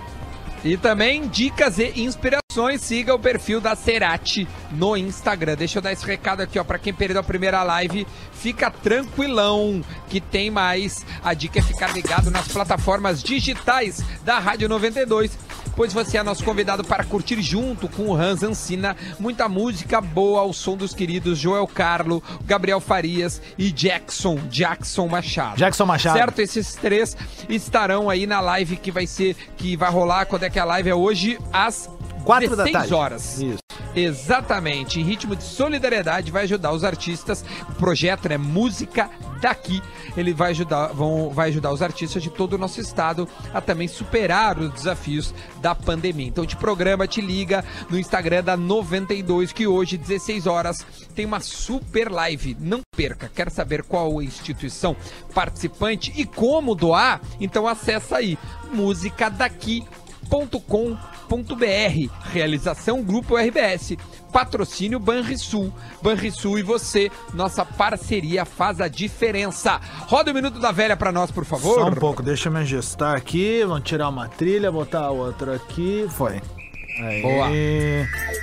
E 0.64 0.76
também 0.76 1.26
dicas 1.26 1.76
e 1.78 1.92
inspirações, 1.96 2.80
siga 2.82 3.12
o 3.14 3.18
perfil 3.18 3.60
da 3.60 3.74
Cerati 3.74 4.46
no 4.72 4.96
Instagram. 4.96 5.56
Deixa 5.56 5.78
eu 5.78 5.82
dar 5.82 5.92
esse 5.92 6.06
recado 6.06 6.40
aqui, 6.40 6.56
ó, 6.58 6.62
para 6.64 6.78
quem 6.78 6.94
perdeu 6.94 7.20
a 7.20 7.24
primeira 7.24 7.62
live, 7.64 8.06
fica 8.32 8.70
tranquilão 8.70 9.82
que 10.08 10.20
tem 10.20 10.50
mais. 10.50 11.04
A 11.24 11.34
dica 11.34 11.58
é 11.58 11.62
ficar 11.62 11.92
ligado 11.92 12.30
nas 12.30 12.46
plataformas 12.48 13.22
digitais 13.22 14.02
da 14.24 14.38
Rádio 14.38 14.68
92, 14.68 15.36
pois 15.76 15.92
você 15.92 16.16
é 16.16 16.22
nosso 16.22 16.42
convidado 16.42 16.82
para 16.82 17.04
curtir 17.04 17.40
junto 17.42 17.86
com 17.88 18.06
o 18.08 18.16
Hans 18.16 18.42
Ancina 18.42 18.96
muita 19.20 19.48
música 19.48 20.00
boa 20.00 20.40
ao 20.40 20.52
som 20.52 20.76
dos 20.76 20.94
queridos 20.94 21.38
Joel 21.38 21.66
Carlo, 21.66 22.22
Gabriel 22.44 22.80
Farias 22.80 23.40
e 23.58 23.70
Jackson, 23.70 24.36
Jackson 24.48 25.06
Machado. 25.06 25.58
Jackson 25.58 25.84
Machado. 25.84 26.18
Certo? 26.18 26.38
Esses 26.40 26.74
três 26.74 27.16
estarão 27.48 28.08
aí 28.08 28.26
na 28.26 28.40
live 28.40 28.76
que 28.76 28.90
vai 28.90 29.06
ser, 29.06 29.36
que 29.56 29.76
vai 29.76 29.90
rolar, 29.90 30.24
quando 30.26 30.44
é 30.44 30.50
que 30.50 30.58
a 30.58 30.64
live 30.64 30.88
é 30.88 30.94
hoje, 30.94 31.38
às 31.52 31.88
Quatro 32.24 32.56
da 32.56 32.64
16 32.64 32.72
tarde. 32.72 32.94
horas. 32.94 33.40
Isso. 33.40 33.58
Exatamente, 33.94 35.00
em 35.00 35.04
ritmo 35.04 35.36
de 35.36 35.44
solidariedade 35.44 36.30
vai 36.30 36.42
ajudar 36.42 36.72
os 36.72 36.84
artistas. 36.84 37.44
O 37.68 37.72
projeto 37.74 38.26
é 38.26 38.36
música 38.36 39.08
daqui. 39.36 39.82
Ele 40.16 40.32
vai 40.32 40.50
ajudar, 40.50 40.88
vão, 40.88 41.30
vai 41.30 41.48
ajudar 41.48 41.72
os 41.72 41.82
artistas 41.82 42.22
de 42.22 42.30
todo 42.30 42.54
o 42.54 42.58
nosso 42.58 42.80
estado 42.80 43.28
a 43.52 43.60
também 43.60 43.88
superar 43.88 44.58
os 44.58 44.72
desafios 44.72 45.34
da 45.60 45.74
pandemia. 45.74 46.26
Então 46.26 46.46
te 46.46 46.56
programa, 46.56 47.06
te 47.06 47.20
liga 47.20 47.64
no 47.88 47.98
Instagram 47.98 48.42
da 48.42 48.56
92 48.56 49.52
que 49.52 49.66
hoje 49.66 49.96
16 49.96 50.46
horas 50.46 50.84
tem 51.14 51.24
uma 51.24 51.40
super 51.40 52.10
live. 52.10 52.56
Não 52.60 52.80
perca. 52.96 53.30
Quer 53.34 53.50
saber 53.50 53.82
qual 53.82 54.22
instituição 54.22 54.96
participante 55.34 56.12
e 56.16 56.24
como 56.24 56.74
doar? 56.74 57.20
Então 57.40 57.66
acessa 57.66 58.16
aí 58.16 58.38
música 58.72 59.28
daqui 60.26 62.10
Realização 62.32 63.02
Grupo 63.02 63.36
RBS. 63.36 63.96
Patrocínio 64.32 64.98
Banrisul. 64.98 65.72
Banrisul 66.02 66.58
e 66.58 66.62
você, 66.62 67.10
nossa 67.32 67.64
parceria 67.64 68.44
faz 68.44 68.80
a 68.80 68.88
diferença. 68.88 69.80
Roda 70.06 70.30
o 70.30 70.34
Minuto 70.34 70.58
da 70.58 70.72
Velha 70.72 70.96
pra 70.96 71.10
nós, 71.10 71.30
por 71.30 71.44
favor. 71.44 71.80
Só 71.80 71.88
um 71.88 71.94
pouco, 71.94 72.22
deixa 72.22 72.48
eu 72.48 72.52
me 72.52 72.60
ajustar 72.60 73.16
aqui. 73.16 73.64
Vamos 73.64 73.84
tirar 73.84 74.08
uma 74.08 74.28
trilha, 74.28 74.70
botar 74.70 75.04
a 75.04 75.10
outra 75.10 75.56
aqui. 75.56 76.06
Foi. 76.10 76.40
Boa. 77.22 77.48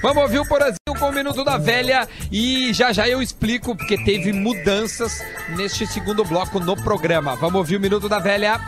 Vamos 0.02 0.24
ouvir 0.24 0.40
o 0.40 0.48
Porazinho 0.48 0.78
com 1.00 1.10
o 1.10 1.12
Minuto 1.12 1.44
da 1.44 1.58
Velha 1.58 2.08
e 2.32 2.72
já 2.72 2.94
já 2.94 3.08
eu 3.08 3.22
explico 3.22 3.76
porque 3.76 3.98
teve 4.04 4.32
mudanças 4.32 5.24
neste 5.56 5.88
segundo 5.88 6.24
bloco 6.24 6.60
no 6.60 6.76
programa. 6.76 7.36
Vamos 7.36 7.56
ouvir 7.56 7.78
o 7.78 7.80
Minuto 7.80 8.08
da 8.08 8.20
Velha. 8.20 8.60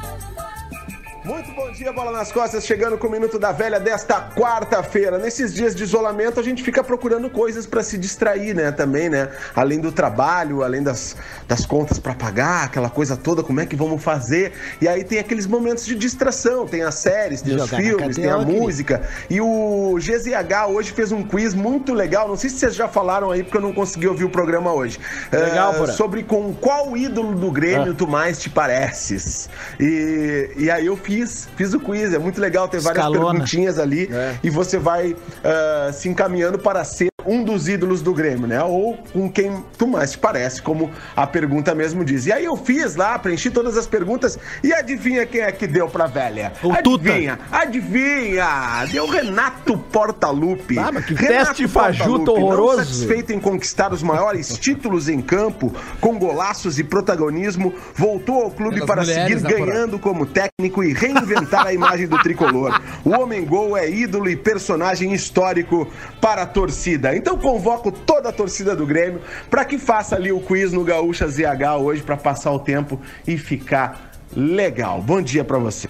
Muito 1.26 1.52
bom 1.54 1.72
dia, 1.72 1.92
bola 1.92 2.12
nas 2.12 2.32
costas, 2.32 2.64
chegando 2.64 3.00
com 3.00 3.08
o 3.08 3.12
Minuto 3.12 3.40
da 3.40 3.52
Velha 3.52 3.80
desta 3.80 4.30
quarta-feira. 4.36 5.18
Nesses 5.18 5.52
dias 5.52 5.74
de 5.74 5.82
isolamento, 5.82 6.40
a 6.40 6.44
gente 6.44 6.62
fica 6.62 6.84
procurando 6.84 7.32
coisas 7.32 7.66
para 7.66 7.82
se 7.82 7.98
distrair, 7.98 8.54
né? 8.54 8.72
Também, 8.72 9.10
né? 9.10 9.30
Além 9.56 9.80
do 9.80 9.92
trabalho, 9.92 10.62
além 10.62 10.84
das, 10.84 11.18
das 11.48 11.66
contas 11.66 11.98
para 11.98 12.14
pagar, 12.14 12.66
aquela 12.66 12.92
coisa 12.92 13.18
toda, 13.18 13.42
como 13.42 13.60
é 13.60 13.66
que 13.66 13.76
vamos 13.76 14.04
fazer? 14.04 14.54
E 14.80 14.88
aí 14.88 15.04
tem 15.04 15.18
aqueles 15.18 15.48
momentos 15.48 15.84
de 15.88 15.96
distração, 15.96 16.68
tem 16.68 16.84
as 16.84 16.94
séries, 16.94 17.42
tem 17.42 17.56
os 17.56 17.62
Jogar 17.64 17.82
na 17.82 17.84
filmes, 17.84 18.16
tem 18.16 18.30
a 18.30 18.38
música. 18.38 19.02
E 19.28 19.42
o 19.42 19.96
GZH 19.98 20.68
hoje 20.70 20.92
fez 20.92 21.12
um 21.12 21.24
quiz 21.24 21.56
muito 21.56 21.92
legal. 21.92 22.28
Não 22.28 22.36
sei 22.36 22.52
se 22.52 22.58
vocês 22.60 22.76
já 22.76 22.88
falaram 22.88 23.32
aí, 23.32 23.42
porque 23.42 23.58
eu 23.58 23.62
não 23.62 23.74
consegui 23.74 24.08
ouvir 24.08 24.26
o 24.26 24.30
programa 24.30 24.72
hoje. 24.72 25.00
Legal, 25.32 25.74
Eh, 25.74 25.78
Porã. 25.80 25.92
Sobre 25.94 26.22
com 26.22 26.54
qual 26.54 26.96
ídolo 26.96 27.34
do 27.34 27.52
Grêmio 27.52 27.96
tu 27.96 28.06
mais 28.08 28.38
te 28.38 28.48
pareces. 28.48 29.50
E, 29.80 30.52
e 30.56 30.70
aí 30.70 30.86
eu 30.86 30.96
fiz, 30.96 31.15
fiz 31.24 31.74
o 31.74 31.80
quiz. 31.80 32.14
É 32.14 32.20
muito 32.20 32.40
legal, 32.42 32.68
tem 32.68 32.80
várias 32.80 33.06
Escalona. 33.06 33.32
perguntinhas 33.32 33.80
ali. 33.80 34.10
É. 34.12 34.38
E 34.44 34.50
você 34.50 34.78
vai 34.78 35.16
ah, 35.44 35.92
se 35.94 36.10
encaminhando 36.10 36.58
para 36.58 36.84
ser 36.84 37.10
um 37.26 37.44
dos 37.44 37.68
ídolos 37.68 38.02
do 38.02 38.14
Grêmio, 38.14 38.48
né? 38.48 38.64
Ou 38.64 38.98
com 39.14 39.30
quem 39.30 39.64
tu 39.78 39.88
mais 39.88 40.12
te 40.12 40.18
parece, 40.18 40.62
como 40.62 40.92
a 41.16 41.26
pergunta 41.26 41.74
mesmo 41.74 42.04
diz. 42.06 42.26
E 42.26 42.32
aí 42.32 42.46
eu 42.46 42.56
fiz 42.56 42.96
lá, 42.96 43.18
preenchi 43.20 43.50
todas 43.50 43.78
as 43.78 43.88
perguntas 43.88 44.38
e 44.64 44.74
adivinha 44.74 45.26
quem 45.26 45.42
é 45.42 45.52
que 45.52 45.68
deu 45.68 45.88
pra 45.88 46.08
velha? 46.08 46.54
O 46.64 46.74
Tuta. 46.84 47.10
adivinha, 47.10 47.40
adivinha! 47.52 48.86
Deu 48.92 49.08
Renato 49.08 49.78
Portaluppi. 49.78 50.78
Ah, 50.78 50.92
mas 50.92 51.06
que 51.06 51.14
Renato 51.14 51.48
teste 51.48 51.68
fajuto 51.68 52.26
Portaluppi, 52.26 52.40
não 52.40 52.48
horroroso. 52.48 52.78
satisfeito 52.86 53.34
em 53.34 53.40
conquistar 53.40 53.92
os 53.92 54.04
maiores 54.04 54.58
títulos 54.60 55.10
em 55.10 55.22
campo, 55.22 55.74
com 56.00 56.18
golaços 56.18 56.80
e 56.80 56.84
protagonismo, 56.84 57.74
voltou 57.96 58.44
ao 58.44 58.52
clube 58.52 58.76
Pelas 58.76 58.88
para 58.88 59.02
mulheres, 59.02 59.42
seguir 59.42 59.60
né, 59.60 59.66
ganhando 59.66 60.00
como 60.00 60.26
técnico 60.26 60.84
e 60.84 60.94
reinventar 60.94 61.68
a 61.68 61.74
imagem 61.74 62.08
do 62.08 62.18
tricolor. 62.20 62.82
O 63.04 63.12
Homem 63.12 63.46
Gol 63.46 63.78
é 63.78 63.90
ídolo 63.90 64.30
e 64.30 64.36
personagem 64.36 65.14
histórico 65.14 65.88
para 66.22 66.44
a 66.44 66.46
torcida. 66.46 67.15
Então 67.16 67.38
convoco 67.38 67.92
toda 67.92 68.30
a 68.30 68.32
torcida 68.32 68.76
do 68.76 68.86
Grêmio 68.86 69.22
para 69.50 69.64
que 69.64 69.78
faça 69.78 70.16
ali 70.16 70.32
o 70.32 70.40
quiz 70.40 70.72
no 70.72 70.84
Gaúcha 70.84 71.28
ZH 71.28 71.78
hoje 71.80 72.04
para 72.04 72.18
passar 72.18 72.52
o 72.52 72.60
tempo 72.60 73.00
e 73.26 73.38
ficar 73.38 74.12
legal. 74.36 75.02
Bom 75.02 75.22
dia 75.22 75.44
para 75.44 75.58
você. 75.58 75.88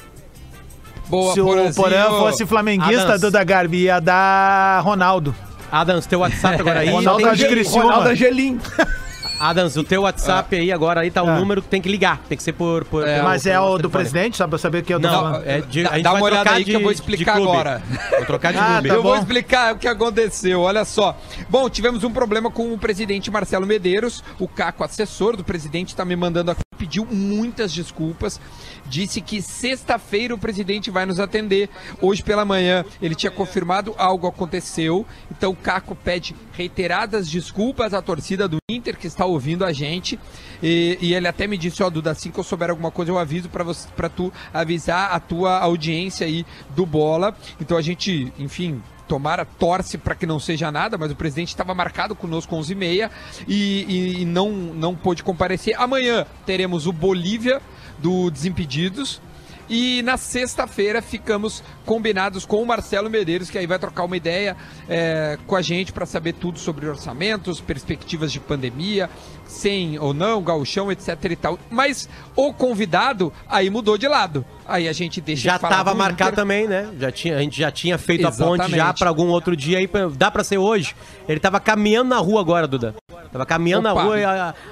Boa, 1.07 1.33
Se 1.33 1.41
o. 1.41 1.73
Porã 1.73 2.09
fosse 2.09 2.45
flamenguista, 2.45 3.03
Adams. 3.03 3.21
Duda 3.21 3.43
Garbi 3.43 3.83
ia 3.83 3.99
dar 3.99 4.81
Ronaldo. 4.81 5.35
Adams, 5.71 6.05
teu 6.05 6.19
WhatsApp 6.19 6.61
agora 6.61 6.79
aí. 6.79 6.89
Ronaldo 6.89 7.23
Criciúma. 7.23 7.83
Ronaldo 7.83 8.09
Angelim. 8.09 8.59
Adams, 9.39 9.75
o 9.75 9.83
teu 9.83 10.03
WhatsApp 10.03 10.55
aí 10.55 10.71
agora 10.71 11.01
aí 11.01 11.11
tá 11.11 11.21
o 11.21 11.27
Ah. 11.29 11.35
número 11.39 11.61
que 11.61 11.67
tem 11.67 11.81
que 11.81 11.89
ligar. 11.89 12.19
Tem 12.29 12.37
que 12.37 12.43
ser 12.43 12.53
por. 12.53 12.85
por 12.85 13.07
É, 13.07 13.21
Mas 13.21 13.43
por- 13.43 13.49
é 13.49 13.57
por 13.59 13.65
o 13.65 13.77
do 13.77 13.89
presidente, 13.89 14.37
só 14.37 14.47
pra 14.47 14.57
saber 14.57 14.83
quem 14.83 14.93
eu 14.93 14.99
tô 14.99 15.07
Não, 15.07 15.35
é 15.43 15.61
de, 15.61 15.83
Dá- 15.83 15.89
a 15.89 15.93
gente 15.95 16.03
dá 16.03 16.11
vai 16.11 16.21
uma 16.21 16.25
olhada 16.25 16.43
trocar 16.43 16.57
aí 16.57 16.63
que 16.65 16.73
eu 16.73 16.79
vou 16.81 16.91
explicar 16.91 17.37
agora. 17.37 17.81
Vou 18.11 18.25
trocar 18.25 18.53
de 18.53 18.59
Ah, 18.59 18.65
clube. 18.73 18.89
tá 18.89 18.95
eu 18.95 19.03
vou 19.03 19.15
explicar 19.17 19.73
o 19.73 19.77
que 19.77 19.87
aconteceu, 19.87 20.61
olha 20.61 20.85
só. 20.85 21.17
Bom, 21.49 21.69
tivemos 21.69 22.03
um 22.03 22.11
problema 22.11 22.49
com 22.49 22.73
o 22.73 22.77
presidente 22.77 23.29
Marcelo 23.29 23.65
Medeiros, 23.65 24.23
o 24.39 24.47
Caco, 24.47 24.83
assessor 24.83 25.35
do 25.35 25.43
presidente, 25.43 25.89
está 25.89 26.05
me 26.05 26.15
mandando 26.15 26.51
aqui, 26.51 26.61
pediu 26.77 27.05
muitas 27.05 27.73
desculpas, 27.73 28.39
disse 28.87 29.21
que 29.21 29.41
sexta-feira 29.41 30.33
o 30.33 30.37
presidente 30.37 30.91
vai 30.91 31.05
nos 31.05 31.19
atender. 31.19 31.69
Hoje 32.01 32.23
pela 32.23 32.45
manhã 32.45 32.85
ele 33.01 33.15
tinha 33.15 33.31
confirmado 33.31 33.93
algo 33.97 34.27
aconteceu, 34.27 35.05
então 35.31 35.51
o 35.51 35.55
Caco 35.55 35.95
pede 35.95 36.35
reiteradas 36.53 37.29
desculpas 37.29 37.93
à 37.93 38.01
torcida 38.01 38.47
do 38.47 38.57
Inter 38.69 38.97
que 38.97 39.07
está 39.07 39.25
ouvindo 39.25 39.65
a 39.65 39.71
gente. 39.71 40.19
E, 40.61 40.97
e 41.01 41.13
ele 41.13 41.27
até 41.27 41.47
me 41.47 41.57
disse, 41.57 41.83
ó, 41.83 41.89
Duda, 41.89 42.11
assim 42.11 42.31
que 42.31 42.39
eu 42.39 42.43
souber 42.43 42.69
alguma 42.69 42.91
coisa, 42.91 43.11
eu 43.11 43.17
aviso 43.17 43.49
pra 43.49 43.63
você, 43.63 43.87
para 43.95 44.09
tu 44.09 44.31
avisar 44.53 45.11
a 45.11 45.19
tua 45.19 45.59
audiência 45.59 46.25
aí 46.25 46.45
do 46.75 46.85
Bola. 46.85 47.35
Então 47.59 47.77
a 47.77 47.81
gente, 47.81 48.31
enfim, 48.37 48.81
tomara, 49.07 49.45
torce 49.45 49.97
para 49.97 50.15
que 50.15 50.25
não 50.25 50.39
seja 50.39 50.71
nada, 50.71 50.97
mas 50.97 51.11
o 51.11 51.15
presidente 51.15 51.49
estava 51.49 51.73
marcado 51.73 52.15
conosco 52.15 52.55
11h30 52.55 53.09
e, 53.47 53.85
e, 53.87 54.21
e 54.21 54.25
não, 54.25 54.51
não 54.51 54.95
pôde 54.95 55.23
comparecer. 55.23 55.75
Amanhã 55.79 56.25
teremos 56.45 56.87
o 56.87 56.91
Bolívia 56.91 57.61
do 57.99 58.29
Desimpedidos. 58.29 59.21
E 59.67 60.01
na 60.03 60.15
sexta-feira 60.15 61.01
ficamos 61.01 61.63
combinados 61.85 62.45
com 62.45 62.61
o 62.61 62.65
Marcelo 62.65 63.09
Medeiros, 63.09 63.49
que 63.49 63.57
aí 63.57 63.65
vai 63.65 63.79
trocar 63.79 64.03
uma 64.03 64.15
ideia 64.15 64.55
é, 64.87 65.37
com 65.47 65.55
a 65.55 65.61
gente 65.61 65.91
para 65.91 66.05
saber 66.05 66.33
tudo 66.33 66.59
sobre 66.59 66.87
orçamentos, 66.87 67.59
perspectivas 67.59 68.31
de 68.31 68.39
pandemia, 68.39 69.09
sem 69.47 69.97
ou 69.97 70.13
não, 70.13 70.41
gauchão, 70.43 70.91
etc 70.91 71.17
e 71.31 71.35
tal. 71.35 71.57
Mas 71.69 72.07
o 72.35 72.53
convidado 72.53 73.33
aí 73.47 73.69
mudou 73.69 73.97
de 73.97 74.07
lado. 74.07 74.45
Aí 74.67 74.87
a 74.87 74.93
gente 74.93 75.19
deixa 75.21 75.43
Já 75.43 75.53
de 75.55 75.61
falar 75.61 75.77
tava 75.77 75.91
do 75.91 75.97
marcado 75.97 76.31
Inter. 76.31 76.35
também, 76.43 76.67
né? 76.67 76.89
Já 76.99 77.11
tinha, 77.11 77.37
a 77.37 77.41
gente 77.41 77.57
já 77.59 77.71
tinha 77.71 77.97
feito 77.97 78.27
a 78.27 78.31
ponte 78.31 78.61
já 78.61 78.67
Exatamente. 78.67 78.99
pra 78.99 79.09
algum 79.09 79.27
outro 79.29 79.55
dia 79.55 79.79
aí. 79.79 79.87
pra- 79.87 80.09
Dá 80.09 80.29
pra 80.29 80.43
ser 80.43 80.57
hoje. 80.59 80.95
Ele 81.27 81.39
tava 81.39 81.59
caminhando 81.59 82.09
na 82.09 82.17
rua 82.17 82.39
agora, 82.41 82.67
Duda. 82.67 82.93
Tava 83.31 83.45
caminhando 83.45 83.87
Opa. 83.89 83.99
na 83.99 84.03
rua 84.05 84.19
e 84.19 84.25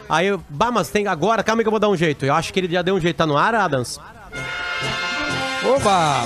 aí, 0.09 0.39
bah, 0.49 0.71
mas 0.71 0.89
tem 0.89 1.07
agora, 1.07 1.43
calma 1.43 1.61
aí 1.61 1.63
que 1.63 1.67
eu 1.67 1.71
vou 1.71 1.79
dar 1.79 1.89
um 1.89 1.97
jeito. 1.97 2.25
Eu 2.25 2.33
acho 2.33 2.53
que 2.53 2.59
ele 2.59 2.71
já 2.71 2.81
deu 2.81 2.95
um 2.95 2.99
jeito. 2.99 3.17
Tá 3.17 3.25
no 3.27 3.37
ar, 3.37 3.53
Adams? 3.55 3.99
Oba! 5.65 6.25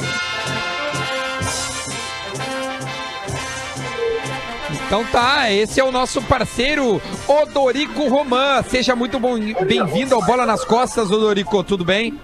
Então 4.87 5.03
tá, 5.05 5.51
esse 5.51 5.79
é 5.79 5.83
o 5.83 5.91
nosso 5.91 6.21
parceiro 6.21 7.01
Odorico 7.27 8.07
Roman. 8.07 8.63
Seja 8.63 8.95
muito 8.95 9.19
bem-vindo 9.65 10.15
ao 10.15 10.21
Bola 10.21 10.45
nas 10.45 10.63
Costas, 10.63 11.11
Odorico, 11.11 11.63
tudo 11.63 11.83
bem? 11.83 12.17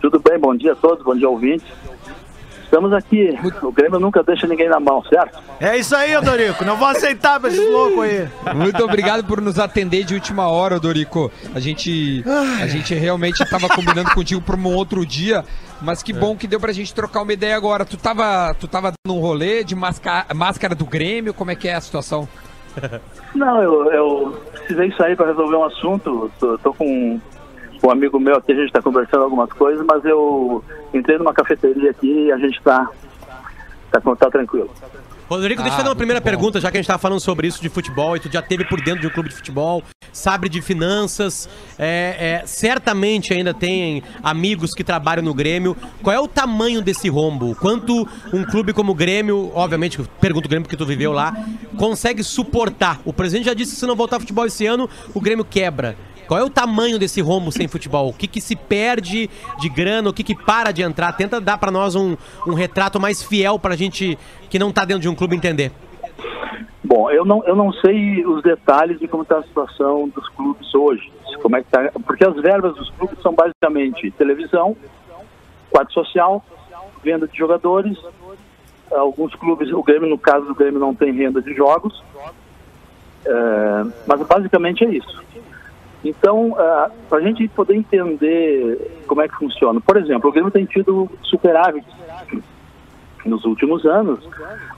Tudo 0.00 0.18
bem, 0.20 0.38
bom 0.38 0.54
dia 0.56 0.72
a 0.72 0.76
todos, 0.76 1.04
bom 1.04 1.14
dia 1.14 1.28
ouvintes. 1.28 1.66
Estamos 2.68 2.92
aqui, 2.92 3.30
o 3.62 3.72
Grêmio 3.72 3.98
nunca 3.98 4.22
deixa 4.22 4.46
ninguém 4.46 4.68
na 4.68 4.78
mão, 4.78 5.02
certo? 5.04 5.38
É 5.58 5.78
isso 5.78 5.96
aí, 5.96 6.14
Odorico. 6.14 6.66
Não 6.66 6.76
vou 6.76 6.86
aceitar 6.86 7.40
pra 7.40 7.48
esses 7.48 7.66
loucos 7.66 8.04
aí. 8.04 8.28
Muito 8.54 8.84
obrigado 8.84 9.24
por 9.24 9.40
nos 9.40 9.58
atender 9.58 10.04
de 10.04 10.12
última 10.12 10.48
hora, 10.48 10.76
Odorico. 10.76 11.32
A 11.54 11.60
gente, 11.60 12.22
a 12.60 12.66
gente 12.66 12.92
realmente 12.94 13.42
estava 13.42 13.68
combinando 13.70 14.10
contigo 14.10 14.42
para 14.42 14.54
um 14.54 14.74
outro 14.74 15.06
dia, 15.06 15.46
mas 15.80 16.02
que 16.02 16.12
bom 16.12 16.36
que 16.36 16.46
deu 16.46 16.60
pra 16.60 16.70
gente 16.70 16.92
trocar 16.94 17.22
uma 17.22 17.32
ideia 17.32 17.56
agora. 17.56 17.86
Tu 17.86 17.96
tava, 17.96 18.54
tu 18.60 18.68
tava 18.68 18.92
dando 18.92 19.16
um 19.16 19.20
rolê 19.20 19.64
de 19.64 19.74
masca- 19.74 20.26
máscara 20.34 20.74
do 20.74 20.84
Grêmio, 20.84 21.32
como 21.32 21.50
é 21.50 21.54
que 21.54 21.68
é 21.68 21.74
a 21.74 21.80
situação? 21.80 22.28
Não, 23.34 23.62
eu, 23.62 23.90
eu 23.92 24.42
precisei 24.52 24.92
sair 24.92 25.16
para 25.16 25.28
resolver 25.28 25.56
um 25.56 25.64
assunto. 25.64 26.30
Tô, 26.38 26.58
tô 26.58 26.74
com 26.74 27.18
um 27.82 27.90
amigo 27.90 28.18
meu 28.18 28.36
aqui, 28.36 28.52
a 28.52 28.56
gente 28.56 28.66
está 28.66 28.82
conversando 28.82 29.22
algumas 29.24 29.50
coisas, 29.52 29.84
mas 29.86 30.04
eu 30.04 30.62
entrei 30.92 31.18
numa 31.18 31.32
cafeteria 31.32 31.90
aqui 31.90 32.26
e 32.26 32.32
a 32.32 32.38
gente 32.38 32.58
está 32.58 32.88
tá, 33.90 34.00
tá 34.00 34.30
tranquilo. 34.30 34.70
Rodrigo, 35.28 35.60
deixa 35.62 35.68
eu 35.68 35.74
Ah, 35.74 35.76
fazer 35.76 35.82
uma 35.82 35.88
muito 35.88 35.98
primeira 35.98 36.20
bom. 36.20 36.24
pergunta, 36.24 36.58
já 36.58 36.70
que 36.70 36.78
a 36.78 36.80
gente 36.80 36.86
tava 36.86 36.98
falando 36.98 37.20
sobre 37.20 37.46
isso 37.46 37.60
de 37.60 37.68
futebol 37.68 38.16
e 38.16 38.20
tu 38.20 38.32
já 38.32 38.40
teve 38.40 38.64
por 38.64 38.80
dentro 38.80 39.02
de 39.02 39.06
um 39.08 39.10
clube 39.10 39.28
de 39.28 39.34
futebol, 39.34 39.82
sabe 40.10 40.48
de 40.48 40.62
finanças, 40.62 41.46
é, 41.78 42.40
é, 42.42 42.46
certamente 42.46 43.34
ainda 43.34 43.52
tem 43.52 44.02
amigos 44.22 44.72
que 44.72 44.82
trabalham 44.82 45.22
no 45.22 45.34
Grêmio. 45.34 45.76
Qual 46.02 46.16
é 46.16 46.18
o 46.18 46.26
tamanho 46.26 46.80
desse 46.80 47.10
rombo? 47.10 47.54
Quanto 47.56 48.08
um 48.32 48.42
clube 48.42 48.72
como 48.72 48.92
o 48.92 48.94
Grêmio, 48.94 49.52
obviamente, 49.54 50.00
pergunto 50.18 50.46
o 50.46 50.48
Grêmio 50.48 50.64
porque 50.64 50.78
tu 50.78 50.86
viveu 50.86 51.12
lá, 51.12 51.36
consegue 51.76 52.24
suportar? 52.24 52.98
O 53.04 53.12
presidente 53.12 53.44
já 53.44 53.54
disse 53.54 53.74
que 53.74 53.80
se 53.80 53.86
não 53.86 53.94
voltar 53.94 54.18
futebol 54.20 54.46
esse 54.46 54.64
ano, 54.64 54.88
o 55.12 55.20
Grêmio 55.20 55.44
quebra. 55.44 55.94
Qual 56.28 56.38
é 56.38 56.44
o 56.44 56.50
tamanho 56.50 56.98
desse 56.98 57.22
rombo 57.22 57.50
sem 57.50 57.66
futebol? 57.66 58.10
O 58.10 58.12
que, 58.12 58.28
que 58.28 58.38
se 58.38 58.54
perde 58.54 59.30
de 59.58 59.68
grana? 59.70 60.10
O 60.10 60.12
que, 60.12 60.22
que 60.22 60.34
para 60.34 60.72
de 60.72 60.82
entrar? 60.82 61.10
Tenta 61.14 61.40
dar 61.40 61.56
pra 61.56 61.70
nós 61.70 61.96
um, 61.96 62.18
um 62.46 62.52
retrato 62.52 63.00
mais 63.00 63.22
fiel 63.22 63.58
pra 63.58 63.74
gente 63.74 64.18
que 64.50 64.58
não 64.58 64.70
tá 64.70 64.84
dentro 64.84 65.00
de 65.00 65.08
um 65.08 65.14
clube 65.14 65.34
entender. 65.34 65.72
Bom, 66.84 67.10
eu 67.10 67.24
não, 67.24 67.42
eu 67.44 67.56
não 67.56 67.72
sei 67.72 68.26
os 68.26 68.42
detalhes 68.42 69.00
de 69.00 69.08
como 69.08 69.22
está 69.22 69.38
a 69.38 69.42
situação 69.42 70.06
dos 70.08 70.28
clubes 70.28 70.74
hoje. 70.74 71.10
Como 71.40 71.56
é 71.56 71.62
que 71.62 71.70
tá, 71.70 71.90
porque 72.06 72.24
as 72.24 72.36
verbas 72.36 72.74
dos 72.74 72.90
clubes 72.90 73.18
são 73.22 73.34
basicamente 73.34 74.10
televisão, 74.10 74.76
quadro 75.70 75.92
social, 75.94 76.44
venda 77.02 77.26
de 77.26 77.38
jogadores. 77.38 77.96
Alguns 78.90 79.34
clubes, 79.34 79.72
o 79.72 79.82
Grêmio, 79.82 80.08
no 80.08 80.18
caso 80.18 80.44
do 80.44 80.54
Grêmio, 80.54 80.78
não 80.78 80.94
tem 80.94 81.10
renda 81.10 81.40
de 81.40 81.54
jogos. 81.54 82.02
É, 83.24 83.84
mas 84.06 84.26
basicamente 84.26 84.84
é 84.84 84.90
isso. 84.90 85.22
Então, 86.04 86.54
para 87.08 87.18
a 87.18 87.20
gente 87.20 87.46
poder 87.48 87.74
entender 87.74 89.02
como 89.06 89.20
é 89.20 89.28
que 89.28 89.34
funciona, 89.34 89.80
por 89.80 89.96
exemplo, 89.96 90.30
o 90.30 90.32
Grêmio 90.32 90.50
tem 90.50 90.64
tido 90.64 91.10
superávit 91.22 91.86
nos 93.24 93.44
últimos 93.44 93.84
anos. 93.84 94.20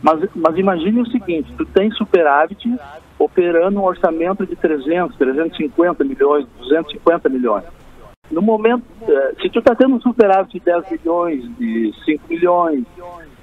Mas, 0.02 0.28
mas 0.34 0.56
imagine 0.56 1.00
o 1.00 1.06
seguinte, 1.10 1.52
tu 1.56 1.64
tem 1.66 1.90
superávit 1.92 2.74
operando 3.18 3.80
um 3.80 3.84
orçamento 3.84 4.46
de 4.46 4.56
300, 4.56 5.16
350 5.16 6.02
milhões, 6.04 6.46
250 6.58 7.28
milhões. 7.28 7.64
No 8.30 8.40
momento, 8.40 8.84
eh, 9.06 9.34
se 9.42 9.50
tu 9.50 9.58
está 9.58 9.74
tendo 9.74 9.96
um 9.96 10.00
superávit 10.00 10.52
de 10.52 10.60
10 10.60 10.90
milhões, 10.90 11.42
de 11.58 11.92
5 12.04 12.24
milhões, 12.28 12.84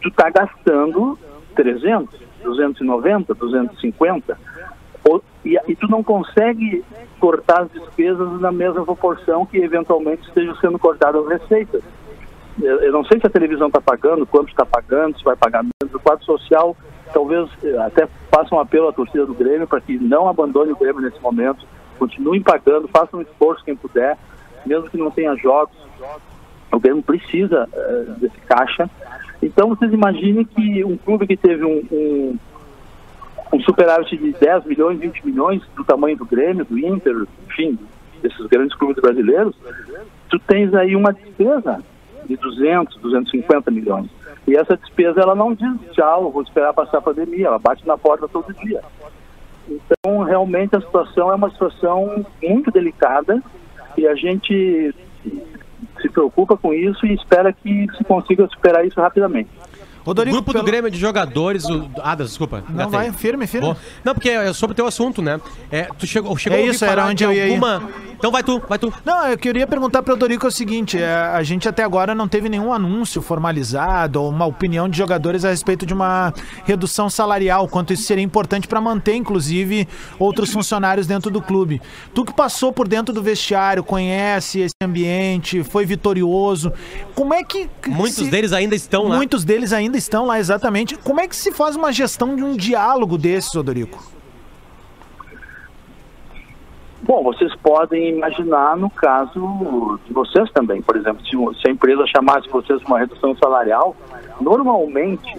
tu 0.02 0.10
está 0.10 0.30
gastando 0.30 1.18
300, 1.56 2.10
290, 2.44 3.34
250, 3.36 4.34
ou- 4.34 4.67
e, 5.48 5.72
e 5.72 5.76
tu 5.76 5.88
não 5.88 6.04
consegue 6.04 6.84
cortar 7.20 7.62
as 7.62 7.72
despesas 7.72 8.40
na 8.42 8.52
mesma 8.52 8.84
proporção 8.84 9.46
que 9.46 9.58
eventualmente 9.58 10.28
estejam 10.28 10.56
sendo 10.58 10.78
cortadas 10.78 11.26
as 11.26 11.42
receitas. 11.42 11.82
Eu, 12.62 12.82
eu 12.82 12.92
não 12.92 13.04
sei 13.06 13.20
se 13.20 13.28
a 13.28 13.30
televisão 13.30 13.68
está 13.68 13.80
pagando, 13.80 14.26
quanto 14.26 14.50
está 14.50 14.66
pagando, 14.66 15.18
se 15.18 15.24
vai 15.24 15.36
pagar 15.36 15.64
menos. 15.64 15.94
O 15.94 16.00
quadro 16.00 16.26
social, 16.26 16.76
talvez 17.14 17.50
eh, 17.64 17.78
até 17.78 18.08
faça 18.32 18.54
um 18.54 18.60
apelo 18.60 18.88
à 18.88 18.94
torcida 18.94 19.26
do 19.26 19.34
Grêmio 19.34 19.68
para 19.68 19.80
que 19.80 19.98
não 19.98 20.28
abandone 20.28 20.72
o 20.72 20.76
Grêmio 20.76 21.02
nesse 21.02 21.22
momento, 21.22 21.66
continuem 22.00 22.42
pagando, 22.42 22.88
façam 22.88 23.20
um 23.20 23.22
esforço 23.22 23.64
quem 23.64 23.76
puder, 23.76 24.18
mesmo 24.66 24.90
que 24.90 24.98
não 24.98 25.12
tenha 25.12 25.36
jogos. 25.36 25.76
O 26.72 26.80
Grêmio 26.80 27.04
precisa 27.04 27.70
eh, 27.72 28.06
desse 28.18 28.40
caixa. 28.42 28.90
Então 29.42 29.70
vocês 29.70 29.94
imaginem 29.94 30.44
que 30.44 30.84
um 30.84 30.98
clube 30.98 31.28
que 31.28 31.38
teve 31.38 31.64
um, 31.64 31.84
um, 31.92 32.40
um 33.52 33.60
superávit 33.62 34.18
de 34.18 34.32
10 34.34 34.66
milhões, 34.66 35.00
20 35.00 35.26
milhões 35.26 35.62
do 35.76 35.84
tamanho 35.84 36.18
do 36.18 36.26
Grêmio, 36.26 36.66
do 36.66 36.78
Inter, 36.78 37.26
enfim, 37.48 37.78
desses 38.22 38.46
grandes 38.48 38.76
clubes 38.78 39.02
brasileiros, 39.02 39.56
tu 40.30 40.40
tens 40.40 40.74
aí 40.74 40.96
uma 40.96 41.14
despesa 41.14 41.84
de 42.26 42.36
200, 42.36 42.98
250 42.98 43.72
milhões. 43.72 44.10
E 44.48 44.56
essa 44.56 44.78
despesa, 44.78 45.22
ela 45.22 45.36
não 45.36 45.54
diz, 45.54 45.74
tchau, 45.92 46.32
vou 46.32 46.42
esperar 46.42 46.74
passar 46.74 47.00
a 47.00 47.02
pandemia, 47.02 47.48
ela 47.48 47.60
bate 47.60 47.86
na 47.86 47.98
porta 47.98 48.28
todo 48.28 48.54
dia. 48.54 48.82
Então, 49.70 50.24
realmente, 50.24 50.76
a 50.76 50.82
situação 50.82 51.32
é 51.32 51.36
uma 51.36 51.50
situação 51.50 52.26
muito 52.42 52.72
delicada 52.72 53.42
e 53.98 54.08
a 54.08 54.16
gente 54.16 54.94
se 56.02 56.10
preocupa 56.10 56.56
com 56.56 56.74
isso 56.74 57.06
e 57.06 57.14
espera 57.14 57.52
que 57.52 57.88
se 57.98 58.04
consiga 58.04 58.48
superar 58.48 58.86
isso 58.86 59.00
rapidamente. 59.02 59.50
O 60.12 60.14
grupo 60.14 60.54
do 60.54 60.64
Grêmio 60.64 60.90
de 60.90 60.98
jogadores. 60.98 61.66
O... 61.66 61.90
Ah, 62.02 62.16
desculpa. 62.16 62.64
Não, 62.70 62.90
vai, 62.90 63.12
firme, 63.12 63.46
firme. 63.48 63.68
Bom, 63.68 63.76
Não, 64.04 64.14
porque 64.14 64.30
é 64.30 64.54
sobre 64.54 64.74
o 64.74 64.76
teu 64.76 64.88
assunto, 64.88 65.22
né? 65.22 65.40
É, 65.72 65.84
tu 65.98 66.08
chegou, 66.08 66.36
chegou 66.38 66.58
É 66.58 66.62
a 66.62 66.64
ouvir 66.64 66.76
isso, 66.76 66.86
era 66.86 67.06
onde 67.06 67.16
de 67.16 67.24
eu 67.24 67.34
ia 67.34 67.46
alguma... 67.46 67.84
Então 68.18 68.32
vai 68.32 68.42
tu, 68.42 68.60
vai 68.68 68.80
tu. 68.80 68.92
Não, 69.06 69.28
eu 69.28 69.38
queria 69.38 69.68
perguntar 69.68 70.02
para 70.02 70.12
o 70.12 70.18
Dorico 70.18 70.48
o 70.48 70.52
seguinte: 70.52 71.00
é, 71.00 71.14
a 71.14 71.44
gente 71.44 71.70
até 71.70 71.84
agora 71.84 72.16
não 72.16 72.28
teve 72.28 72.50
nenhum 72.50 72.74
anúncio 72.74 73.22
formalizado 73.22 74.20
ou 74.20 74.30
uma 74.30 74.46
opinião 74.48 74.90
de 74.90 74.98
jogadores 74.98 75.46
a 75.46 75.50
respeito 75.50 75.86
de 75.86 75.94
uma 75.94 76.34
redução 76.66 77.12
salarial, 77.12 77.68
quanto 77.68 77.94
isso 77.94 78.02
seria 78.04 78.24
importante 78.24 78.68
para 78.68 78.82
manter, 78.82 79.14
inclusive, 79.16 79.88
outros 80.18 80.52
funcionários 80.52 81.06
dentro 81.06 81.30
do 81.30 81.40
clube. 81.42 81.80
Tu 82.14 82.26
que 82.26 82.34
passou 82.34 82.74
por 82.74 82.88
dentro 82.88 83.14
do 83.14 83.22
vestiário, 83.22 83.84
conhece 83.84 84.62
esse 84.62 84.74
ambiente, 84.82 85.64
foi 85.64 85.86
vitorioso, 85.86 86.74
como 87.14 87.36
é 87.36 87.44
que. 87.44 87.70
Muitos 87.86 88.26
se- 88.26 88.32
deles 88.32 88.52
ainda 88.52 88.74
estão 88.74 89.10
lá. 89.10 89.16
Muitos 89.16 89.44
deles 89.46 89.72
ainda 89.72 89.97
estão 89.98 90.26
lá, 90.26 90.40
exatamente. 90.40 90.98
Como 90.98 91.20
é 91.20 91.28
que 91.28 91.36
se 91.36 91.52
faz 91.52 91.76
uma 91.76 91.92
gestão 91.92 92.36
de 92.36 92.44
um 92.44 92.56
diálogo 92.56 93.18
desses, 93.18 93.54
Odorico? 93.56 94.18
Bom, 97.02 97.24
vocês 97.24 97.56
podem 97.56 98.10
imaginar 98.10 98.76
no 98.76 98.90
caso 98.90 100.00
de 100.06 100.14
vocês 100.14 100.52
também. 100.52 100.82
Por 100.82 100.98
exemplo, 100.98 101.24
se, 101.26 101.68
a 101.68 101.72
empresa 101.72 102.06
chamasse 102.08 102.50
vocês 102.50 102.82
uma 102.84 103.00
redução 103.00 103.36
salarial, 103.38 103.96
normalmente 104.42 105.38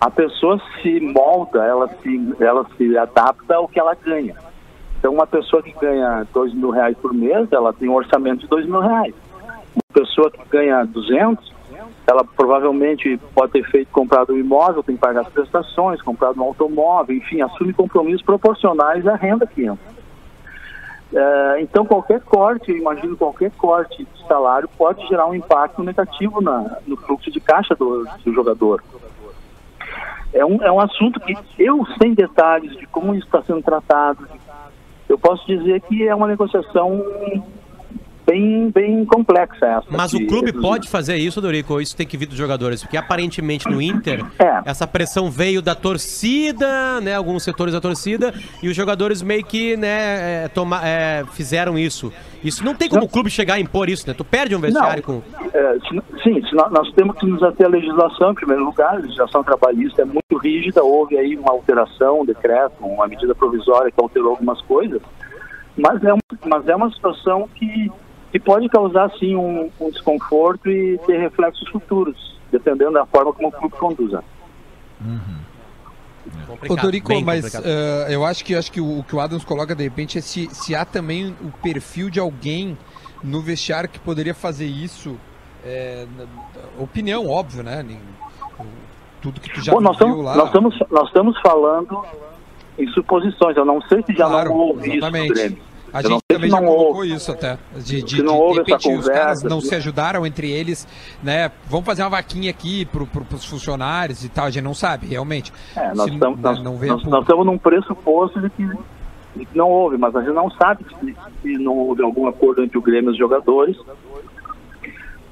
a 0.00 0.10
pessoa 0.10 0.60
se 0.80 1.00
molda, 1.00 1.64
ela 1.64 1.88
se, 2.02 2.34
ela 2.40 2.66
se 2.76 2.96
adapta 2.96 3.56
ao 3.56 3.68
que 3.68 3.78
ela 3.78 3.94
ganha. 3.94 4.36
Então, 4.98 5.12
uma 5.12 5.26
pessoa 5.26 5.62
que 5.62 5.72
ganha 5.72 6.26
dois 6.32 6.54
mil 6.54 6.70
reais 6.70 6.96
por 6.96 7.12
mês, 7.12 7.50
ela 7.52 7.72
tem 7.72 7.88
um 7.88 7.94
orçamento 7.94 8.40
de 8.40 8.48
dois 8.48 8.64
mil 8.64 8.80
reais. 8.80 9.14
Uma 9.74 10.02
pessoa 10.02 10.30
que 10.30 10.48
ganha 10.48 10.84
200, 10.84 11.52
ela 12.06 12.24
provavelmente 12.24 13.18
pode 13.34 13.52
ter 13.52 13.64
feito 13.68 13.88
comprado 13.90 14.32
um 14.32 14.38
imóvel, 14.38 14.82
tem 14.82 14.94
que 14.94 15.00
pagar 15.00 15.22
as 15.22 15.28
prestações, 15.28 16.00
comprado 16.00 16.40
um 16.40 16.44
automóvel, 16.44 17.16
enfim, 17.16 17.40
assume 17.40 17.72
compromissos 17.72 18.22
proporcionais 18.22 19.06
à 19.06 19.16
renda 19.16 19.46
que 19.46 19.64
entra. 19.64 19.96
É, 21.12 21.60
então, 21.60 21.84
qualquer 21.84 22.20
corte, 22.20 22.70
eu 22.70 22.76
imagino 22.76 23.16
qualquer 23.16 23.50
corte 23.52 24.04
de 24.04 24.26
salário 24.26 24.68
pode 24.76 25.06
gerar 25.08 25.26
um 25.26 25.34
impacto 25.34 25.82
negativo 25.82 26.40
na, 26.40 26.78
no 26.86 26.96
fluxo 26.96 27.30
de 27.30 27.40
caixa 27.40 27.74
do, 27.74 28.06
do 28.24 28.32
jogador. 28.32 28.82
É 30.32 30.44
um, 30.44 30.62
é 30.62 30.70
um 30.70 30.80
assunto 30.80 31.18
que 31.20 31.36
eu, 31.58 31.84
sem 32.00 32.14
detalhes 32.14 32.76
de 32.76 32.86
como 32.86 33.14
isso 33.14 33.26
está 33.26 33.42
sendo 33.42 33.62
tratado, 33.62 34.28
eu 35.08 35.18
posso 35.18 35.46
dizer 35.46 35.80
que 35.82 36.06
é 36.06 36.14
uma 36.14 36.26
negociação 36.26 37.02
bem, 38.26 38.70
bem 38.70 39.04
complexa 39.04 39.64
essa. 39.66 39.86
Mas 39.90 40.12
o 40.12 40.26
clube 40.26 40.52
pode 40.52 40.88
fazer 40.88 41.16
isso, 41.16 41.40
Dorico, 41.40 41.74
ou 41.74 41.80
isso 41.80 41.96
tem 41.96 42.06
que 42.06 42.16
vir 42.16 42.26
dos 42.26 42.36
jogadores? 42.36 42.82
Porque 42.82 42.96
aparentemente 42.96 43.68
no 43.68 43.80
Inter, 43.80 44.24
É. 44.38 44.62
essa 44.64 44.86
pressão 44.86 45.30
veio 45.30 45.62
da 45.62 45.74
torcida, 45.74 47.00
né? 47.00 47.14
Alguns 47.14 47.42
setores 47.42 47.72
da 47.74 47.80
torcida, 47.80 48.34
e 48.62 48.68
os 48.68 48.76
jogadores 48.76 49.22
meio 49.22 49.44
que, 49.44 49.76
né, 49.76 50.44
é, 50.44 50.48
toma, 50.48 50.80
é, 50.86 51.24
fizeram 51.32 51.78
isso. 51.78 52.12
Isso 52.44 52.64
não 52.64 52.74
tem 52.74 52.88
como 52.88 53.04
o 53.04 53.08
clube 53.08 53.28
chegar 53.30 53.54
a 53.54 53.60
impor 53.60 53.88
isso, 53.88 54.06
né? 54.06 54.14
Tu 54.16 54.24
perde 54.24 54.54
um 54.54 54.60
vestiário 54.60 55.02
com. 55.02 55.22
É, 55.52 55.78
se- 55.88 56.22
sim, 56.22 56.42
se 56.46 56.54
nós, 56.54 56.70
nós 56.70 56.92
temos 56.92 57.16
que 57.18 57.26
nos 57.26 57.42
ater 57.42 57.66
à 57.66 57.68
legislação, 57.68 58.30
em 58.32 58.34
primeiro 58.34 58.64
lugar, 58.64 58.94
a 58.94 58.98
legislação 58.98 59.42
trabalhista 59.42 60.02
é 60.02 60.04
muito 60.04 60.36
rígida, 60.40 60.82
houve 60.84 61.16
aí 61.18 61.36
uma 61.36 61.50
alteração, 61.50 62.20
um 62.20 62.24
decreto, 62.24 62.74
uma 62.80 63.08
medida 63.08 63.34
provisória 63.34 63.90
que 63.90 64.00
alterou 64.00 64.30
algumas 64.30 64.60
coisas, 64.62 65.00
mas 65.76 66.02
é, 66.04 66.14
um, 66.14 66.18
mas 66.46 66.68
é 66.68 66.76
uma 66.76 66.90
situação 66.92 67.48
que, 67.54 67.90
que 68.38 68.40
pode 68.40 68.68
causar, 68.68 69.10
sim, 69.18 69.34
um, 69.34 69.70
um 69.80 69.90
desconforto 69.90 70.68
e 70.68 70.98
ter 71.06 71.18
reflexos 71.18 71.66
futuros, 71.70 72.38
dependendo 72.52 72.92
da 72.92 73.06
forma 73.06 73.32
como 73.32 73.48
o 73.48 73.52
clube 73.52 73.74
conduza. 73.76 74.22
Ô, 76.68 76.76
Dorico, 76.76 77.08
bem 77.08 77.24
mas 77.24 77.44
complicado. 77.54 77.64
eh, 77.66 78.14
eu 78.14 78.24
acho 78.26 78.44
que, 78.44 78.54
acho 78.54 78.70
que 78.70 78.80
o, 78.80 78.98
o 78.98 79.04
que 79.04 79.16
o 79.16 79.20
Adams 79.20 79.44
coloca 79.44 79.74
de 79.74 79.82
repente 79.82 80.18
é 80.18 80.20
se, 80.20 80.50
se 80.50 80.74
há 80.74 80.84
também 80.84 81.28
o 81.40 81.50
perfil 81.62 82.10
de 82.10 82.20
alguém 82.20 82.76
no 83.24 83.40
vestiário 83.40 83.88
que 83.88 83.98
poderia 83.98 84.34
fazer 84.34 84.66
isso. 84.66 85.16
na- 86.18 86.82
opinião, 86.82 87.26
óbvio, 87.26 87.62
né? 87.62 87.82
Nem- 87.82 87.98
Tudo 89.22 89.40
que 89.40 89.48
tu 89.48 89.62
já 89.62 89.72
Bom, 89.72 89.80
nós, 89.80 89.96
viu 89.96 90.20
lá. 90.20 90.36
nós, 90.36 90.46
estamos, 90.48 90.78
nós 90.90 91.06
estamos 91.08 91.40
falando 91.40 92.04
em 92.78 92.86
suposições, 92.88 93.56
eu 93.56 93.64
não 93.64 93.80
sei 93.82 94.02
se 94.02 94.12
já 94.12 94.26
Claro, 94.28 94.50
não 94.50 94.56
houve 94.56 94.88
isso 94.88 94.96
exatamente. 94.98 95.58
A 95.96 96.02
Eu 96.02 96.10
gente 96.10 96.22
também 96.28 96.50
já 96.50 96.58
colocou 96.58 96.96
houve. 96.96 97.14
isso 97.14 97.32
até. 97.32 97.58
De, 97.76 98.02
de, 98.02 98.22
não 98.22 98.36
houve 98.38 98.62
de 98.64 98.70
repente 98.70 98.88
essa 98.90 98.98
os 98.98 99.06
caras 99.08 99.40
conversa, 99.42 99.48
não 99.48 99.60
se- 99.60 99.74
ajudaram 99.74 100.26
entre 100.26 100.50
eles, 100.50 100.86
né? 101.22 101.50
Vamos 101.68 101.86
fazer 101.86 102.02
uma 102.02 102.10
vaquinha 102.10 102.50
aqui 102.50 102.84
pro, 102.84 103.06
pro, 103.06 103.24
pros 103.24 103.44
funcionários 103.44 104.24
e 104.24 104.28
tal. 104.28 104.44
A 104.46 104.50
gente 104.50 104.64
não 104.64 104.74
sabe, 104.74 105.06
realmente. 105.06 105.52
É, 105.76 105.94
nós, 105.94 106.10
estamos, 106.12 106.38
n- 106.38 106.42
nós, 106.42 106.62
não 106.62 106.74
nós, 106.78 107.04
nós 107.04 107.20
estamos 107.22 107.46
num 107.46 107.56
pressuposto 107.58 108.40
de 108.40 108.50
que, 108.50 108.66
de 109.36 109.46
que 109.46 109.56
não 109.56 109.70
houve, 109.70 109.96
mas 109.96 110.14
a 110.14 110.20
gente 110.20 110.34
não 110.34 110.50
sabe 110.50 110.84
se, 111.00 111.16
se 111.42 111.52
não 111.58 111.74
houve 111.76 112.02
algum 112.02 112.26
acordo 112.26 112.62
entre 112.62 112.76
o 112.76 112.82
Grêmio 112.82 113.10
e 113.10 113.12
os 113.12 113.18
jogadores 113.18 113.76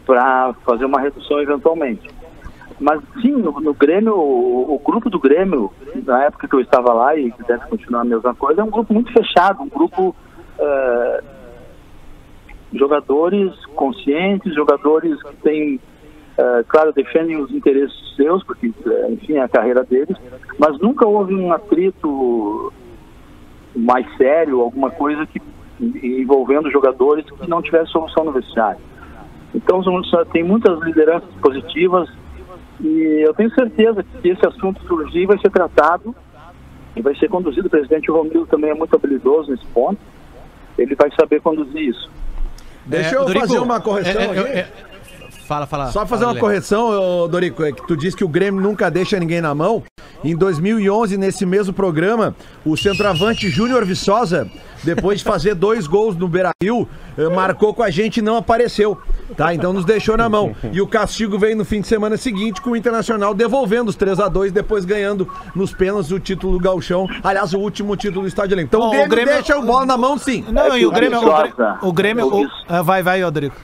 para 0.06 0.54
fazer 0.64 0.84
uma 0.84 1.00
redução 1.00 1.40
eventualmente. 1.40 2.08
Mas 2.80 3.00
sim, 3.22 3.32
no, 3.32 3.52
no 3.60 3.72
Grêmio, 3.72 4.14
o, 4.16 4.74
o 4.74 4.78
grupo 4.84 5.08
do 5.08 5.18
Grêmio, 5.18 5.72
na 6.04 6.24
época 6.24 6.48
que 6.48 6.54
eu 6.54 6.60
estava 6.60 6.92
lá 6.92 7.16
e 7.16 7.30
que 7.30 7.42
deve 7.44 7.66
continuar 7.68 8.00
a 8.00 8.04
mesma 8.04 8.34
coisa, 8.34 8.60
é 8.60 8.64
um 8.64 8.70
grupo 8.70 8.92
muito 8.92 9.12
fechado, 9.12 9.62
um 9.62 9.68
grupo 9.68 10.14
eh, 10.58 11.22
jogadores 12.72 13.54
conscientes, 13.74 14.54
jogadores 14.54 15.22
que 15.22 15.36
têm, 15.36 15.80
eh, 16.36 16.64
claro, 16.68 16.92
defendem 16.92 17.36
os 17.36 17.50
interesses 17.50 18.14
seus, 18.16 18.42
porque, 18.44 18.72
eh, 18.86 19.10
enfim, 19.10 19.34
é 19.34 19.42
a 19.42 19.48
carreira 19.48 19.84
deles, 19.84 20.16
mas 20.58 20.78
nunca 20.78 21.06
houve 21.06 21.34
um 21.34 21.52
atrito 21.52 22.72
mais 23.74 24.06
sério, 24.16 24.60
alguma 24.60 24.90
coisa 24.90 25.26
que 25.26 25.40
envolvendo 25.80 26.70
jogadores 26.70 27.24
que 27.28 27.50
não 27.50 27.60
tivesse 27.60 27.90
solução 27.90 28.24
no 28.24 28.32
vestiário. 28.32 28.80
Então, 29.54 29.82
tem 30.32 30.42
muitas 30.42 30.80
lideranças 30.80 31.28
positivas 31.40 32.08
e 32.80 33.24
eu 33.24 33.32
tenho 33.34 33.50
certeza 33.54 34.02
que 34.02 34.20
se 34.20 34.28
esse 34.30 34.46
assunto 34.46 34.82
surgir, 34.86 35.26
vai 35.26 35.38
ser 35.38 35.50
tratado 35.50 36.14
e 36.96 37.02
vai 37.02 37.14
ser 37.16 37.28
conduzido. 37.28 37.66
O 37.66 37.70
presidente 37.70 38.10
Romildo 38.10 38.46
também 38.46 38.70
é 38.70 38.74
muito 38.74 38.94
habilidoso 38.94 39.50
nesse 39.50 39.66
ponto. 39.66 39.98
Ele 40.78 40.94
vai 40.94 41.10
saber 41.18 41.40
conduzir 41.40 41.88
isso. 41.88 42.10
Deixa 42.86 43.14
eu 43.14 43.28
fazer 43.28 43.58
uma 43.58 43.80
correção 43.80 44.20
é, 44.20 44.24
é, 44.24 44.40
aqui. 44.40 44.50
é, 44.50 44.68
Fala, 45.44 45.66
fala. 45.66 45.92
Só 45.92 46.06
fazer 46.06 46.24
fala, 46.24 46.34
uma 46.34 46.40
correção, 46.40 47.28
Dorico, 47.28 47.62
é 47.62 47.72
que 47.72 47.86
tu 47.86 47.96
disse 47.96 48.16
que 48.16 48.24
o 48.24 48.28
Grêmio 48.28 48.60
nunca 48.60 48.90
deixa 48.90 49.18
ninguém 49.20 49.40
na 49.40 49.54
mão. 49.54 49.82
Em 50.24 50.34
2011, 50.34 51.18
nesse 51.18 51.44
mesmo 51.44 51.72
programa, 51.72 52.34
o 52.64 52.76
centroavante 52.76 53.50
Júnior 53.50 53.84
Viçosa, 53.84 54.48
depois 54.82 55.18
de 55.18 55.24
fazer 55.24 55.54
dois 55.54 55.86
gols 55.86 56.16
no 56.16 56.26
Beira-Rio, 56.26 56.88
eh, 57.18 57.28
marcou 57.28 57.74
com 57.74 57.82
a 57.82 57.90
gente 57.90 58.18
e 58.18 58.22
não 58.22 58.36
apareceu. 58.38 58.98
Tá? 59.36 59.54
Então 59.54 59.72
nos 59.72 59.84
deixou 59.84 60.16
na 60.16 60.28
mão. 60.28 60.54
E 60.72 60.80
o 60.80 60.86
castigo 60.86 61.38
veio 61.38 61.56
no 61.56 61.64
fim 61.64 61.80
de 61.80 61.88
semana 61.88 62.16
seguinte 62.16 62.60
com 62.60 62.70
o 62.70 62.76
Internacional 62.76 63.34
devolvendo 63.34 63.88
os 63.88 63.96
3 63.96 64.20
a 64.20 64.28
2 64.28 64.52
depois 64.52 64.84
ganhando 64.84 65.28
nos 65.54 65.72
pênaltis 65.72 66.10
o 66.10 66.18
título 66.18 66.58
do 66.58 66.62
Gauchão. 66.62 67.06
Aliás, 67.22 67.52
o 67.52 67.58
último 67.58 67.96
título 67.96 68.22
do 68.22 68.28
Estádio 68.28 68.56
Olímpico. 68.56 68.76
Então 68.76 68.80
Bom, 68.80 68.86
o 68.86 69.04
o 69.04 69.08
Grêmio, 69.08 69.10
Grêmio- 69.10 69.34
deixa 69.34 69.58
o 69.58 69.62
bola 69.62 69.84
na 69.84 69.96
mão, 69.96 70.16
sim. 70.16 70.44
Não, 70.48 70.72
É 70.72 70.80
e 70.80 70.86
o 70.86 70.90
Grêmio. 70.90 71.18
O 71.18 71.22
Grêmio, 71.22 71.78
o 71.82 71.92
Grêmio 71.92 72.26
o 72.28 72.48
ah, 72.68 72.82
vai, 72.82 73.02
vai, 73.02 73.22
Rodrigo. 73.22 73.54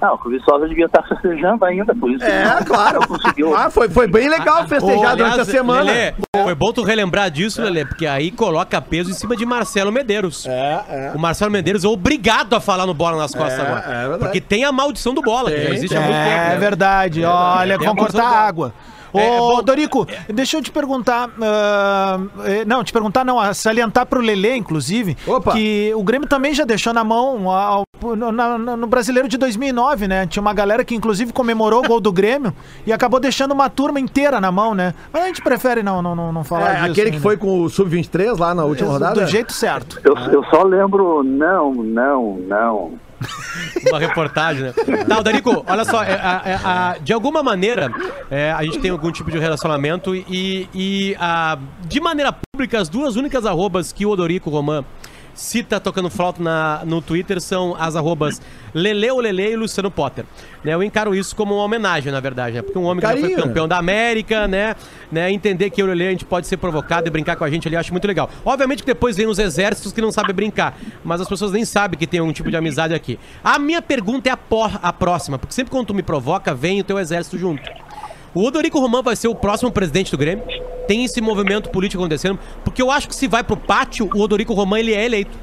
Não, 0.00 0.18
o 0.24 0.28
Viçosa 0.30 0.66
devia 0.68 0.86
estar 0.86 1.02
festejando 1.02 1.64
ainda, 1.64 1.94
por 1.94 2.10
isso. 2.10 2.24
É, 2.24 2.44
não- 2.54 2.64
claro. 2.64 3.00
Não 3.00 3.06
conseguiu. 3.08 3.54
Ah, 3.54 3.68
foi, 3.70 3.88
foi 3.88 4.06
bem 4.06 4.28
legal 4.28 4.66
festejar 4.66 5.16
durante 5.16 5.40
a 5.40 5.44
semana. 5.44 5.82
Lelê, 5.82 6.14
foi 6.42 6.54
bom 6.54 6.72
tu 6.72 6.82
relembrar 6.82 7.30
disso, 7.30 7.60
Lelê, 7.60 7.84
porque 7.84 8.06
aí 8.06 8.30
coloca 8.30 8.80
peso 8.80 9.10
em 9.10 9.14
cima 9.14 9.36
de 9.36 9.44
Marcelo 9.44 9.92
Medeiros. 9.92 10.46
É, 10.46 10.84
é. 10.88 11.12
O 11.14 11.18
Marcelo 11.18 11.50
Medeiros 11.50 11.84
é 11.84 11.88
obrigado 11.88 12.54
a 12.56 12.60
falar 12.60 12.86
no 12.86 12.94
bola 12.94 13.18
nas 13.18 13.34
costas 13.34 13.58
É, 13.58 13.62
agora. 13.62 13.80
é 13.86 14.00
verdade. 14.00 14.18
porque 14.20 14.40
tem 14.40 14.64
a 14.64 14.72
maldição 14.72 15.12
do 15.12 15.20
bola, 15.22 15.50
que 15.50 15.62
já 15.64 15.70
existe 15.70 15.96
há 15.96 16.00
muito 16.00 16.14
tempo. 16.16 16.28
É 16.30 16.48
né? 16.50 16.56
verdade. 16.58 17.24
Olha, 17.24 17.78
Tem 17.78 17.86
a 17.86 17.90
vão 17.90 17.96
cortar 17.96 18.26
água. 18.26 18.72
Ô, 19.12 19.18
É, 19.18 19.38
bom, 19.38 19.62
Dorico, 19.62 20.06
deixa 20.28 20.56
eu 20.58 20.62
te 20.62 20.70
perguntar. 20.70 21.30
eh, 22.44 22.64
não, 22.64 22.82
te 22.84 22.92
perguntar, 22.92 23.24
não, 23.24 23.38
a 23.38 23.52
salientar 23.54 24.06
pro 24.06 24.20
Lelê, 24.20 24.56
inclusive, 24.56 25.16
Opa. 25.26 25.52
que 25.52 25.92
o 25.94 26.02
Grêmio 26.02 26.28
também 26.28 26.54
já 26.54 26.64
deixou 26.64 26.92
na 26.92 27.02
mão 27.04 27.50
ao- 27.50 27.84
na- 28.32 28.58
no 28.58 28.86
brasileiro 28.86 29.28
de 29.28 29.36
2009, 29.36 30.06
né? 30.08 30.26
Tinha 30.26 30.40
uma 30.40 30.54
galera 30.54 30.84
que, 30.84 30.94
inclusive, 30.94 31.32
comemorou 31.32 31.84
o 31.84 31.88
gol 31.88 32.00
do 32.00 32.12
Grêmio 32.12 32.52
e 32.86 32.92
acabou 32.92 33.20
deixando 33.20 33.52
uma 33.52 33.68
turma 33.68 34.00
inteira 34.00 34.40
na 34.40 34.50
mão, 34.52 34.74
né? 34.74 34.94
Mas 35.12 35.22
a 35.24 35.26
gente 35.26 35.42
prefere 35.42 35.82
não, 35.82 36.00
não, 36.00 36.14
não, 36.14 36.32
não 36.32 36.44
falar 36.44 36.70
É, 36.70 36.78
disso. 36.80 36.92
aquele 36.92 37.10
que 37.10 37.16
né? 37.16 37.22
foi 37.22 37.36
com 37.36 37.62
o 37.62 37.68
Sub-23 37.68 38.38
lá 38.38 38.54
na 38.54 38.64
última 38.64 38.88
Do 38.88 38.92
rodada? 38.94 39.26
jeito 39.26 39.52
certo. 39.52 40.00
Eu, 40.04 40.14
eu 40.32 40.44
só 40.44 40.62
lembro, 40.62 41.22
não, 41.22 41.74
não, 41.74 42.34
não. 42.46 42.92
Uma 43.88 43.98
reportagem, 43.98 44.62
né? 44.64 44.72
Tá, 45.08 45.20
Darico, 45.20 45.64
olha 45.66 45.84
só, 45.84 46.02
é, 46.02 46.12
é, 46.12 46.54
a- 46.64 46.96
de 47.00 47.12
alguma 47.12 47.42
maneira, 47.42 47.92
é, 48.30 48.52
a 48.52 48.62
gente 48.64 48.78
tem 48.78 48.90
algum 48.90 49.10
tipo 49.12 49.30
de 49.30 49.38
relacionamento 49.38 50.14
e, 50.14 50.68
e 50.74 51.16
a- 51.18 51.58
de 51.84 52.00
maneira 52.00 52.32
pública, 52.32 52.80
as 52.80 52.88
duas 52.88 53.16
únicas 53.16 53.44
arrobas 53.46 53.92
que 53.92 54.04
o 54.06 54.10
Odorico 54.10 54.50
Roman 54.50 54.84
cita 55.34 55.80
tocando 55.80 56.10
flauta 56.10 56.42
na, 56.42 56.82
no 56.84 57.00
Twitter 57.00 57.40
são 57.40 57.74
as 57.78 57.96
arrobas 57.96 58.40
Lele 58.74 59.10
ou 59.10 59.20
Lele 59.20 59.50
e 59.52 59.56
Luciano 59.56 59.90
Potter. 59.90 60.24
Né, 60.62 60.74
eu 60.74 60.82
encaro 60.82 61.14
isso 61.14 61.34
como 61.34 61.54
uma 61.54 61.64
homenagem, 61.64 62.12
na 62.12 62.20
verdade, 62.20 62.56
né? 62.56 62.62
Porque 62.62 62.78
um 62.78 62.84
homem 62.84 63.00
que 63.00 63.06
já 63.06 63.16
foi 63.18 63.34
campeão 63.42 63.66
da 63.66 63.78
América, 63.78 64.46
né? 64.46 64.76
né? 65.10 65.30
Entender 65.32 65.70
que 65.70 65.82
o 65.82 65.86
Lele 65.86 66.06
a 66.06 66.10
gente 66.10 66.24
pode 66.24 66.46
ser 66.46 66.56
provocado 66.58 67.06
e 67.08 67.10
brincar 67.10 67.36
com 67.36 67.44
a 67.44 67.50
gente 67.50 67.66
ali, 67.66 67.76
acho 67.76 67.90
muito 67.92 68.06
legal. 68.06 68.28
Obviamente 68.44 68.80
que 68.82 68.86
depois 68.86 69.16
vem 69.16 69.26
os 69.26 69.38
exércitos 69.38 69.92
que 69.92 70.00
não 70.00 70.12
sabem 70.12 70.34
brincar, 70.34 70.78
mas 71.02 71.20
as 71.20 71.28
pessoas 71.28 71.52
nem 71.52 71.64
sabem 71.64 71.98
que 71.98 72.06
tem 72.06 72.20
um 72.20 72.32
tipo 72.32 72.50
de 72.50 72.56
amizade 72.56 72.92
aqui. 72.94 73.18
A 73.42 73.58
minha 73.58 73.80
pergunta 73.80 74.28
é 74.28 74.32
a, 74.32 74.36
por- 74.36 74.78
a 74.82 74.92
próxima, 74.92 75.38
porque 75.38 75.54
sempre 75.54 75.70
quando 75.70 75.86
tu 75.86 75.94
me 75.94 76.02
provoca, 76.02 76.54
vem 76.54 76.80
o 76.80 76.84
teu 76.84 76.98
exército 76.98 77.38
junto. 77.38 77.62
O 78.34 78.44
Odorico 78.44 78.78
Romão 78.78 79.02
vai 79.02 79.16
ser 79.16 79.28
o 79.28 79.34
próximo 79.34 79.72
presidente 79.72 80.10
do 80.10 80.18
Grêmio? 80.18 80.44
Tem 80.86 81.04
esse 81.04 81.20
movimento 81.20 81.70
político 81.70 82.02
acontecendo? 82.02 82.38
Porque 82.64 82.80
eu 82.82 82.90
acho 82.90 83.08
que 83.08 83.14
se 83.14 83.26
vai 83.28 83.42
pro 83.42 83.56
pátio, 83.56 84.08
o 84.14 84.20
Odorico 84.20 84.54
Romão 84.54 84.78
ele 84.78 84.94
é 84.94 85.04
eleito. 85.04 85.36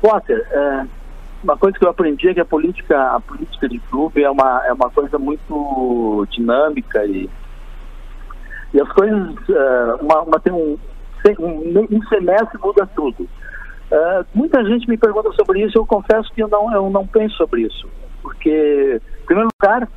Potter, 0.00 0.46
é, 0.50 0.86
uma 1.42 1.56
coisa 1.56 1.78
que 1.78 1.84
eu 1.84 1.88
aprendi 1.90 2.28
é 2.28 2.34
que 2.34 2.40
a 2.40 2.44
política, 2.44 3.10
a 3.14 3.20
política 3.20 3.68
de 3.68 3.78
clube 3.78 4.22
é 4.22 4.30
uma, 4.30 4.62
é 4.66 4.72
uma 4.72 4.90
coisa 4.90 5.18
muito 5.18 6.26
dinâmica 6.30 7.04
e, 7.06 7.28
e 8.74 8.80
as 8.80 8.88
coisas, 8.92 9.34
é, 9.48 9.94
uma, 10.02 10.22
uma- 10.22 10.40
tem 10.40 10.52
um, 10.52 10.78
um, 11.40 11.86
um 11.90 12.02
semestre 12.08 12.58
muda 12.62 12.86
tudo. 12.94 13.26
É, 13.90 14.24
muita 14.34 14.64
gente 14.64 14.88
me 14.88 14.98
pergunta 14.98 15.32
sobre 15.32 15.64
isso, 15.64 15.78
eu 15.78 15.86
confesso 15.86 16.30
que 16.34 16.42
eu 16.42 16.48
não, 16.48 16.72
eu 16.72 16.90
não 16.90 17.06
penso 17.06 17.34
sobre 17.36 17.62
isso, 17.62 17.88
porque, 18.22 19.00
em 19.22 19.26
primeiro 19.26 19.48
lugar, 19.62 19.88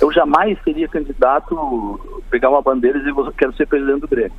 eu 0.00 0.12
jamais 0.12 0.58
seria 0.64 0.88
candidato, 0.88 2.00
pegar 2.30 2.50
uma 2.50 2.62
bandeira 2.62 2.98
e 2.98 3.02
dizer 3.04 3.14
quero 3.36 3.54
ser 3.54 3.66
presidente 3.66 4.00
do 4.00 4.08
Grêmio. 4.08 4.32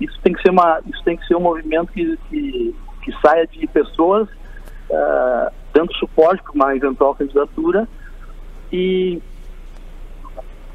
Isso 0.00 0.18
tem 0.22 0.32
que 0.32 0.42
ser 0.42 0.50
uma, 0.50 0.80
isso 0.86 1.02
tem 1.04 1.16
que 1.16 1.26
ser 1.26 1.36
um 1.36 1.40
movimento 1.40 1.92
que, 1.92 2.16
que, 2.28 2.74
que 3.02 3.12
saia 3.20 3.46
de 3.46 3.66
pessoas 3.68 4.28
ah, 4.92 5.52
dando 5.72 5.92
suporte 5.94 6.42
para 6.42 6.52
uma 6.52 6.74
eventual 6.76 7.14
candidatura 7.14 7.88
e 8.72 9.20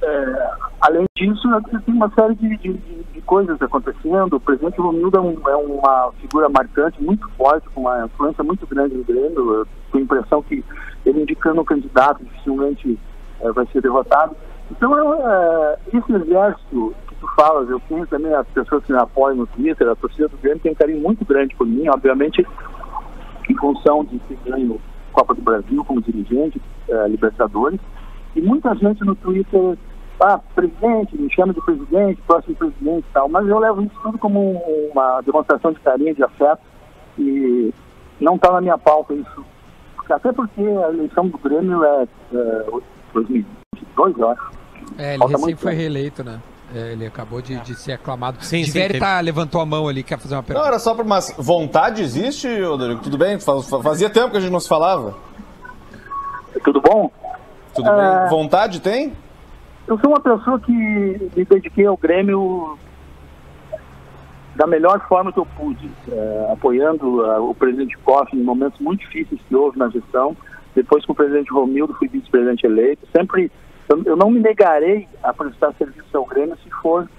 eh, 0.02 0.50
além 0.82 1.06
disso 1.16 1.42
tem 1.86 1.94
uma 1.94 2.10
série 2.12 2.36
de, 2.36 2.58
de- 2.58 2.74
de- 2.74 3.22
coisas 3.30 3.62
acontecendo. 3.62 4.38
O 4.38 4.40
presidente 4.40 4.80
Romildo 4.82 5.18
é, 5.18 5.22
um- 5.22 5.50
é 5.50 5.56
uma 5.56 6.12
figura 6.20 6.50
marcante, 6.50 7.02
muito 7.04 7.30
forte, 7.32 7.68
com 7.70 7.82
uma 7.82 8.06
influência 8.06 8.44
muito 8.44 8.66
grande 8.66 8.96
no 8.96 9.04
Grêmio. 9.04 9.68
Tenho 9.92 10.02
a 10.02 10.06
impressão 10.06 10.42
que 10.42 10.64
ele 11.06 11.22
indicando 11.22 11.62
um 11.62 11.66
candidato 11.66 12.24
dificilmente 12.24 12.98
eh, 13.42 13.52
vai 13.52 13.66
ser 13.68 13.82
derrotado. 13.82 14.36
Então, 14.72 14.94
é, 15.14 15.78
esse 15.94 16.14
exército 16.14 16.94
que 17.08 17.16
tu 17.16 17.28
falas, 17.36 17.70
eu 17.70 17.80
tenho 17.90 18.06
também 18.08 18.34
as 18.34 18.48
pessoas 18.48 18.84
que 18.84 18.92
me 18.94 19.00
apoiam 19.00 19.38
no 19.38 19.48
Twitter, 19.48 19.90
a 19.90 19.96
torcida 19.96 20.28
do 20.28 20.38
Grêmio 20.38 20.60
tem 20.60 20.72
um 20.72 20.76
carinho 20.76 21.02
muito 21.02 21.26
grande 21.26 21.56
por 21.56 21.66
mim, 21.66 21.88
obviamente, 21.90 22.46
em 23.50 23.56
função 23.56 24.04
de 24.06 24.20
ter 24.20 24.38
ganho 24.46 24.80
Copa 25.12 25.34
do 25.34 25.42
Brasil 25.42 25.84
como 25.86 26.02
dirigente, 26.02 26.62
eh, 26.88 27.08
Libertadores, 27.08 27.80
e 28.36 28.42
muita 28.42 28.76
gente 28.76 29.04
no 29.04 29.16
Twitter, 29.16 29.76
ah, 30.22 30.40
presidente, 30.54 31.18
me 31.18 31.34
chama 31.34 31.52
de 31.54 31.62
presidente, 31.62 32.22
próximo 32.28 32.56
presidente 32.56 33.06
e 33.10 33.14
tal, 33.14 33.28
mas 33.28 33.48
eu 33.48 33.58
levo 33.58 33.82
isso 33.82 33.96
tudo 34.04 34.20
como 34.20 34.40
um- 34.40 34.92
uma 34.92 35.22
demonstração 35.22 35.72
de 35.72 35.80
carinho, 35.80 36.14
de 36.14 36.24
afeto, 36.24 36.62
e 37.18 37.74
não 38.22 38.36
está 38.36 38.52
na 38.52 38.62
minha 38.62 38.78
pauta 38.78 39.14
isso. 39.16 39.46
Até 40.10 40.32
porque 40.32 40.62
a 40.62 40.90
eleição 40.90 41.28
do 41.28 41.38
Grêmio 41.38 41.84
é, 41.84 42.08
é 42.34 42.66
2022, 43.14 44.18
eu 44.18 44.30
acho. 44.30 44.52
É, 44.98 45.10
ele 45.12 45.18
Falta 45.20 45.38
recém 45.38 45.56
foi 45.56 45.72
tempo. 45.72 45.82
reeleito, 45.82 46.24
né? 46.24 46.40
É, 46.76 46.92
ele 46.92 47.06
acabou 47.08 47.42
de, 47.42 47.58
de 47.62 47.74
ser 47.76 47.94
aclamado. 47.94 48.38
Sim, 48.44 48.64
teve- 48.72 49.00
tá, 49.00 49.20
levantou 49.20 49.60
a 49.60 49.66
mão 49.66 49.88
ali, 49.88 50.04
quer 50.04 50.20
fazer 50.20 50.36
uma 50.36 50.42
Não, 50.42 50.46
pergunta. 50.46 50.68
era 50.68 50.78
só 50.80 50.94
pra. 50.94 51.04
Mas 51.04 51.34
vontade 51.38 52.02
existe, 52.04 52.48
Rodrigo? 52.62 53.02
Tudo 53.02 53.18
bem? 53.18 53.40
Faz- 53.40 53.68
Fazia 53.70 54.10
tempo 54.10 54.32
que 54.32 54.38
a 54.38 54.40
gente 54.40 54.52
não 54.52 54.60
se 54.60 54.70
falava. 54.70 55.16
Tudo 56.64 56.80
bom? 56.82 57.12
Tudo 57.74 57.90
Ah. 57.90 58.20
bem? 58.22 58.30
Vontade 58.30 58.82
tem? 58.82 59.14
Eu 59.88 59.98
sou 60.00 60.12
uma 60.12 60.20
pessoa 60.20 60.60
que 60.60 60.72
me 60.72 61.46
dediquei 61.46 61.86
ao 61.88 61.98
Grêmio 61.98 62.78
da 64.56 64.68
melhor 64.68 65.00
forma 65.08 65.32
que 65.32 65.40
eu 65.40 65.46
pude, 65.46 65.90
eh, 66.12 66.50
apoiando 66.52 67.26
ah, 67.26 67.40
o 67.42 67.56
presidente 67.56 67.98
Koff 68.00 68.36
em 68.36 68.44
momentos 68.44 68.80
muito 68.80 69.00
difíceis 69.02 69.40
que 69.48 69.56
houve 69.56 69.80
na 69.80 69.88
gestão. 69.90 70.36
Depois, 70.76 71.06
com 71.06 71.14
o 71.14 71.16
presidente 71.16 71.52
Romildo, 71.52 71.94
fui 71.96 72.08
vice-presidente 72.08 72.66
eleito. 72.66 73.08
Sempre, 73.16 73.52
eu, 73.88 74.04
eu 74.04 74.16
não 74.16 74.30
me 74.30 74.40
negarei 74.40 75.08
a 75.24 75.34
prestar 75.34 75.74
serviço 75.74 76.16
ao 76.16 76.26
Grêmio 76.26 76.58
se 76.64 76.70
for, 76.70 77.10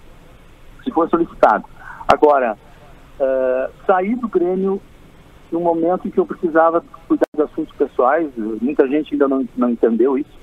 se 0.84 0.90
for 0.90 1.08
solicitado. 1.08 1.64
Agora, 2.08 2.56
eh, 3.18 3.70
saí 3.86 4.14
do 4.14 4.28
Grêmio 4.28 4.80
num 5.50 5.60
momento 5.60 6.06
em 6.06 6.10
que 6.10 6.18
eu 6.18 6.26
precisava 6.26 6.82
cuidar 7.08 7.26
de 7.34 7.42
assuntos 7.42 7.74
pessoais. 7.76 8.30
Muita 8.36 8.88
gente 8.88 9.14
ainda 9.14 9.28
não, 9.28 9.46
não 9.56 9.70
entendeu 9.70 10.16
isso 10.16 10.40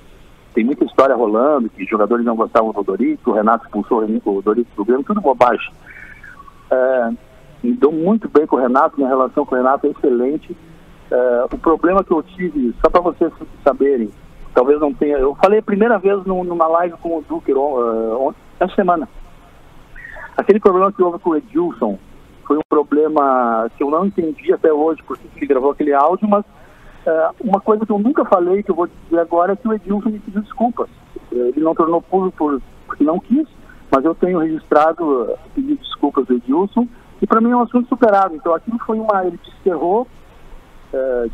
tem 0.58 0.66
muita 0.66 0.86
história 0.86 1.16
rolando, 1.16 1.70
que 1.70 1.86
jogadores 1.86 2.26
não 2.26 2.36
gostavam 2.36 2.74
do 2.74 2.82
Dorico, 2.82 3.30
o 3.30 3.34
Renato 3.36 3.66
expulsou 3.66 4.04
o 4.04 4.42
Dorico 4.42 4.72
do 4.76 4.84
Grêmio, 4.84 5.06
tudo 5.06 5.22
bobagem. 5.22 5.72
É, 6.72 7.10
me 7.62 7.74
dou 7.74 7.92
muito 7.92 8.28
bem 8.28 8.48
com 8.48 8.56
o 8.56 8.60
Renato, 8.60 8.98
minha 8.98 9.08
relação 9.08 9.46
com 9.46 9.54
o 9.54 9.58
Renato 9.60 9.86
é 9.86 9.92
excelente. 9.92 10.58
É, 11.10 11.46
o 11.46 11.58
problema 11.58 12.04
que 12.04 12.12
eu 12.12 12.22
tive, 12.22 12.76
só 12.82 12.90
para 12.90 13.02
vocês 13.02 13.32
saberem, 13.64 14.10
talvez 14.54 14.80
não 14.80 14.94
tenha. 14.94 15.18
Eu 15.18 15.36
falei 15.36 15.60
a 15.60 15.64
primeira 15.64 15.98
vez 15.98 16.24
num- 16.26 16.44
numa 16.44 16.68
live 16.68 16.96
com 16.98 17.18
o 17.18 17.22
Duque 17.28 17.54
uh, 17.54 18.36
essa 18.60 18.76
semana. 18.76 19.08
Aquele 20.36 20.60
problema 20.60 20.92
que 20.92 21.02
houve 21.02 21.20
com 21.20 21.32
o 21.32 21.36
Edilson 21.36 21.98
foi 22.46 22.58
um 22.58 22.62
problema 22.70 23.70
que 23.76 23.84
eu 23.84 23.90
não 23.90 24.06
entendi 24.06 24.54
até 24.54 24.72
hoje 24.72 25.02
porque 25.04 25.26
ele 25.36 25.48
gravou 25.48 25.72
aquele 25.72 25.94
áudio, 25.94 26.28
mas 26.28 26.46
é, 27.06 27.30
uma 27.42 27.60
coisa 27.60 27.86
que 27.86 27.92
eu 27.92 28.00
nunca 28.00 28.24
falei, 28.26 28.62
que 28.64 28.72
eu 28.72 28.76
vou 28.76 28.88
dizer 28.88 29.20
agora, 29.20 29.54
é 29.54 29.56
que 29.56 29.68
o 29.68 29.74
Edilson 29.74 30.10
me 30.10 30.20
pediu 30.20 30.42
desculpas. 30.42 30.90
Ele 31.32 31.62
não 31.62 31.74
tornou 31.74 32.02
público 32.02 32.38
por, 32.38 32.62
porque 32.86 33.04
não 33.04 33.20
quis, 33.20 33.48
mas 33.92 34.06
eu 34.06 34.14
tenho 34.16 34.40
registrado 34.40 35.24
uh, 35.24 35.38
pedido 35.56 35.80
desculpas 35.82 36.26
do 36.26 36.36
Edilson, 36.36 36.88
e 37.22 37.26
para 37.28 37.42
mim 37.42 37.52
é 37.52 37.56
um 37.56 37.62
assunto 37.62 37.88
superado. 37.90 38.36
Então 38.36 38.54
aquilo 38.54 38.78
foi 38.80 39.00
uma. 39.00 39.26
Ele 39.26 39.40
desterrou, 39.44 40.06
é, 40.06 40.08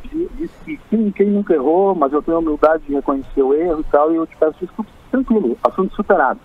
di- 0.04 0.30
disse 0.36 0.54
que 0.66 0.78
quem, 0.90 1.12
quem 1.12 1.30
nunca 1.30 1.54
errou, 1.54 1.94
mas 1.96 2.12
eu 2.12 2.22
tenho 2.22 2.38
a 2.38 2.40
humildade 2.40 2.84
de 2.86 2.94
reconhecer 2.94 3.42
o 3.42 3.54
erro 3.54 3.82
e 3.82 3.92
tal, 3.92 4.12
e 4.12 4.16
eu 4.16 4.26
te 4.26 4.36
peço 4.38 4.58
desculpas, 4.60 4.94
tranquilo, 5.12 5.58
assunto 5.64 5.96
superado. 5.96 6.40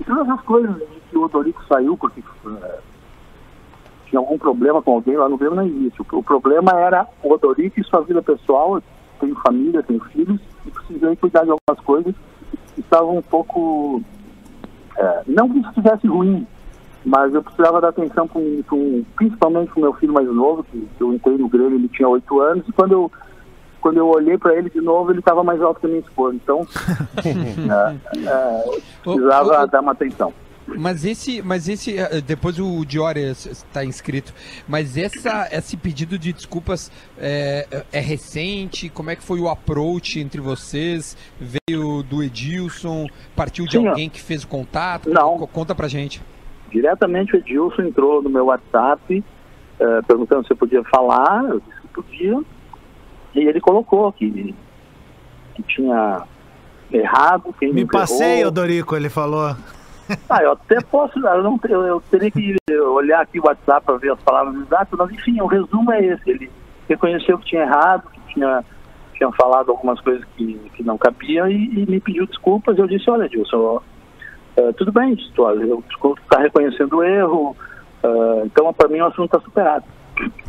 E 0.00 0.04
todas 0.04 0.28
as 0.28 0.40
coisas 0.42 0.74
de 0.74 1.00
que 1.10 1.18
o 1.18 1.28
Dorico 1.28 1.62
saiu, 1.66 1.96
porque 1.96 2.20
é, 2.20 2.78
tinha 4.06 4.18
algum 4.18 4.38
problema 4.38 4.82
com 4.82 4.94
alguém 4.94 5.16
lá 5.16 5.28
no 5.28 5.36
Grêmio, 5.36 5.56
não 5.56 5.66
existe. 5.66 6.00
O, 6.00 6.06
o 6.18 6.22
problema 6.22 6.72
era 6.72 7.06
o 7.22 7.32
Odorico 7.32 7.80
e 7.80 7.84
sua 7.84 8.00
vida 8.02 8.22
pessoal. 8.22 8.82
Tenho 9.20 9.34
família, 9.36 9.82
tenho 9.82 10.00
filhos 10.06 10.40
e 10.66 10.70
precisei 10.70 11.16
cuidar 11.16 11.44
de 11.44 11.50
algumas 11.50 11.84
coisas 11.84 12.14
que 12.74 12.80
estavam 12.80 13.18
um 13.18 13.22
pouco 13.22 14.02
É, 14.96 15.22
não 15.26 15.48
que 15.48 15.58
estivesse 15.58 16.06
ruim, 16.06 16.46
mas 17.04 17.34
eu 17.34 17.42
precisava 17.42 17.80
dar 17.80 17.88
atenção 17.88 18.26
com, 18.26 18.62
com, 18.68 19.04
principalmente 19.16 19.70
com 19.72 19.80
meu 19.80 19.92
filho 19.94 20.12
mais 20.12 20.26
novo, 20.28 20.64
que, 20.64 20.78
que 20.96 21.02
eu 21.02 21.12
entrei 21.12 21.36
no 21.36 21.48
Grêmio, 21.48 21.74
ele 21.78 21.88
tinha 21.88 22.08
oito 22.08 22.40
anos, 22.40 22.66
e 22.68 22.72
quando 22.72 22.92
eu, 22.92 23.12
quando 23.80 23.98
eu 23.98 24.08
olhei 24.08 24.38
para 24.38 24.54
ele 24.56 24.70
de 24.70 24.80
novo, 24.80 25.10
ele 25.12 25.18
estava 25.18 25.44
mais 25.44 25.60
alto 25.60 25.80
que 25.80 25.86
a 25.86 25.88
minha 25.90 26.00
esposa. 26.00 26.34
Então, 26.36 26.66
é, 27.24 28.18
é, 28.26 28.80
precisava 29.02 29.48
Ô, 29.48 29.60
ô, 29.60 29.62
ô. 29.62 29.66
dar 29.66 29.80
uma 29.80 29.92
atenção. 29.92 30.32
Mas 30.66 31.04
esse, 31.04 31.42
mas 31.42 31.68
esse, 31.68 31.98
eh, 31.98 32.22
depois 32.22 32.58
o 32.58 32.86
Diori 32.86 33.20
está 33.20 33.84
inscrito, 33.84 34.32
mas 34.66 34.96
essa, 34.96 35.46
esse 35.52 35.76
pedido 35.76 36.18
de 36.18 36.32
desculpas 36.32 36.90
é, 37.18 37.84
é 37.92 38.00
recente? 38.00 38.88
Como 38.88 39.10
é 39.10 39.16
que 39.16 39.22
foi 39.22 39.40
o 39.40 39.50
approach 39.50 40.18
entre 40.18 40.40
vocês? 40.40 41.18
Veio 41.38 42.02
do 42.02 42.22
Edilson? 42.22 43.06
Partiu 43.36 43.66
de 43.66 43.72
Sim, 43.78 43.86
alguém 43.88 44.08
que 44.08 44.18
fez 44.22 44.42
o 44.44 44.48
contato? 44.48 45.10
Não. 45.10 45.36
Co- 45.36 45.46
Conta 45.48 45.74
pra 45.74 45.86
gente. 45.86 46.22
Diretamente 46.74 47.36
o 47.36 47.38
Edilson 47.38 47.82
entrou 47.82 48.20
no 48.20 48.28
meu 48.28 48.46
WhatsApp, 48.46 49.22
eh, 49.78 50.00
perguntando 50.08 50.44
se 50.44 50.52
eu 50.52 50.56
podia 50.56 50.82
falar, 50.82 51.44
eu 51.44 51.60
disse 51.60 51.80
que 51.82 51.88
podia, 51.88 52.40
e 53.32 53.38
ele 53.38 53.60
colocou 53.60 54.12
que, 54.12 54.52
que 55.54 55.62
tinha 55.62 56.22
errado, 56.92 57.54
quem 57.60 57.72
Me 57.72 57.82
errou. 57.82 57.92
passei, 57.92 58.44
Odorico, 58.44 58.96
ele 58.96 59.08
falou. 59.08 59.54
Ah, 60.28 60.42
eu 60.42 60.52
até 60.52 60.82
posso, 60.82 61.18
eu, 61.18 61.42
não, 61.42 61.58
eu, 61.66 61.82
eu 61.86 62.02
teria 62.10 62.30
que 62.30 62.54
olhar 62.72 63.22
aqui 63.22 63.40
o 63.40 63.46
WhatsApp 63.46 63.86
para 63.86 63.96
ver 63.96 64.12
as 64.12 64.20
palavras 64.20 64.54
exatas, 64.60 64.98
mas 64.98 65.10
enfim, 65.12 65.40
o 65.40 65.46
resumo 65.46 65.90
é 65.92 66.04
esse. 66.04 66.28
Ele 66.28 66.50
reconheceu 66.86 67.38
que 67.38 67.46
tinha 67.46 67.62
errado, 67.62 68.10
que 68.10 68.34
tinha, 68.34 68.62
tinha 69.14 69.32
falado 69.32 69.70
algumas 69.70 69.98
coisas 70.02 70.22
que, 70.36 70.60
que 70.74 70.82
não 70.82 70.98
cabiam 70.98 71.48
e, 71.48 71.54
e 71.54 71.90
me 71.90 72.00
pediu 72.00 72.26
desculpas. 72.26 72.76
Eu 72.76 72.86
disse, 72.86 73.08
olha, 73.08 73.26
Dilson, 73.30 73.80
eh, 74.56 74.72
tudo 74.76 74.92
bem, 74.92 75.16
tu, 75.34 75.42
eu 75.48 75.82
está 76.22 76.40
reconhecendo 76.40 76.96
o 76.96 77.04
erro, 77.04 77.56
eh, 78.02 78.42
então 78.44 78.72
para 78.72 78.88
mim 78.88 79.00
o 79.00 79.06
assunto 79.06 79.26
está 79.26 79.40
superado. 79.40 79.84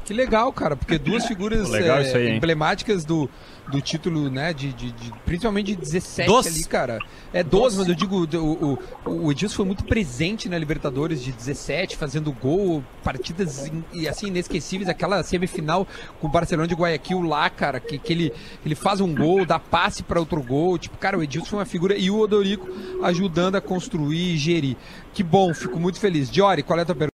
Que 0.04 0.14
legal, 0.14 0.54
cara, 0.54 0.76
porque 0.76 1.00
duas 1.00 1.26
figuras 1.26 1.70
Legal 1.70 1.98
eh, 1.98 2.02
isso 2.04 2.18
aí, 2.18 2.36
emblemáticas 2.36 3.04
do, 3.04 3.30
do 3.72 3.82
título, 3.82 4.30
né, 4.30 4.54
de, 4.54 4.72
de- 4.74 4.92
de- 4.92 5.12
principalmente 5.26 5.68
de 5.68 5.76
17 5.76 6.28
Doce. 6.28 6.50
ali, 6.50 6.64
cara. 6.66 7.00
É 7.34 7.44
12, 7.44 7.78
mas 7.80 7.88
eu 7.88 7.96
digo, 7.96 8.28
o, 8.38 8.78
o, 9.06 9.26
o 9.26 9.32
Edilson 9.32 9.56
foi 9.56 9.66
muito 9.66 9.84
presente 9.84 10.48
na 10.48 10.58
Libertadores 10.58 11.24
de 11.24 11.32
17, 11.32 11.96
fazendo 11.98 12.32
gol, 12.32 12.84
partidas 13.04 13.68
in- 13.68 13.84
e 13.92 14.08
assim 14.08 14.28
inesquecíveis, 14.28 14.88
aquela 14.88 15.24
semifinal 15.24 15.88
com 16.22 16.28
o 16.28 16.30
Barcelona 16.30 16.68
de 16.68 16.76
Guayaquil 16.76 17.22
lá, 17.22 17.50
cara, 17.50 17.80
que, 17.80 17.98
que 17.98 18.14
ele, 18.14 18.32
ele 18.66 18.76
faz 18.76 19.02
um 19.02 19.14
gol, 19.16 19.46
dá 19.46 19.58
passe 19.60 20.04
para 20.04 20.20
outro 20.20 20.42
gol, 20.44 20.78
tipo, 20.78 20.98
cara, 20.98 21.18
o 21.18 21.24
Edilson 21.24 21.50
foi 21.50 21.60
uma 21.60 21.66
figura 21.66 21.98
e 21.98 22.12
o 22.12 22.20
Odorico 22.20 22.68
ajudando 23.04 23.56
a 23.56 23.62
construir 23.62 24.34
e 24.36 24.38
gerir. 24.38 24.76
Que 25.14 25.24
bom, 25.24 25.54
fico 25.54 25.80
muito 25.80 26.00
feliz. 26.00 26.30
Diori, 26.30 26.62
qual 26.62 26.78
é 26.78 26.84
a 26.84 26.86
tua 26.86 26.96
pergunta? 26.96 27.16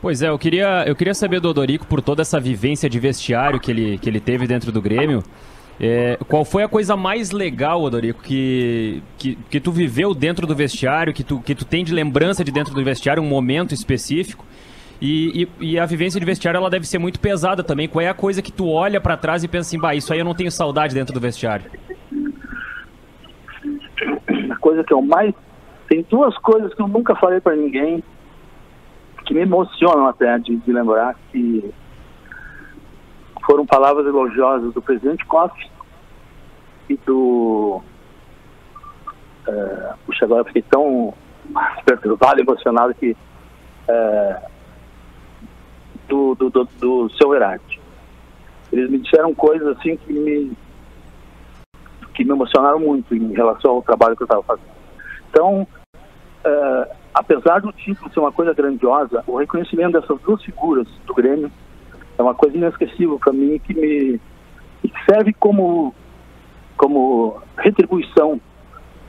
Pois 0.00 0.22
é, 0.22 0.28
eu 0.30 0.38
queria, 0.38 0.84
eu 0.86 0.96
queria 0.96 1.12
saber 1.12 1.40
do 1.40 1.50
Odorico, 1.50 1.86
por 1.86 2.00
toda 2.00 2.22
essa 2.22 2.40
vivência 2.40 2.88
de 2.88 2.98
vestiário 2.98 3.60
que 3.60 3.70
ele, 3.70 3.98
que 3.98 4.08
ele 4.08 4.18
teve 4.18 4.46
dentro 4.46 4.72
do 4.72 4.80
Grêmio, 4.80 5.22
é, 5.82 6.18
qual 6.28 6.44
foi 6.44 6.62
a 6.62 6.68
coisa 6.68 6.94
mais 6.94 7.30
legal, 7.30 7.82
Odorico, 7.82 8.22
que, 8.22 9.02
que, 9.16 9.34
que 9.34 9.58
tu 9.58 9.72
viveu 9.72 10.12
dentro 10.12 10.46
do 10.46 10.54
vestiário, 10.54 11.14
que 11.14 11.24
tu, 11.24 11.40
que 11.40 11.54
tu 11.54 11.64
tem 11.64 11.82
de 11.82 11.94
lembrança 11.94 12.44
de 12.44 12.52
dentro 12.52 12.74
do 12.74 12.84
vestiário, 12.84 13.22
um 13.22 13.26
momento 13.26 13.72
específico? 13.72 14.44
E, 15.00 15.48
e, 15.58 15.72
e 15.72 15.78
a 15.78 15.86
vivência 15.86 16.20
de 16.20 16.26
vestiário 16.26 16.58
ela 16.58 16.68
deve 16.68 16.86
ser 16.86 16.98
muito 16.98 17.18
pesada 17.18 17.64
também. 17.64 17.88
Qual 17.88 18.02
é 18.02 18.08
a 18.08 18.14
coisa 18.14 18.42
que 18.42 18.52
tu 18.52 18.68
olha 18.68 19.00
pra 19.00 19.16
trás 19.16 19.42
e 19.42 19.48
pensa 19.48 19.68
assim, 19.68 19.80
bah, 19.80 19.94
isso 19.94 20.12
aí 20.12 20.18
eu 20.18 20.24
não 20.24 20.34
tenho 20.34 20.52
saudade 20.52 20.94
dentro 20.94 21.14
do 21.14 21.20
vestiário? 21.20 21.64
A 24.50 24.56
coisa 24.56 24.84
que 24.84 24.92
eu 24.92 25.00
mais. 25.00 25.32
Tem 25.88 26.04
duas 26.10 26.36
coisas 26.38 26.74
que 26.74 26.82
eu 26.82 26.88
nunca 26.88 27.16
falei 27.16 27.40
para 27.40 27.56
ninguém, 27.56 28.04
que 29.24 29.32
me 29.32 29.40
emocionam 29.40 30.06
até 30.06 30.38
de, 30.38 30.56
de 30.56 30.72
lembrar, 30.72 31.16
que 31.32 31.72
foram 33.50 33.66
palavras 33.66 34.06
elogiosas 34.06 34.72
do 34.72 34.80
presidente 34.80 35.26
Koff 35.26 35.52
e 36.88 36.96
do. 36.98 37.82
É, 39.44 39.94
puxa, 40.06 40.24
agora 40.24 40.44
fiquei 40.44 40.62
tão 40.62 41.12
perturbado, 41.84 42.40
emocionado 42.40 42.94
que. 42.94 43.16
é, 43.88 44.42
do, 46.06 46.36
do, 46.36 46.48
do, 46.48 46.64
do 46.78 47.10
seu 47.10 47.34
Herarte. 47.34 47.80
Eles 48.72 48.88
me 48.88 48.98
disseram 48.98 49.34
coisas 49.34 49.66
assim 49.76 49.96
que 49.96 50.12
me 50.12 50.52
que 52.14 52.24
me 52.24 52.30
emocionaram 52.30 52.78
muito 52.78 53.14
em 53.14 53.32
relação 53.32 53.72
ao 53.72 53.82
trabalho 53.82 54.16
que 54.16 54.22
eu 54.22 54.26
estava 54.26 54.42
fazendo. 54.42 54.68
Então, 55.30 55.66
eh, 56.44 56.96
apesar 57.14 57.60
do 57.60 57.72
título 57.72 58.12
ser 58.12 58.20
uma 58.20 58.32
coisa 58.32 58.52
grandiosa, 58.52 59.24
o 59.26 59.38
reconhecimento 59.38 59.98
dessas 59.98 60.20
duas 60.20 60.42
figuras 60.42 60.86
do 61.06 61.14
Grêmio 61.14 61.50
é 62.20 62.22
uma 62.22 62.34
coisa 62.34 62.56
inesquecível 62.56 63.18
para 63.18 63.32
mim 63.32 63.58
que 63.58 63.74
me 63.74 64.20
que 64.82 64.92
serve 65.10 65.32
como 65.32 65.94
como 66.76 67.40
retribuição 67.58 68.40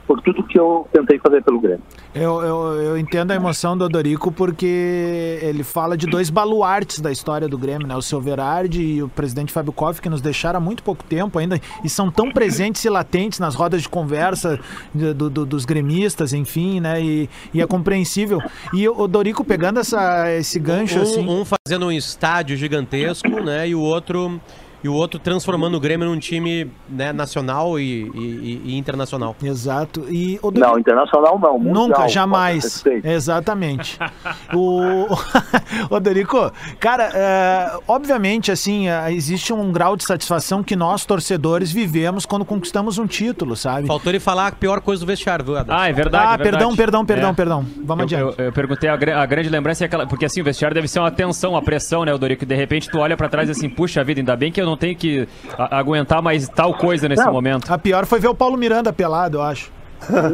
por 0.06 0.20
tudo 0.20 0.42
que 0.44 0.58
eu 0.58 0.86
tentei 0.92 1.18
fazer 1.18 1.42
pelo 1.42 1.60
Grêmio. 1.60 1.80
Eu, 2.14 2.40
eu, 2.42 2.56
eu 2.82 2.98
entendo 2.98 3.30
a 3.30 3.34
emoção 3.34 3.76
do 3.76 3.84
Odorico 3.84 4.30
porque 4.30 5.38
ele 5.42 5.62
fala 5.62 5.96
de 5.96 6.06
dois 6.06 6.28
baluartes 6.30 7.00
da 7.00 7.10
história 7.10 7.48
do 7.48 7.56
Grêmio, 7.56 7.86
né? 7.86 7.96
O 7.96 8.02
seu 8.02 8.20
Verardi 8.20 8.82
e 8.82 9.02
o 9.02 9.08
presidente 9.08 9.52
Fábio 9.52 9.72
Koff, 9.72 10.00
que 10.02 10.08
nos 10.08 10.20
deixaram 10.20 10.58
há 10.58 10.60
muito 10.60 10.82
pouco 10.82 11.02
tempo 11.04 11.38
ainda 11.38 11.60
e 11.84 11.88
são 11.88 12.10
tão 12.10 12.30
presentes 12.30 12.84
e 12.84 12.88
latentes 12.90 13.38
nas 13.38 13.54
rodas 13.54 13.82
de 13.82 13.88
conversa 13.88 14.58
do- 14.94 15.30
do- 15.30 15.46
dos 15.46 15.64
gremistas, 15.64 16.32
enfim, 16.32 16.80
né? 16.80 17.00
E, 17.02 17.30
e 17.54 17.60
é 17.62 17.66
compreensível. 17.66 18.40
E 18.74 18.88
o 18.88 19.00
Odorico 19.00 19.44
pegando 19.44 19.80
essa, 19.80 20.30
esse 20.32 20.58
gancho, 20.58 20.98
Um, 20.98 21.02
assim... 21.02 21.28
um 21.28 21.44
fazendo 21.44 21.86
um 21.86 21.92
estádio 21.92 22.56
gigantesco, 22.56 23.28
né? 23.40 23.68
E 23.68 23.74
o 23.74 23.80
outro 23.80 24.40
e 24.82 24.88
o 24.88 24.94
outro 24.94 25.18
transformando 25.18 25.76
o 25.76 25.80
Grêmio 25.80 26.08
num 26.08 26.18
time 26.18 26.70
né, 26.88 27.12
nacional 27.12 27.78
e, 27.78 28.10
e- 28.14 28.62
e 28.66 28.76
internacional. 28.78 29.36
Exato. 29.42 30.04
E 30.10 30.38
Odorico... 30.42 30.70
Não, 30.70 30.78
internacional 30.78 31.38
não. 31.38 31.58
Mundial, 31.58 31.88
Nunca, 31.88 32.08
jamais. 32.08 32.84
Exatamente. 33.04 33.98
o 34.54 35.06
Odorico, 35.90 36.52
cara, 36.80 37.10
é, 37.14 37.72
obviamente, 37.86 38.50
assim, 38.50 38.88
é, 38.88 39.12
existe 39.12 39.52
um 39.52 39.70
grau 39.72 39.96
de 39.96 40.04
satisfação 40.04 40.62
que 40.62 40.74
nós, 40.76 41.04
torcedores, 41.04 41.70
vivemos 41.72 42.26
quando 42.26 42.44
conquistamos 42.44 42.98
um 42.98 43.06
título, 43.06 43.56
sabe? 43.56 43.86
Faltou 43.86 44.10
ele 44.10 44.20
falar 44.20 44.48
a 44.48 44.52
pior 44.52 44.80
coisa 44.80 45.04
do 45.04 45.06
vestiário, 45.06 45.44
viu, 45.44 45.56
Adam? 45.56 45.76
Ah, 45.76 45.88
é 45.88 45.92
verdade. 45.92 46.24
ah, 46.26 46.34
é 46.34 46.36
verdade. 46.36 46.50
perdão, 46.56 46.76
perdão, 46.76 47.04
perdão, 47.06 47.30
É. 47.30 47.32
perdão. 47.34 47.66
Vamos 47.84 48.12
Eu, 48.12 48.18
adiante. 48.18 48.38
eu- 48.40 48.44
eu 48.46 48.52
perguntei 48.52 48.88
a, 48.88 48.94
a 48.94 49.26
grande 49.26 49.48
lembrança 49.48 49.84
é 49.84 49.86
aquela. 49.86 50.06
Porque 50.06 50.24
assim, 50.24 50.40
o 50.40 50.44
vestiário 50.44 50.74
deve 50.74 50.88
ser 50.88 50.98
uma 50.98 51.10
tensão, 51.10 51.52
uma 51.52 51.62
pressão, 51.62 52.04
né, 52.04 52.12
Odorico? 52.14 52.44
De 52.44 52.54
repente 52.54 52.88
tu 52.90 52.98
olha 52.98 53.16
pra 53.16 53.28
trás 53.28 53.48
e 53.48 53.52
assim, 53.52 53.68
puxa 53.68 54.02
vida, 54.04 54.20
ainda 54.20 54.36
bem 54.36 54.50
que 54.52 54.60
eu 54.60 54.66
não 54.66 54.71
tenho 54.76 54.96
que 54.96 55.28
a- 55.58 55.78
aguentar 55.78 56.20
mais 56.22 56.48
tal 56.48 56.74
coisa 56.74 57.08
nesse 57.08 57.24
Não. 57.24 57.32
momento. 57.32 57.72
A 57.72 57.78
pior 57.78 58.06
foi 58.06 58.18
ver 58.20 58.28
o 58.28 58.34
Paulo 58.34 58.56
Miranda 58.56 58.92
pelado, 58.92 59.38
eu 59.38 59.42
acho. 59.42 59.70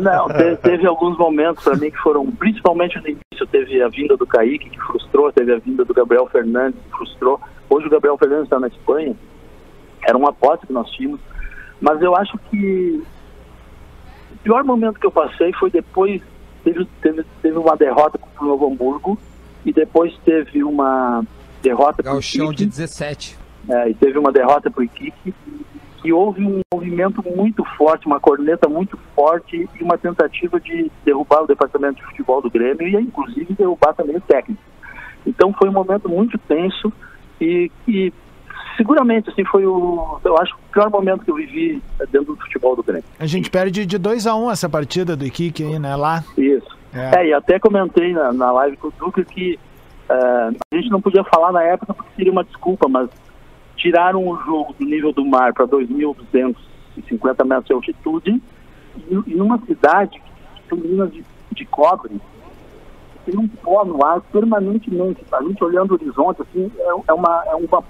Não, 0.00 0.28
te- 0.28 0.56
teve 0.62 0.86
alguns 0.86 1.18
momentos 1.18 1.62
para 1.62 1.76
mim 1.76 1.90
que 1.90 1.98
foram, 1.98 2.24
principalmente 2.32 2.96
no 2.98 3.06
início, 3.06 3.46
teve 3.50 3.82
a 3.82 3.88
vinda 3.88 4.16
do 4.16 4.26
Kaique, 4.26 4.70
que 4.70 4.80
frustrou, 4.80 5.30
teve 5.30 5.52
a 5.54 5.58
vinda 5.58 5.84
do 5.84 5.92
Gabriel 5.92 6.26
Fernandes, 6.26 6.80
que 6.82 6.90
frustrou. 6.96 7.38
Hoje 7.68 7.86
o 7.86 7.90
Gabriel 7.90 8.16
Fernandes 8.16 8.44
está 8.44 8.58
na 8.58 8.68
Espanha, 8.68 9.14
era 10.02 10.16
uma 10.16 10.30
aposta 10.30 10.66
que 10.66 10.72
nós 10.72 10.88
tínhamos, 10.92 11.20
mas 11.80 12.00
eu 12.00 12.16
acho 12.16 12.38
que 12.50 13.02
o 14.32 14.36
pior 14.42 14.64
momento 14.64 14.98
que 14.98 15.06
eu 15.06 15.10
passei 15.10 15.52
foi 15.52 15.70
depois, 15.70 16.22
teve, 16.64 16.86
teve, 17.02 17.24
teve 17.42 17.58
uma 17.58 17.76
derrota 17.76 18.18
para 18.18 18.44
o 18.44 18.48
Novo 18.48 18.66
Hamburgo, 18.72 19.18
e 19.66 19.72
depois 19.72 20.16
teve 20.24 20.64
uma 20.64 21.22
derrota 21.62 22.02
para 22.02 22.10
o 22.10 22.14
Galchão 22.14 22.52
de 22.52 22.64
17. 22.64 23.36
É, 23.68 23.90
e 23.90 23.94
teve 23.94 24.18
uma 24.18 24.32
derrota 24.32 24.70
para 24.70 24.80
o 24.80 24.84
Iquique, 24.84 25.34
que 26.00 26.12
houve 26.12 26.44
um 26.44 26.60
movimento 26.72 27.22
muito 27.28 27.64
forte, 27.76 28.06
uma 28.06 28.20
corneta 28.20 28.68
muito 28.68 28.96
forte 29.14 29.68
e 29.78 29.82
uma 29.82 29.98
tentativa 29.98 30.60
de 30.60 30.90
derrubar 31.04 31.42
o 31.42 31.46
departamento 31.46 31.96
de 31.96 32.04
futebol 32.04 32.40
do 32.40 32.50
Grêmio 32.50 32.86
e 32.86 32.94
inclusive 32.94 33.52
derrubar 33.54 33.94
também 33.94 34.16
o 34.16 34.20
técnico. 34.20 34.62
Então 35.26 35.52
foi 35.52 35.68
um 35.68 35.72
momento 35.72 36.08
muito 36.08 36.38
tenso 36.38 36.92
e, 37.40 37.70
e 37.86 38.12
seguramente 38.76 39.28
assim 39.30 39.44
foi 39.44 39.66
o, 39.66 40.20
eu 40.24 40.38
acho, 40.38 40.54
o 40.54 40.72
pior 40.72 40.88
momento 40.88 41.24
que 41.24 41.30
eu 41.30 41.34
vivi 41.34 41.82
dentro 42.10 42.34
do 42.34 42.36
futebol 42.36 42.76
do 42.76 42.82
Grêmio. 42.82 43.04
A 43.18 43.26
gente 43.26 43.50
perde 43.50 43.84
de 43.84 43.98
2 43.98 44.26
a 44.26 44.36
1 44.36 44.44
um 44.44 44.50
essa 44.50 44.68
partida 44.68 45.16
do 45.16 45.26
Iquique 45.26 45.64
aí, 45.64 45.78
né? 45.78 45.96
Lá. 45.96 46.24
Isso. 46.36 46.78
É. 46.94 47.22
É, 47.22 47.26
e 47.28 47.34
até 47.34 47.58
comentei 47.58 48.12
na, 48.12 48.32
na 48.32 48.50
live 48.52 48.76
com 48.76 48.88
o 48.88 48.92
Duque 48.98 49.24
que 49.24 49.58
eh, 50.08 50.50
a 50.72 50.76
gente 50.76 50.88
não 50.88 51.02
podia 51.02 51.22
falar 51.24 51.52
na 51.52 51.62
época 51.62 51.92
porque 51.92 52.10
seria 52.16 52.32
uma 52.32 52.44
desculpa, 52.44 52.88
mas 52.88 53.10
tiraram 53.78 54.26
o 54.28 54.36
jogo 54.44 54.74
do 54.78 54.84
nível 54.84 55.12
do 55.12 55.24
mar 55.24 55.54
para 55.54 55.66
2.250 55.66 56.54
metros 57.44 57.66
de 57.66 57.72
altitude 57.72 58.42
e, 58.96 59.22
e 59.26 59.34
numa 59.34 59.58
cidade 59.58 60.20
que 60.20 60.62
tem 60.68 60.78
minas 60.78 61.12
de, 61.12 61.24
de 61.52 61.64
cobre, 61.66 62.20
tem 63.24 63.38
um 63.38 63.48
pó 63.48 63.84
no 63.84 64.04
ar 64.04 64.20
permanentemente. 64.20 65.24
A 65.32 65.42
gente 65.42 65.62
olhando 65.62 65.92
o 65.92 65.94
horizonte, 65.94 66.42
assim, 66.42 66.70
é, 66.78 66.88
é 67.08 67.12
uma, 67.12 67.44
é 67.46 67.54
uma 67.54 67.84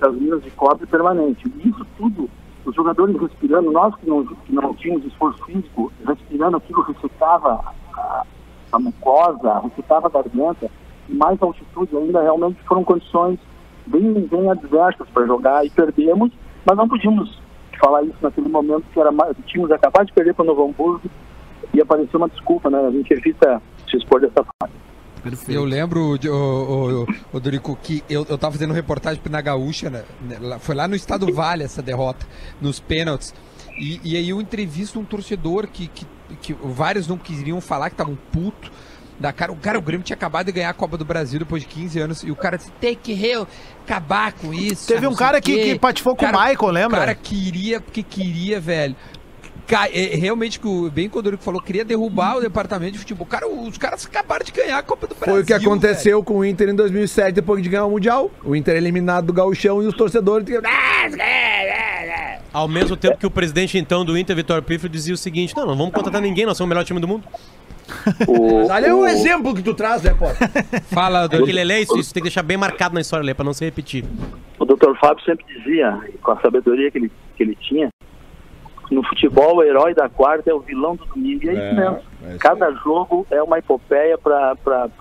das 0.00 0.14
minas 0.14 0.42
de 0.42 0.50
cobre 0.50 0.86
permanente. 0.86 1.46
E 1.46 1.68
isso 1.68 1.86
tudo, 1.96 2.28
os 2.64 2.74
jogadores 2.74 3.18
respirando, 3.20 3.70
nós 3.70 3.94
que 3.96 4.08
não, 4.08 4.26
que 4.26 4.52
não 4.52 4.74
tínhamos 4.74 5.06
esforço 5.06 5.42
físico, 5.44 5.92
respirando 6.04 6.56
aquilo 6.56 6.82
ressecava 6.82 7.72
a, 7.94 8.24
a 8.72 8.78
mucosa, 8.78 9.60
ressequiava 9.60 10.08
a 10.08 10.10
garganta, 10.10 10.70
e 11.08 11.14
mais 11.14 11.40
altitude 11.40 11.96
ainda, 11.96 12.22
realmente 12.22 12.60
foram 12.64 12.82
condições 12.82 13.38
bem, 13.90 14.12
bem 14.30 14.50
adversas 14.50 15.08
para 15.12 15.26
jogar 15.26 15.64
e 15.66 15.70
perdemos, 15.70 16.30
mas 16.64 16.76
não 16.76 16.88
podíamos 16.88 17.40
falar 17.82 18.02
isso 18.02 18.16
naquele 18.22 18.48
momento 18.48 18.84
que 18.92 19.00
era 19.00 19.10
mais, 19.10 19.34
tínhamos 19.46 19.72
acabado 19.72 20.06
de 20.06 20.12
perder 20.12 20.34
para 20.34 20.42
o 20.44 20.46
Novo 20.46 20.66
Hamburgo 20.68 21.02
e 21.74 21.80
apareceu 21.80 22.18
uma 22.18 22.28
desculpa, 22.28 22.68
né? 22.70 22.78
A 22.78 22.90
gente 22.90 23.12
evita 23.12 23.60
se 23.88 23.96
expor 23.96 24.20
dessa 24.20 24.44
forma. 24.44 24.74
Eu 25.48 25.64
lembro, 25.64 26.16
de- 26.18 26.30
ô, 26.30 26.34
ô, 26.34 27.06
ô, 27.36 27.40
Dorico, 27.40 27.76
que 27.82 28.02
eu, 28.08 28.24
eu 28.28 28.38
tava 28.38 28.52
fazendo 28.52 28.72
reportagem 28.72 29.20
na 29.30 29.40
Gaúcha, 29.42 29.90
né? 29.90 30.02
Lá- 30.40 30.58
Foi 30.58 30.74
lá 30.74 30.88
no 30.88 30.94
Estado 30.94 31.32
Vale 31.32 31.62
essa 31.62 31.82
derrota, 31.82 32.26
nos 32.60 32.80
pênaltis. 32.80 33.34
E, 33.78 34.00
e 34.02 34.16
aí 34.16 34.28
eu 34.30 34.40
entrevisto 34.40 34.98
um 34.98 35.04
torcedor 35.04 35.66
que, 35.66 35.88
que, 35.88 36.06
que 36.40 36.52
vários 36.54 37.06
não 37.06 37.18
queriam 37.18 37.60
falar, 37.60 37.90
que 37.90 37.94
estavam 37.94 38.16
puto. 38.32 38.70
Da 39.20 39.32
cara, 39.34 39.52
o 39.52 39.56
cara, 39.56 39.78
o 39.78 39.82
Grêmio 39.82 40.02
tinha 40.02 40.16
acabado 40.16 40.46
de 40.46 40.52
ganhar 40.52 40.70
a 40.70 40.74
Copa 40.74 40.96
do 40.96 41.04
Brasil 41.04 41.38
depois 41.38 41.62
de 41.62 41.68
15 41.68 42.00
anos. 42.00 42.22
E 42.24 42.30
o 42.30 42.36
cara 42.36 42.56
disse: 42.56 42.72
tem 42.80 42.96
que 42.96 43.12
re- 43.12 43.46
acabar 43.84 44.32
com 44.32 44.52
isso. 44.54 44.88
Teve 44.88 45.06
um 45.06 45.14
cara 45.14 45.40
que, 45.42 45.54
quê." 45.54 45.62
que 45.64 45.78
patifou 45.78 46.16
com 46.16 46.24
o 46.24 46.28
Michael, 46.28 46.70
lembra? 46.72 46.96
O 46.96 47.00
cara 47.00 47.14
queria, 47.14 47.80
porque 47.80 48.02
queria, 48.02 48.58
velho. 48.58 48.96
É, 49.92 50.16
realmente, 50.16 50.60
bem 50.92 51.08
quando 51.08 51.20
o 51.20 51.22
Dorico 51.22 51.44
falou, 51.44 51.60
queria 51.62 51.84
derrubar 51.84 52.38
o 52.38 52.40
departamento 52.40 52.94
de 52.94 52.98
futebol. 52.98 53.24
Cara, 53.24 53.46
os 53.48 53.78
caras 53.78 54.04
acabaram 54.04 54.44
de 54.44 54.50
ganhar 54.50 54.78
a 54.78 54.82
Copa 54.82 55.06
do 55.06 55.14
Brasil. 55.14 55.32
Foi 55.32 55.42
o 55.42 55.46
que 55.46 55.52
velho. 55.52 55.64
aconteceu 55.64 56.24
com 56.24 56.38
o 56.38 56.44
Inter 56.44 56.70
em 56.70 56.74
2007, 56.74 57.32
depois 57.34 57.62
de 57.62 57.68
ganhar 57.68 57.84
o 57.84 57.90
Mundial. 57.90 58.32
O 58.42 58.56
Inter 58.56 58.74
eliminado 58.74 59.26
do 59.26 59.32
Gauchão 59.32 59.80
e 59.80 59.86
os 59.86 59.94
torcedores... 59.94 60.48
Ao 62.52 62.66
mesmo 62.66 62.96
tempo 62.96 63.16
que 63.16 63.26
o 63.26 63.30
presidente 63.30 63.78
então 63.78 64.04
do 64.04 64.18
Inter, 64.18 64.34
Vitor 64.34 64.60
Pifo, 64.60 64.88
dizia 64.88 65.14
o 65.14 65.16
seguinte: 65.16 65.54
não, 65.56 65.66
não 65.66 65.76
vamos 65.76 65.94
contratar 65.94 66.20
ninguém, 66.20 66.44
nós 66.46 66.56
somos 66.56 66.66
o 66.66 66.70
melhor 66.70 66.84
time 66.84 66.98
do 66.98 67.06
mundo. 67.06 67.24
O, 68.26 68.66
Olha 68.70 68.86
é 68.86 68.94
um 68.94 69.00
o- 69.00 69.06
exemplo 69.06 69.54
que 69.54 69.62
tu 69.62 69.74
traz, 69.74 70.02
né, 70.02 70.14
Potter? 70.14 70.48
Fala, 70.92 71.22
Dorico. 71.28 71.44
Aquele 71.44 71.58
Lelê, 71.64 71.80
isso, 71.80 71.98
isso 71.98 72.12
tem 72.14 72.22
que 72.22 72.28
deixar 72.28 72.42
bem 72.42 72.56
marcado 72.56 72.94
na 72.94 73.00
história, 73.00 73.34
pra 73.34 73.44
não 73.44 73.52
se 73.52 73.64
repetir. 73.64 74.04
o 74.58 74.64
Dr. 74.64 74.94
Fábio 75.00 75.24
sempre 75.24 75.44
dizia, 75.46 75.98
com 76.22 76.30
a 76.32 76.40
sabedoria 76.40 76.90
que 76.90 76.98
ele, 76.98 77.12
que 77.36 77.42
ele 77.42 77.56
tinha, 77.56 77.88
no 78.90 79.04
futebol 79.04 79.56
o 79.58 79.62
herói 79.62 79.94
da 79.94 80.08
quarta 80.08 80.50
é 80.50 80.54
o 80.54 80.58
vilão 80.60 80.96
do 80.96 81.04
domingo. 81.06 81.44
E 81.44 81.48
é, 81.48 81.52
isso 81.52 81.74
mesmo. 81.76 81.98
é 82.24 82.28
isso 82.30 82.38
Cada 82.40 82.70
jogo 82.72 83.24
é 83.30 83.40
uma 83.42 83.58
epopeia 83.58 84.18
para 84.18 84.56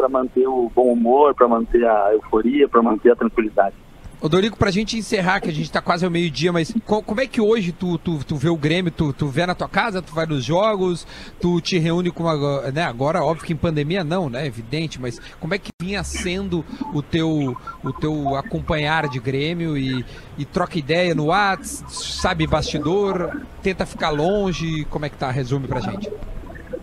manter 0.10 0.48
o 0.48 0.72
bom 0.76 0.94
humor, 0.94 1.34
para 1.34 1.48
manter 1.48 1.84
a 1.86 2.12
euforia, 2.14 2.68
para 2.70 2.82
manter 2.84 3.12
a 3.12 3.16
tranquilidade. 3.16 3.76
Ô, 4.22 4.28
Dorico, 4.28 4.58
pra 4.58 4.70
gente 4.70 4.98
encerrar, 4.98 5.40
que 5.40 5.50
a 5.50 5.54
gente 5.54 5.72
tá 5.72 5.82
quase 5.82 6.04
ao 6.04 6.12
meio-dia, 6.12 6.52
mas 6.52 6.76
co- 6.86 7.02
como 7.02 7.22
é 7.22 7.26
que 7.26 7.40
hoje 7.40 7.72
tu, 7.72 7.98
tu, 7.98 8.20
tu 8.26 8.36
vê 8.36 8.50
o 8.50 8.58
Grêmio? 8.58 8.92
Tu, 8.92 9.14
tu 9.14 9.28
vê 9.28 9.46
na 9.46 9.56
tua 9.56 9.70
casa, 9.70 10.02
tu 10.02 10.14
vai 10.14 10.26
nos 10.26 10.44
jogos, 10.44 11.08
tu 11.40 11.62
te 11.62 11.80
reúne 11.80 12.12
com 12.12 12.24
uma. 12.24 12.70
Né, 12.70 12.84
agora, 12.84 13.24
óbvio 13.24 13.46
que 13.46 13.54
em 13.54 13.56
pandemia 13.56 14.04
não, 14.04 14.30
né? 14.30 14.46
Evidente, 14.46 15.00
mas 15.00 15.18
como 15.40 15.54
é 15.54 15.58
que 15.58 15.70
vinha 15.82 16.04
sendo 16.04 16.66
o 16.94 17.02
teu, 17.02 17.56
o 17.82 17.94
teu 17.94 18.36
acompanhar 18.36 19.08
de 19.08 19.20
Grêmio 19.22 19.78
e, 19.78 20.04
e 20.38 20.44
troca 20.44 20.78
ideia 20.78 21.16
no 21.16 21.28
Whats, 21.28 21.86
sabe 21.88 22.46
bastidor, 22.46 23.40
tenta 23.64 23.86
ficar 23.86 24.10
longe? 24.10 24.84
Como 24.90 25.06
é 25.06 25.10
que 25.10 25.16
tá? 25.16 25.32
Resume 25.32 25.66
pra 25.66 25.80
gente. 25.80 26.12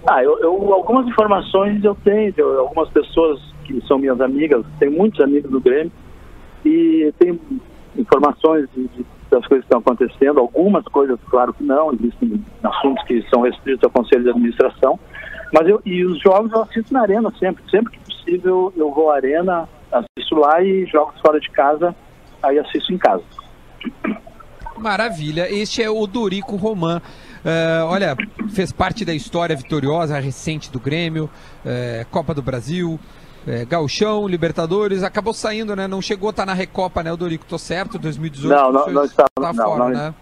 Ah, 0.08 0.24
eu, 0.24 0.38
eu- 0.40 0.72
algumas 0.72 1.06
informações 1.06 1.84
eu 1.84 1.94
tenho, 1.96 2.32
de 2.32 2.40
algumas 2.40 2.88
pessoas 2.88 3.40
que 3.64 3.78
são 3.86 3.98
minhas 3.98 4.22
amigas, 4.22 4.64
tenho 4.78 4.92
muitos 4.92 5.20
amigos 5.20 5.50
do 5.50 5.60
Grêmio, 5.60 5.92
e 6.68 7.12
tenho 7.18 7.40
informações 7.96 8.68
de, 8.74 8.88
de- 8.88 9.06
das 9.30 9.44
coisas 9.46 9.66
que 9.66 9.74
estão 9.74 9.80
acontecendo, 9.80 10.38
algumas 10.38 10.84
coisas, 10.84 11.18
claro 11.28 11.52
que 11.52 11.64
não, 11.64 11.92
existem 11.92 12.44
assuntos 12.62 13.02
que 13.06 13.22
são 13.28 13.40
restritos 13.42 13.82
ao 13.82 13.90
Conselho 13.90 14.22
de 14.22 14.30
Administração, 14.30 14.98
mas 15.52 15.68
eu, 15.68 15.80
e 15.84 16.04
os 16.04 16.20
jogos 16.20 16.52
eu 16.52 16.62
assisto 16.62 16.92
na 16.92 17.00
arena 17.02 17.32
sempre, 17.38 17.62
sempre 17.70 17.92
que 17.92 17.98
possível 18.04 18.72
eu 18.76 18.92
vou 18.92 19.10
à 19.10 19.16
arena, 19.16 19.68
assisto 19.90 20.36
lá 20.36 20.62
e 20.62 20.86
jogos 20.86 21.20
fora 21.20 21.40
de 21.40 21.50
casa, 21.50 21.94
aí 22.42 22.58
assisto 22.58 22.92
em 22.92 22.98
casa. 22.98 23.24
Maravilha, 24.78 25.50
este 25.50 25.82
é 25.82 25.88
o 25.90 26.06
Dorico 26.06 26.54
Roman. 26.56 27.00
É, 27.44 27.82
olha, 27.84 28.16
fez 28.50 28.72
parte 28.72 29.04
da 29.04 29.14
história 29.14 29.56
vitoriosa 29.56 30.18
recente 30.18 30.70
do 30.70 30.78
Grêmio, 30.78 31.30
é, 31.64 32.04
Copa 32.10 32.34
do 32.34 32.42
Brasil, 32.42 32.98
é, 33.46 33.64
Gauchão, 33.64 34.26
Libertadores, 34.26 35.02
acabou 35.02 35.32
saindo, 35.32 35.74
né? 35.76 35.86
Não 35.86 36.02
chegou 36.02 36.28
a 36.28 36.30
estar 36.30 36.46
na 36.46 36.54
Recopa, 36.54 37.02
né, 37.02 37.12
o 37.12 37.16
Dorico? 37.16 37.44
Tô 37.46 37.58
certo, 37.58 37.98
2018? 37.98 38.54
Não, 38.54 38.72
não- 38.72 38.86
não 38.92 39.04
estava, 39.04 39.28
tá 39.34 39.52
não, 39.52 39.64
fora, 39.64 39.84
não- 39.84 39.90
né? 39.90 40.14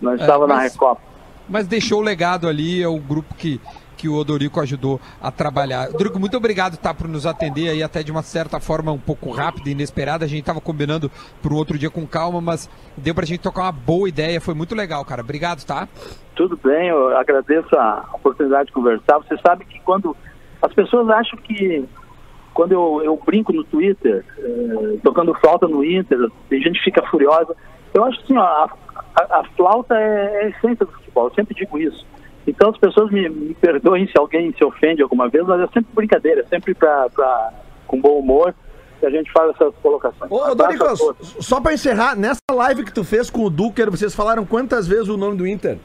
Não 0.00 0.14
estava 0.14 0.46
na 0.46 0.54
mas- 0.56 0.72
Recopa. 0.72 1.00
Mas 1.48 1.66
deixou 1.66 2.00
o 2.00 2.02
legado 2.02 2.46
ali, 2.46 2.82
é 2.82 2.86
o 2.86 2.98
grupo 2.98 3.34
que, 3.34 3.58
que 3.96 4.06
o 4.06 4.14
Odorico 4.14 4.60
ajudou 4.60 5.00
a 5.20 5.30
trabalhar. 5.30 5.88
Dorico, 5.90 6.20
muito 6.20 6.36
obrigado 6.36 6.76
tá, 6.76 6.92
por 6.92 7.08
nos 7.08 7.24
atender 7.24 7.70
aí, 7.70 7.82
até 7.82 8.02
de 8.02 8.12
uma 8.12 8.22
certa 8.22 8.60
forma 8.60 8.92
um 8.92 8.98
pouco 8.98 9.30
rápida 9.32 9.70
e 9.70 9.72
inesperada. 9.72 10.26
A 10.26 10.28
gente 10.28 10.44
tava 10.44 10.60
combinando 10.60 11.10
para 11.42 11.54
outro 11.54 11.78
dia 11.78 11.88
com 11.90 12.06
calma, 12.06 12.38
mas 12.40 12.68
deu 12.98 13.14
pra 13.14 13.24
gente 13.24 13.40
tocar 13.40 13.62
uma 13.62 13.72
boa 13.72 14.08
ideia, 14.08 14.40
foi 14.42 14.52
muito 14.54 14.74
legal, 14.74 15.02
cara. 15.06 15.22
Obrigado, 15.22 15.64
tá? 15.64 15.88
Tudo 16.36 16.56
bem, 16.62 16.88
eu 16.90 17.16
agradeço 17.16 17.74
a 17.74 18.10
oportunidade 18.12 18.66
de 18.66 18.72
conversar. 18.72 19.16
Você 19.18 19.36
sabe 19.44 19.64
que 19.64 19.80
quando 19.80 20.14
as 20.60 20.72
pessoas 20.74 21.08
acham 21.08 21.38
que 21.40 21.88
quando 22.58 22.72
eu, 22.72 23.00
eu 23.04 23.16
brinco 23.24 23.52
no 23.52 23.62
Twitter, 23.62 24.24
eh, 24.36 24.96
tocando 25.04 25.32
flauta 25.34 25.68
no 25.68 25.84
Inter, 25.84 26.18
tem 26.48 26.60
gente 26.60 26.78
que 26.80 26.86
fica 26.86 27.06
furiosa. 27.06 27.54
Eu 27.94 28.04
acho 28.04 28.20
assim, 28.24 28.36
ó, 28.36 28.42
a, 28.42 28.68
a- 29.14 29.38
a 29.40 29.44
flauta 29.56 29.94
é, 29.96 30.40
é 30.42 30.44
a 30.46 30.48
essência 30.48 30.84
do 30.84 30.90
futebol, 30.90 31.28
eu 31.28 31.34
sempre 31.34 31.54
digo 31.54 31.78
isso. 31.78 32.04
Então 32.48 32.70
as 32.70 32.76
pessoas 32.76 33.12
me, 33.12 33.28
me 33.28 33.54
perdoem 33.54 34.08
se 34.08 34.18
alguém 34.18 34.52
se 34.58 34.64
ofende 34.64 35.00
alguma 35.02 35.28
vez, 35.28 35.46
mas 35.46 35.60
é 35.60 35.66
sempre 35.68 35.86
brincadeira, 35.94 36.40
é 36.40 36.46
sempre 36.46 36.74
pra, 36.74 37.08
pra, 37.10 37.52
com 37.86 38.00
bom 38.00 38.18
humor 38.18 38.52
que 38.98 39.06
a 39.06 39.10
gente 39.10 39.30
faz 39.30 39.50
essas 39.50 39.72
colocações. 39.76 40.28
Ô, 40.28 40.52
Dorico, 40.56 40.84
só 41.40 41.60
pra 41.60 41.72
encerrar, 41.72 42.16
nessa 42.16 42.40
live 42.52 42.84
que 42.84 42.92
tu 42.92 43.04
fez 43.04 43.30
com 43.30 43.44
o 43.44 43.50
Duker, 43.50 43.88
vocês 43.88 44.12
falaram 44.16 44.44
quantas 44.44 44.88
vezes 44.88 45.08
o 45.08 45.16
nome 45.16 45.36
do 45.36 45.46
Inter? 45.46 45.78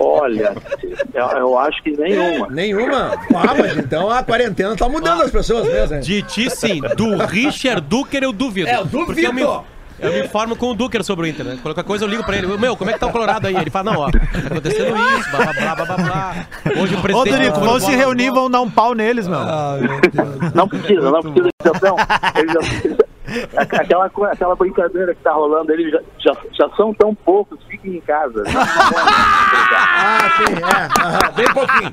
Olha, 0.00 0.54
eu, 1.12 1.26
eu 1.38 1.58
acho 1.58 1.82
que 1.82 1.90
nenhuma. 1.96 2.48
Nenhuma? 2.48 3.12
Ah, 3.34 3.54
mas 3.58 3.76
então 3.76 4.10
a 4.10 4.22
quarentena 4.22 4.74
tá 4.76 4.88
mudando 4.88 5.22
as 5.22 5.30
pessoas 5.30 5.66
mesmo, 5.66 5.96
hein? 5.96 6.00
De 6.00 6.22
ti, 6.22 6.48
sim. 6.50 6.80
Do 6.96 7.16
Richard 7.26 7.82
Duker, 7.82 8.22
eu 8.22 8.32
duvido. 8.32 8.68
É, 8.68 8.76
eu 8.76 8.84
duvido. 8.84 9.06
Porque 9.06 9.26
eu 9.26 9.32
me, 9.32 9.42
eu 9.98 10.12
me 10.12 10.24
informo 10.24 10.56
com 10.56 10.70
o 10.70 10.74
Duker 10.74 11.02
sobre 11.04 11.26
o 11.26 11.28
Inter, 11.28 11.44
né? 11.44 11.58
Qualquer 11.62 11.84
coisa 11.84 12.04
eu 12.04 12.08
ligo 12.08 12.24
pra 12.24 12.36
ele. 12.36 12.46
Meu, 12.58 12.76
como 12.76 12.90
é 12.90 12.94
que 12.94 13.00
tá 13.00 13.06
o 13.06 13.12
Colorado 13.12 13.46
aí? 13.46 13.56
Ele 13.56 13.70
fala, 13.70 13.92
não, 13.92 14.00
ó, 14.00 14.10
tá 14.10 14.18
acontecendo 14.46 14.96
isso, 15.18 15.30
blá, 15.30 15.40
blá, 15.40 15.52
blá, 15.52 15.74
blá, 15.74 15.84
blá, 15.84 15.96
blá. 15.96 16.46
Hoje 16.82 16.94
o 16.94 16.98
Ô, 16.98 17.02
presidente... 17.02 17.30
Dorico, 17.36 17.60
vão 17.60 17.80
se 17.80 17.94
reunir, 17.94 18.30
vão 18.30 18.50
dar 18.50 18.60
um 18.60 18.70
pau 18.70 18.94
neles, 18.94 19.26
meu. 19.28 19.40
Não 20.54 20.68
precisa, 20.68 21.10
não 21.10 21.20
precisa 21.20 21.44
de 21.44 21.50
exceção. 21.68 21.96
Eles 22.36 22.52
já- 22.52 23.06
aquela, 23.58 24.06
aquela 24.30 24.54
brincadeira 24.54 25.12
que 25.12 25.20
tá 25.20 25.32
rolando, 25.32 25.72
eles 25.72 25.90
já, 25.90 26.00
já, 26.20 26.32
já 26.52 26.68
são 26.76 26.94
tão 26.94 27.12
poucos, 27.12 27.58
fiquem 27.68 27.96
em 27.96 28.00
casa. 28.00 28.44
Ah, 29.98 30.30
sim, 30.36 30.54
é. 30.54 31.02
aham, 31.06 31.32
bem 31.34 31.46
pouquinho. 31.52 31.92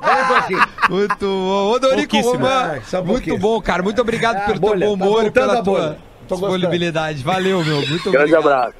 Bem 0.00 0.26
pouquinho. 0.28 0.68
Muito 0.90 1.26
bom. 1.26 1.72
Ô, 1.72 1.78
Dorico. 1.78 2.16
Roman, 2.20 2.80
É, 2.92 3.00
muito 3.00 3.38
bom, 3.38 3.60
cara. 3.60 3.82
Muito 3.82 4.00
obrigado 4.00 4.36
Ah, 4.36 4.46
pelo 4.46 4.60
bolha, 4.60 4.86
teu 4.86 4.96
bom 4.96 4.98
tá 4.98 5.04
humor 5.04 5.20
e 5.20 5.22
voltando 5.24 5.50
pela 5.50 5.62
tua. 5.62 5.96
Disponibilidade. 6.34 7.22
Valeu, 7.22 7.64
meu. 7.64 7.86
Muito 7.86 8.10
Grande 8.10 8.34
obrigado. 8.34 8.46
abraço. 8.46 8.74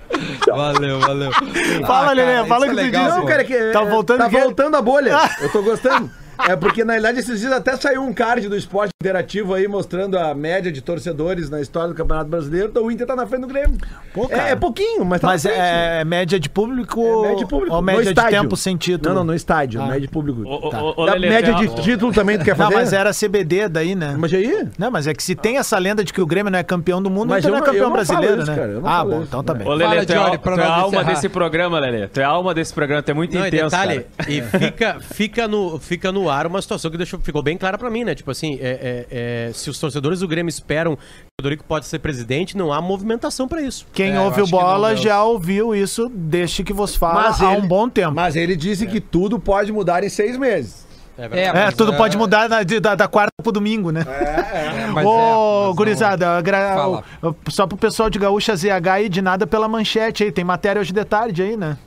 Valeu, 0.47 1.01
valeu. 1.01 1.31
Fala, 1.87 2.11
Ah, 2.11 2.13
Lelê, 2.13 2.35
cara, 2.35 2.47
fala 2.47 2.67
que 2.67 2.81
é 2.81 2.85
tu 2.85 2.91
disse. 2.91 3.09
Não, 3.09 3.27
cara, 3.27 3.45
que 3.45 3.73
Tá 3.73 3.85
voltando 3.85 4.19
Tá 4.19 4.29
voltando 4.29 4.77
a 4.77 4.83
bolha. 4.83 5.17
Eu 5.41 5.53
tô 5.53 5.63
gostando. 5.63 6.11
É 6.49 6.55
porque, 6.57 6.85
na 6.85 6.95
verdade, 6.95 7.19
esses 7.21 7.41
dias 7.41 7.53
até 7.53 7.77
saiu 7.77 8.03
um 8.03 8.13
card 8.13 8.49
do 8.49 8.57
esporte 8.57 8.91
interativo 9.03 9.55
aí 9.55 9.67
mostrando 9.69 10.19
a 10.19 10.35
média 10.35 10.71
de 10.71 10.81
torcedores 10.81 11.49
na 11.51 11.61
história 11.61 11.89
do 11.89 11.95
Campeonato 11.95 12.29
Brasileiro. 12.31 12.69
Então 12.69 12.85
o 12.85 12.91
Inter 12.91 13.07
tá 13.07 13.17
na 13.17 13.27
frente 13.27 13.43
do 13.43 13.49
Grêmio. 13.49 13.77
Pô, 14.13 14.27
é, 14.31 14.51
é 14.53 14.57
pouquinho, 14.57 15.05
mas 15.05 15.21
tá 15.21 15.29
Mas 15.29 15.45
na 15.45 15.51
frente. 15.51 15.63
é 15.63 16.05
média 16.05 16.39
de 16.41 16.49
público, 16.49 17.01
É 17.01 17.23
média 17.29 17.37
de 17.37 17.47
público. 17.47 17.75
ou 17.75 17.81
no 17.81 17.87
média 17.87 18.03
de 18.03 18.09
estádio. 18.11 18.41
tempo 18.43 18.57
sem 18.57 18.77
título? 18.77 19.15
Não, 19.15 19.21
não, 19.23 19.27
no 19.33 19.35
estádio. 19.35 19.81
Ah. 19.81 19.87
Média 19.87 20.01
de 20.03 20.09
público. 20.09 20.43
Ô, 20.45 20.69
Tá. 20.71 20.83
ô, 20.83 21.07
Da 21.07 21.13
Lelê, 21.15 21.29
média 21.29 21.55
tem 21.57 21.69
de 21.69 21.83
título 21.83 22.13
também 22.13 22.39
tu 22.39 22.45
quer 22.45 22.57
Não, 22.57 22.65
fazer? 22.67 22.75
mas 22.75 22.93
era 22.93 23.13
CBD 23.13 23.69
daí, 23.69 23.95
né? 23.95 24.15
Mas 24.19 24.33
aí? 24.33 24.69
Não, 24.79 24.91
mas 24.91 25.07
é 25.07 25.15
que 25.15 25.23
se 25.23 25.35
tem 25.35 25.59
essa 25.59 25.79
lenda 25.79 26.03
de 26.05 26.13
que 26.13 26.21
o 26.21 26.27
Grêmio 26.27 26.51
não 26.51 26.59
é 26.59 26.63
campeão 26.63 27.03
do 27.03 27.11
mundo, 27.11 27.31
Mas 27.31 27.45
então 27.45 27.51
não 27.51 27.59
é 27.59 27.61
não- 27.61 27.67
campeão 27.67 27.85
eu 27.85 27.97
não 27.97 28.05
falo 28.05 28.19
brasileiro, 28.21 28.43
isso, 28.43 28.51
né? 28.51 28.57
cara, 28.57 28.73
eu 28.73 28.81
não 28.81 28.89
ah, 28.89 29.05
bom, 29.05 29.11
isso, 29.17 29.23
então 29.23 29.43
tá 29.45 29.53
né? 29.53 29.59
bem. 29.61 29.69
Ô, 29.69 29.75
Lelê, 29.75 29.85
Fala, 29.91 30.07
tu 30.07 30.13
é, 30.13 30.17
Johnny, 30.17 30.39
tu 30.39 30.51
é 30.51 30.63
a 30.65 30.75
alma 30.77 31.05
desse 31.05 31.29
programa, 31.29 31.79
Lelê. 31.81 32.09
Tu 32.09 32.21
é 32.21 32.25
a 32.25 32.29
alma 32.29 32.55
desse 32.55 32.73
programa, 32.75 33.03
tu 33.03 33.11
é 33.11 33.15
muito 33.15 33.37
Não, 33.39 33.47
intenso, 33.47 33.65
detalhe, 33.65 34.07
e 34.29 34.43
fica, 34.43 34.97
fica, 35.01 35.49
no, 35.49 35.79
fica 35.79 36.11
no 36.13 36.26
ar 36.29 36.47
uma 36.47 36.61
situação 36.63 36.91
que 36.91 36.97
deixou, 36.97 37.19
ficou 37.21 37.43
bem 37.43 37.57
clara 37.57 37.77
pra 37.79 37.91
mim, 37.91 38.05
né? 38.05 38.15
Tipo 38.15 38.31
assim, 38.31 38.59
é, 38.61 39.07
é- 39.11 39.49
é, 39.49 39.53
se 39.53 39.69
os 39.71 39.79
torcedores 39.79 40.21
do 40.21 40.29
Grêmio 40.29 40.49
esperam 40.49 40.97
que 40.97 41.03
o 41.41 41.43
Dorico 41.43 41.65
pode 41.65 41.87
ser 41.87 41.99
presidente, 41.99 42.57
não 42.57 42.73
há 42.73 42.81
movimentação 42.81 43.47
pra 43.49 43.61
isso. 43.63 43.87
Quem 43.93 44.15
É, 44.15 44.21
ouve 44.21 44.41
o 44.41 44.45
não, 44.45 44.51
bola 44.51 44.97
já 44.97 45.23
ouviu 45.23 45.75
isso 45.75 46.11
desde 46.13 46.63
que 46.65 46.73
vos 46.73 46.95
fala 46.97 47.15
Mas 47.23 47.41
há 47.43 47.53
ele- 47.55 47.63
um 47.63 47.69
bom 47.69 47.89
tempo. 47.89 48.15
Mas 48.15 48.37
ele 48.37 48.57
disse 48.57 48.87
que 48.87 49.01
tudo 49.01 49.39
pode 49.39 49.73
mudar 49.73 50.03
em 50.05 50.09
seis 50.09 50.37
meses. 50.37 50.85
É, 51.19 51.47
É, 51.49 51.71
tudo 51.71 51.95
é, 51.95 51.97
pode 51.97 52.15
mudar 52.19 52.47
na- 52.47 52.63
de- 52.63 52.79
da, 52.79 52.95
da 52.95 53.09
quarta 53.09 53.31
pro 53.43 53.51
domingo, 53.51 53.91
né? 53.91 54.05
é, 54.07 54.87
mas 54.93 55.07
Ô, 55.07 55.11
é, 55.65 55.67
mas 55.69 55.77
gurizada, 55.77 56.41
gra- 56.43 57.03
só 57.49 57.67
pro 57.67 57.79
pessoal 57.79 58.11
de 58.11 58.19
Gaúcha 58.19 58.55
ZH 58.55 58.87
aí, 58.93 59.09
de 59.09 59.23
nada 59.23 59.47
pela 59.47 59.67
manchete 59.67 60.25
aí. 60.25 60.31
Tem 60.31 60.45
matéria 60.45 60.79
hoje 60.79 60.93
de 60.93 61.05
tarde 61.07 61.43
aí, 61.43 61.57
né? 61.57 61.79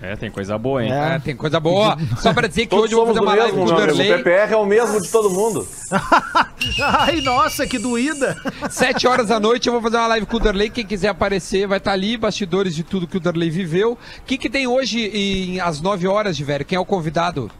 É, 0.00 0.16
tem 0.16 0.30
coisa 0.30 0.56
boa, 0.56 0.82
hein? 0.82 0.92
É, 0.92 1.18
tem 1.18 1.36
coisa 1.36 1.60
boa. 1.60 1.98
Só 2.18 2.32
pra 2.32 2.48
dizer 2.48 2.62
que 2.62 2.68
Todos 2.68 2.86
hoje 2.86 2.94
eu 2.94 3.04
vou 3.04 3.14
somos 3.14 3.18
fazer 3.18 3.26
do 3.26 3.30
uma 3.30 3.42
live 3.42 3.56
mesmo, 3.56 3.76
com 3.76 4.02
o. 4.02 4.14
O. 4.14 4.18
PPR 4.18 4.52
é 4.52 4.56
o 4.56 4.66
mesmo 4.66 5.00
de 5.00 5.08
todo 5.10 5.30
mundo. 5.30 5.68
Ai, 6.82 7.20
nossa, 7.20 7.66
que 7.66 7.78
doída. 7.78 8.36
Sete 8.70 9.06
horas 9.06 9.28
da 9.28 9.38
noite 9.38 9.66
eu 9.66 9.72
vou 9.72 9.82
fazer 9.82 9.96
uma 9.96 10.06
live 10.08 10.26
com 10.26 10.36
o 10.36 10.40
Derlei. 10.40 10.70
Quem 10.70 10.86
quiser 10.86 11.08
aparecer 11.08 11.66
vai 11.66 11.78
estar 11.78 11.92
ali, 11.92 12.16
bastidores 12.16 12.74
de 12.74 12.82
tudo 12.82 13.06
que 13.06 13.16
o 13.16 13.20
Derlei 13.20 13.50
viveu. 13.50 13.92
O 13.92 14.22
que, 14.24 14.38
que 14.38 14.48
tem 14.48 14.66
hoje 14.66 15.00
em, 15.12 15.60
às 15.60 15.80
nove 15.80 16.06
horas, 16.06 16.36
de 16.36 16.44
velho? 16.44 16.64
Quem 16.64 16.76
é 16.76 16.80
o 16.80 16.84
convidado? 16.84 17.50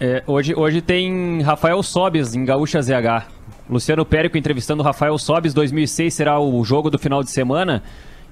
É, 0.00 0.22
hoje, 0.26 0.54
hoje 0.54 0.82
tem 0.82 1.40
Rafael 1.42 1.82
Sobes 1.82 2.34
em 2.34 2.44
Gaúcha 2.44 2.82
ZH. 2.82 3.26
Luciano 3.68 4.04
Périco 4.04 4.36
entrevistando 4.36 4.82
Rafael 4.82 5.16
Sobes. 5.18 5.54
2006 5.54 6.12
será 6.12 6.38
o 6.38 6.62
jogo 6.64 6.90
do 6.90 6.98
final 6.98 7.22
de 7.22 7.30
semana. 7.30 7.82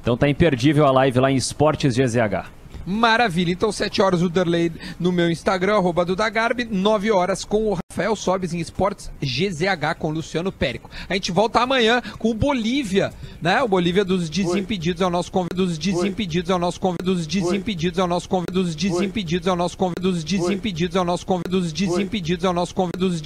Então 0.01 0.17
tá 0.17 0.29
imperdível 0.29 0.87
a 0.87 0.91
live 0.91 1.19
lá 1.19 1.31
em 1.31 1.37
Esportes 1.37 1.97
GZH. 1.97 2.47
Maravilha. 2.87 3.53
Então, 3.53 3.72
7 3.72 4.03
horas 4.03 4.22
o 4.22 4.28
Derlei 4.28 4.70
no 4.99 5.12
meu 5.12 5.30
Instagram, 5.30 5.76
arroba 5.76 6.05
Dudagarbi, 6.05 6.64
9 6.64 7.11
horas 7.11 7.45
com 7.45 7.68
o 7.68 7.78
Rafael 7.91 8.16
Sobes 8.16 8.53
em 8.53 8.59
Esportes 8.59 9.11
GZH 9.22 9.95
com 9.99 10.09
o 10.09 10.12
Luciano 10.12 10.51
Périco. 10.51 10.91
A 11.09 11.14
gente 11.14 11.30
volta 11.30 11.61
amanhã 11.61 12.03
com 12.18 12.30
o 12.30 12.35
Bolívia, 12.35 13.12
né? 13.41 13.62
O 13.62 13.68
Bolívia 13.68 14.05
dos 14.05 14.28
Desimpedidos 14.28 15.01
é 15.01 15.07
o 15.07 15.11
nosso 15.11 15.30
convidado, 15.30 15.66
dos 15.66 15.78
Desimpedidos 15.78 16.51
é 16.51 16.55
o 16.55 16.59
nosso 16.59 16.80
convidado, 16.80 17.14
dos 17.14 17.26
Desimpedidos 17.26 17.99
é 17.99 18.03
o 18.03 18.09
nosso 18.09 18.28
convidado, 18.28 18.62
dos 18.62 18.74
Desimpedidos 18.74 19.49
é 19.49 19.53
o 19.53 19.57
nosso 19.57 19.76
convidado, 19.76 20.11
dos 20.11 20.24
Desimpedidos 20.24 20.97
é 20.97 21.01
o 21.01 21.05
nosso 21.05 21.26
convidado, 21.26 21.61
dos 21.61 21.72
Desimpedidos 21.72 22.45
é 22.45 22.49
o 22.49 22.53
nosso 22.53 22.74
convidado, 22.74 23.09
dos 23.09 23.20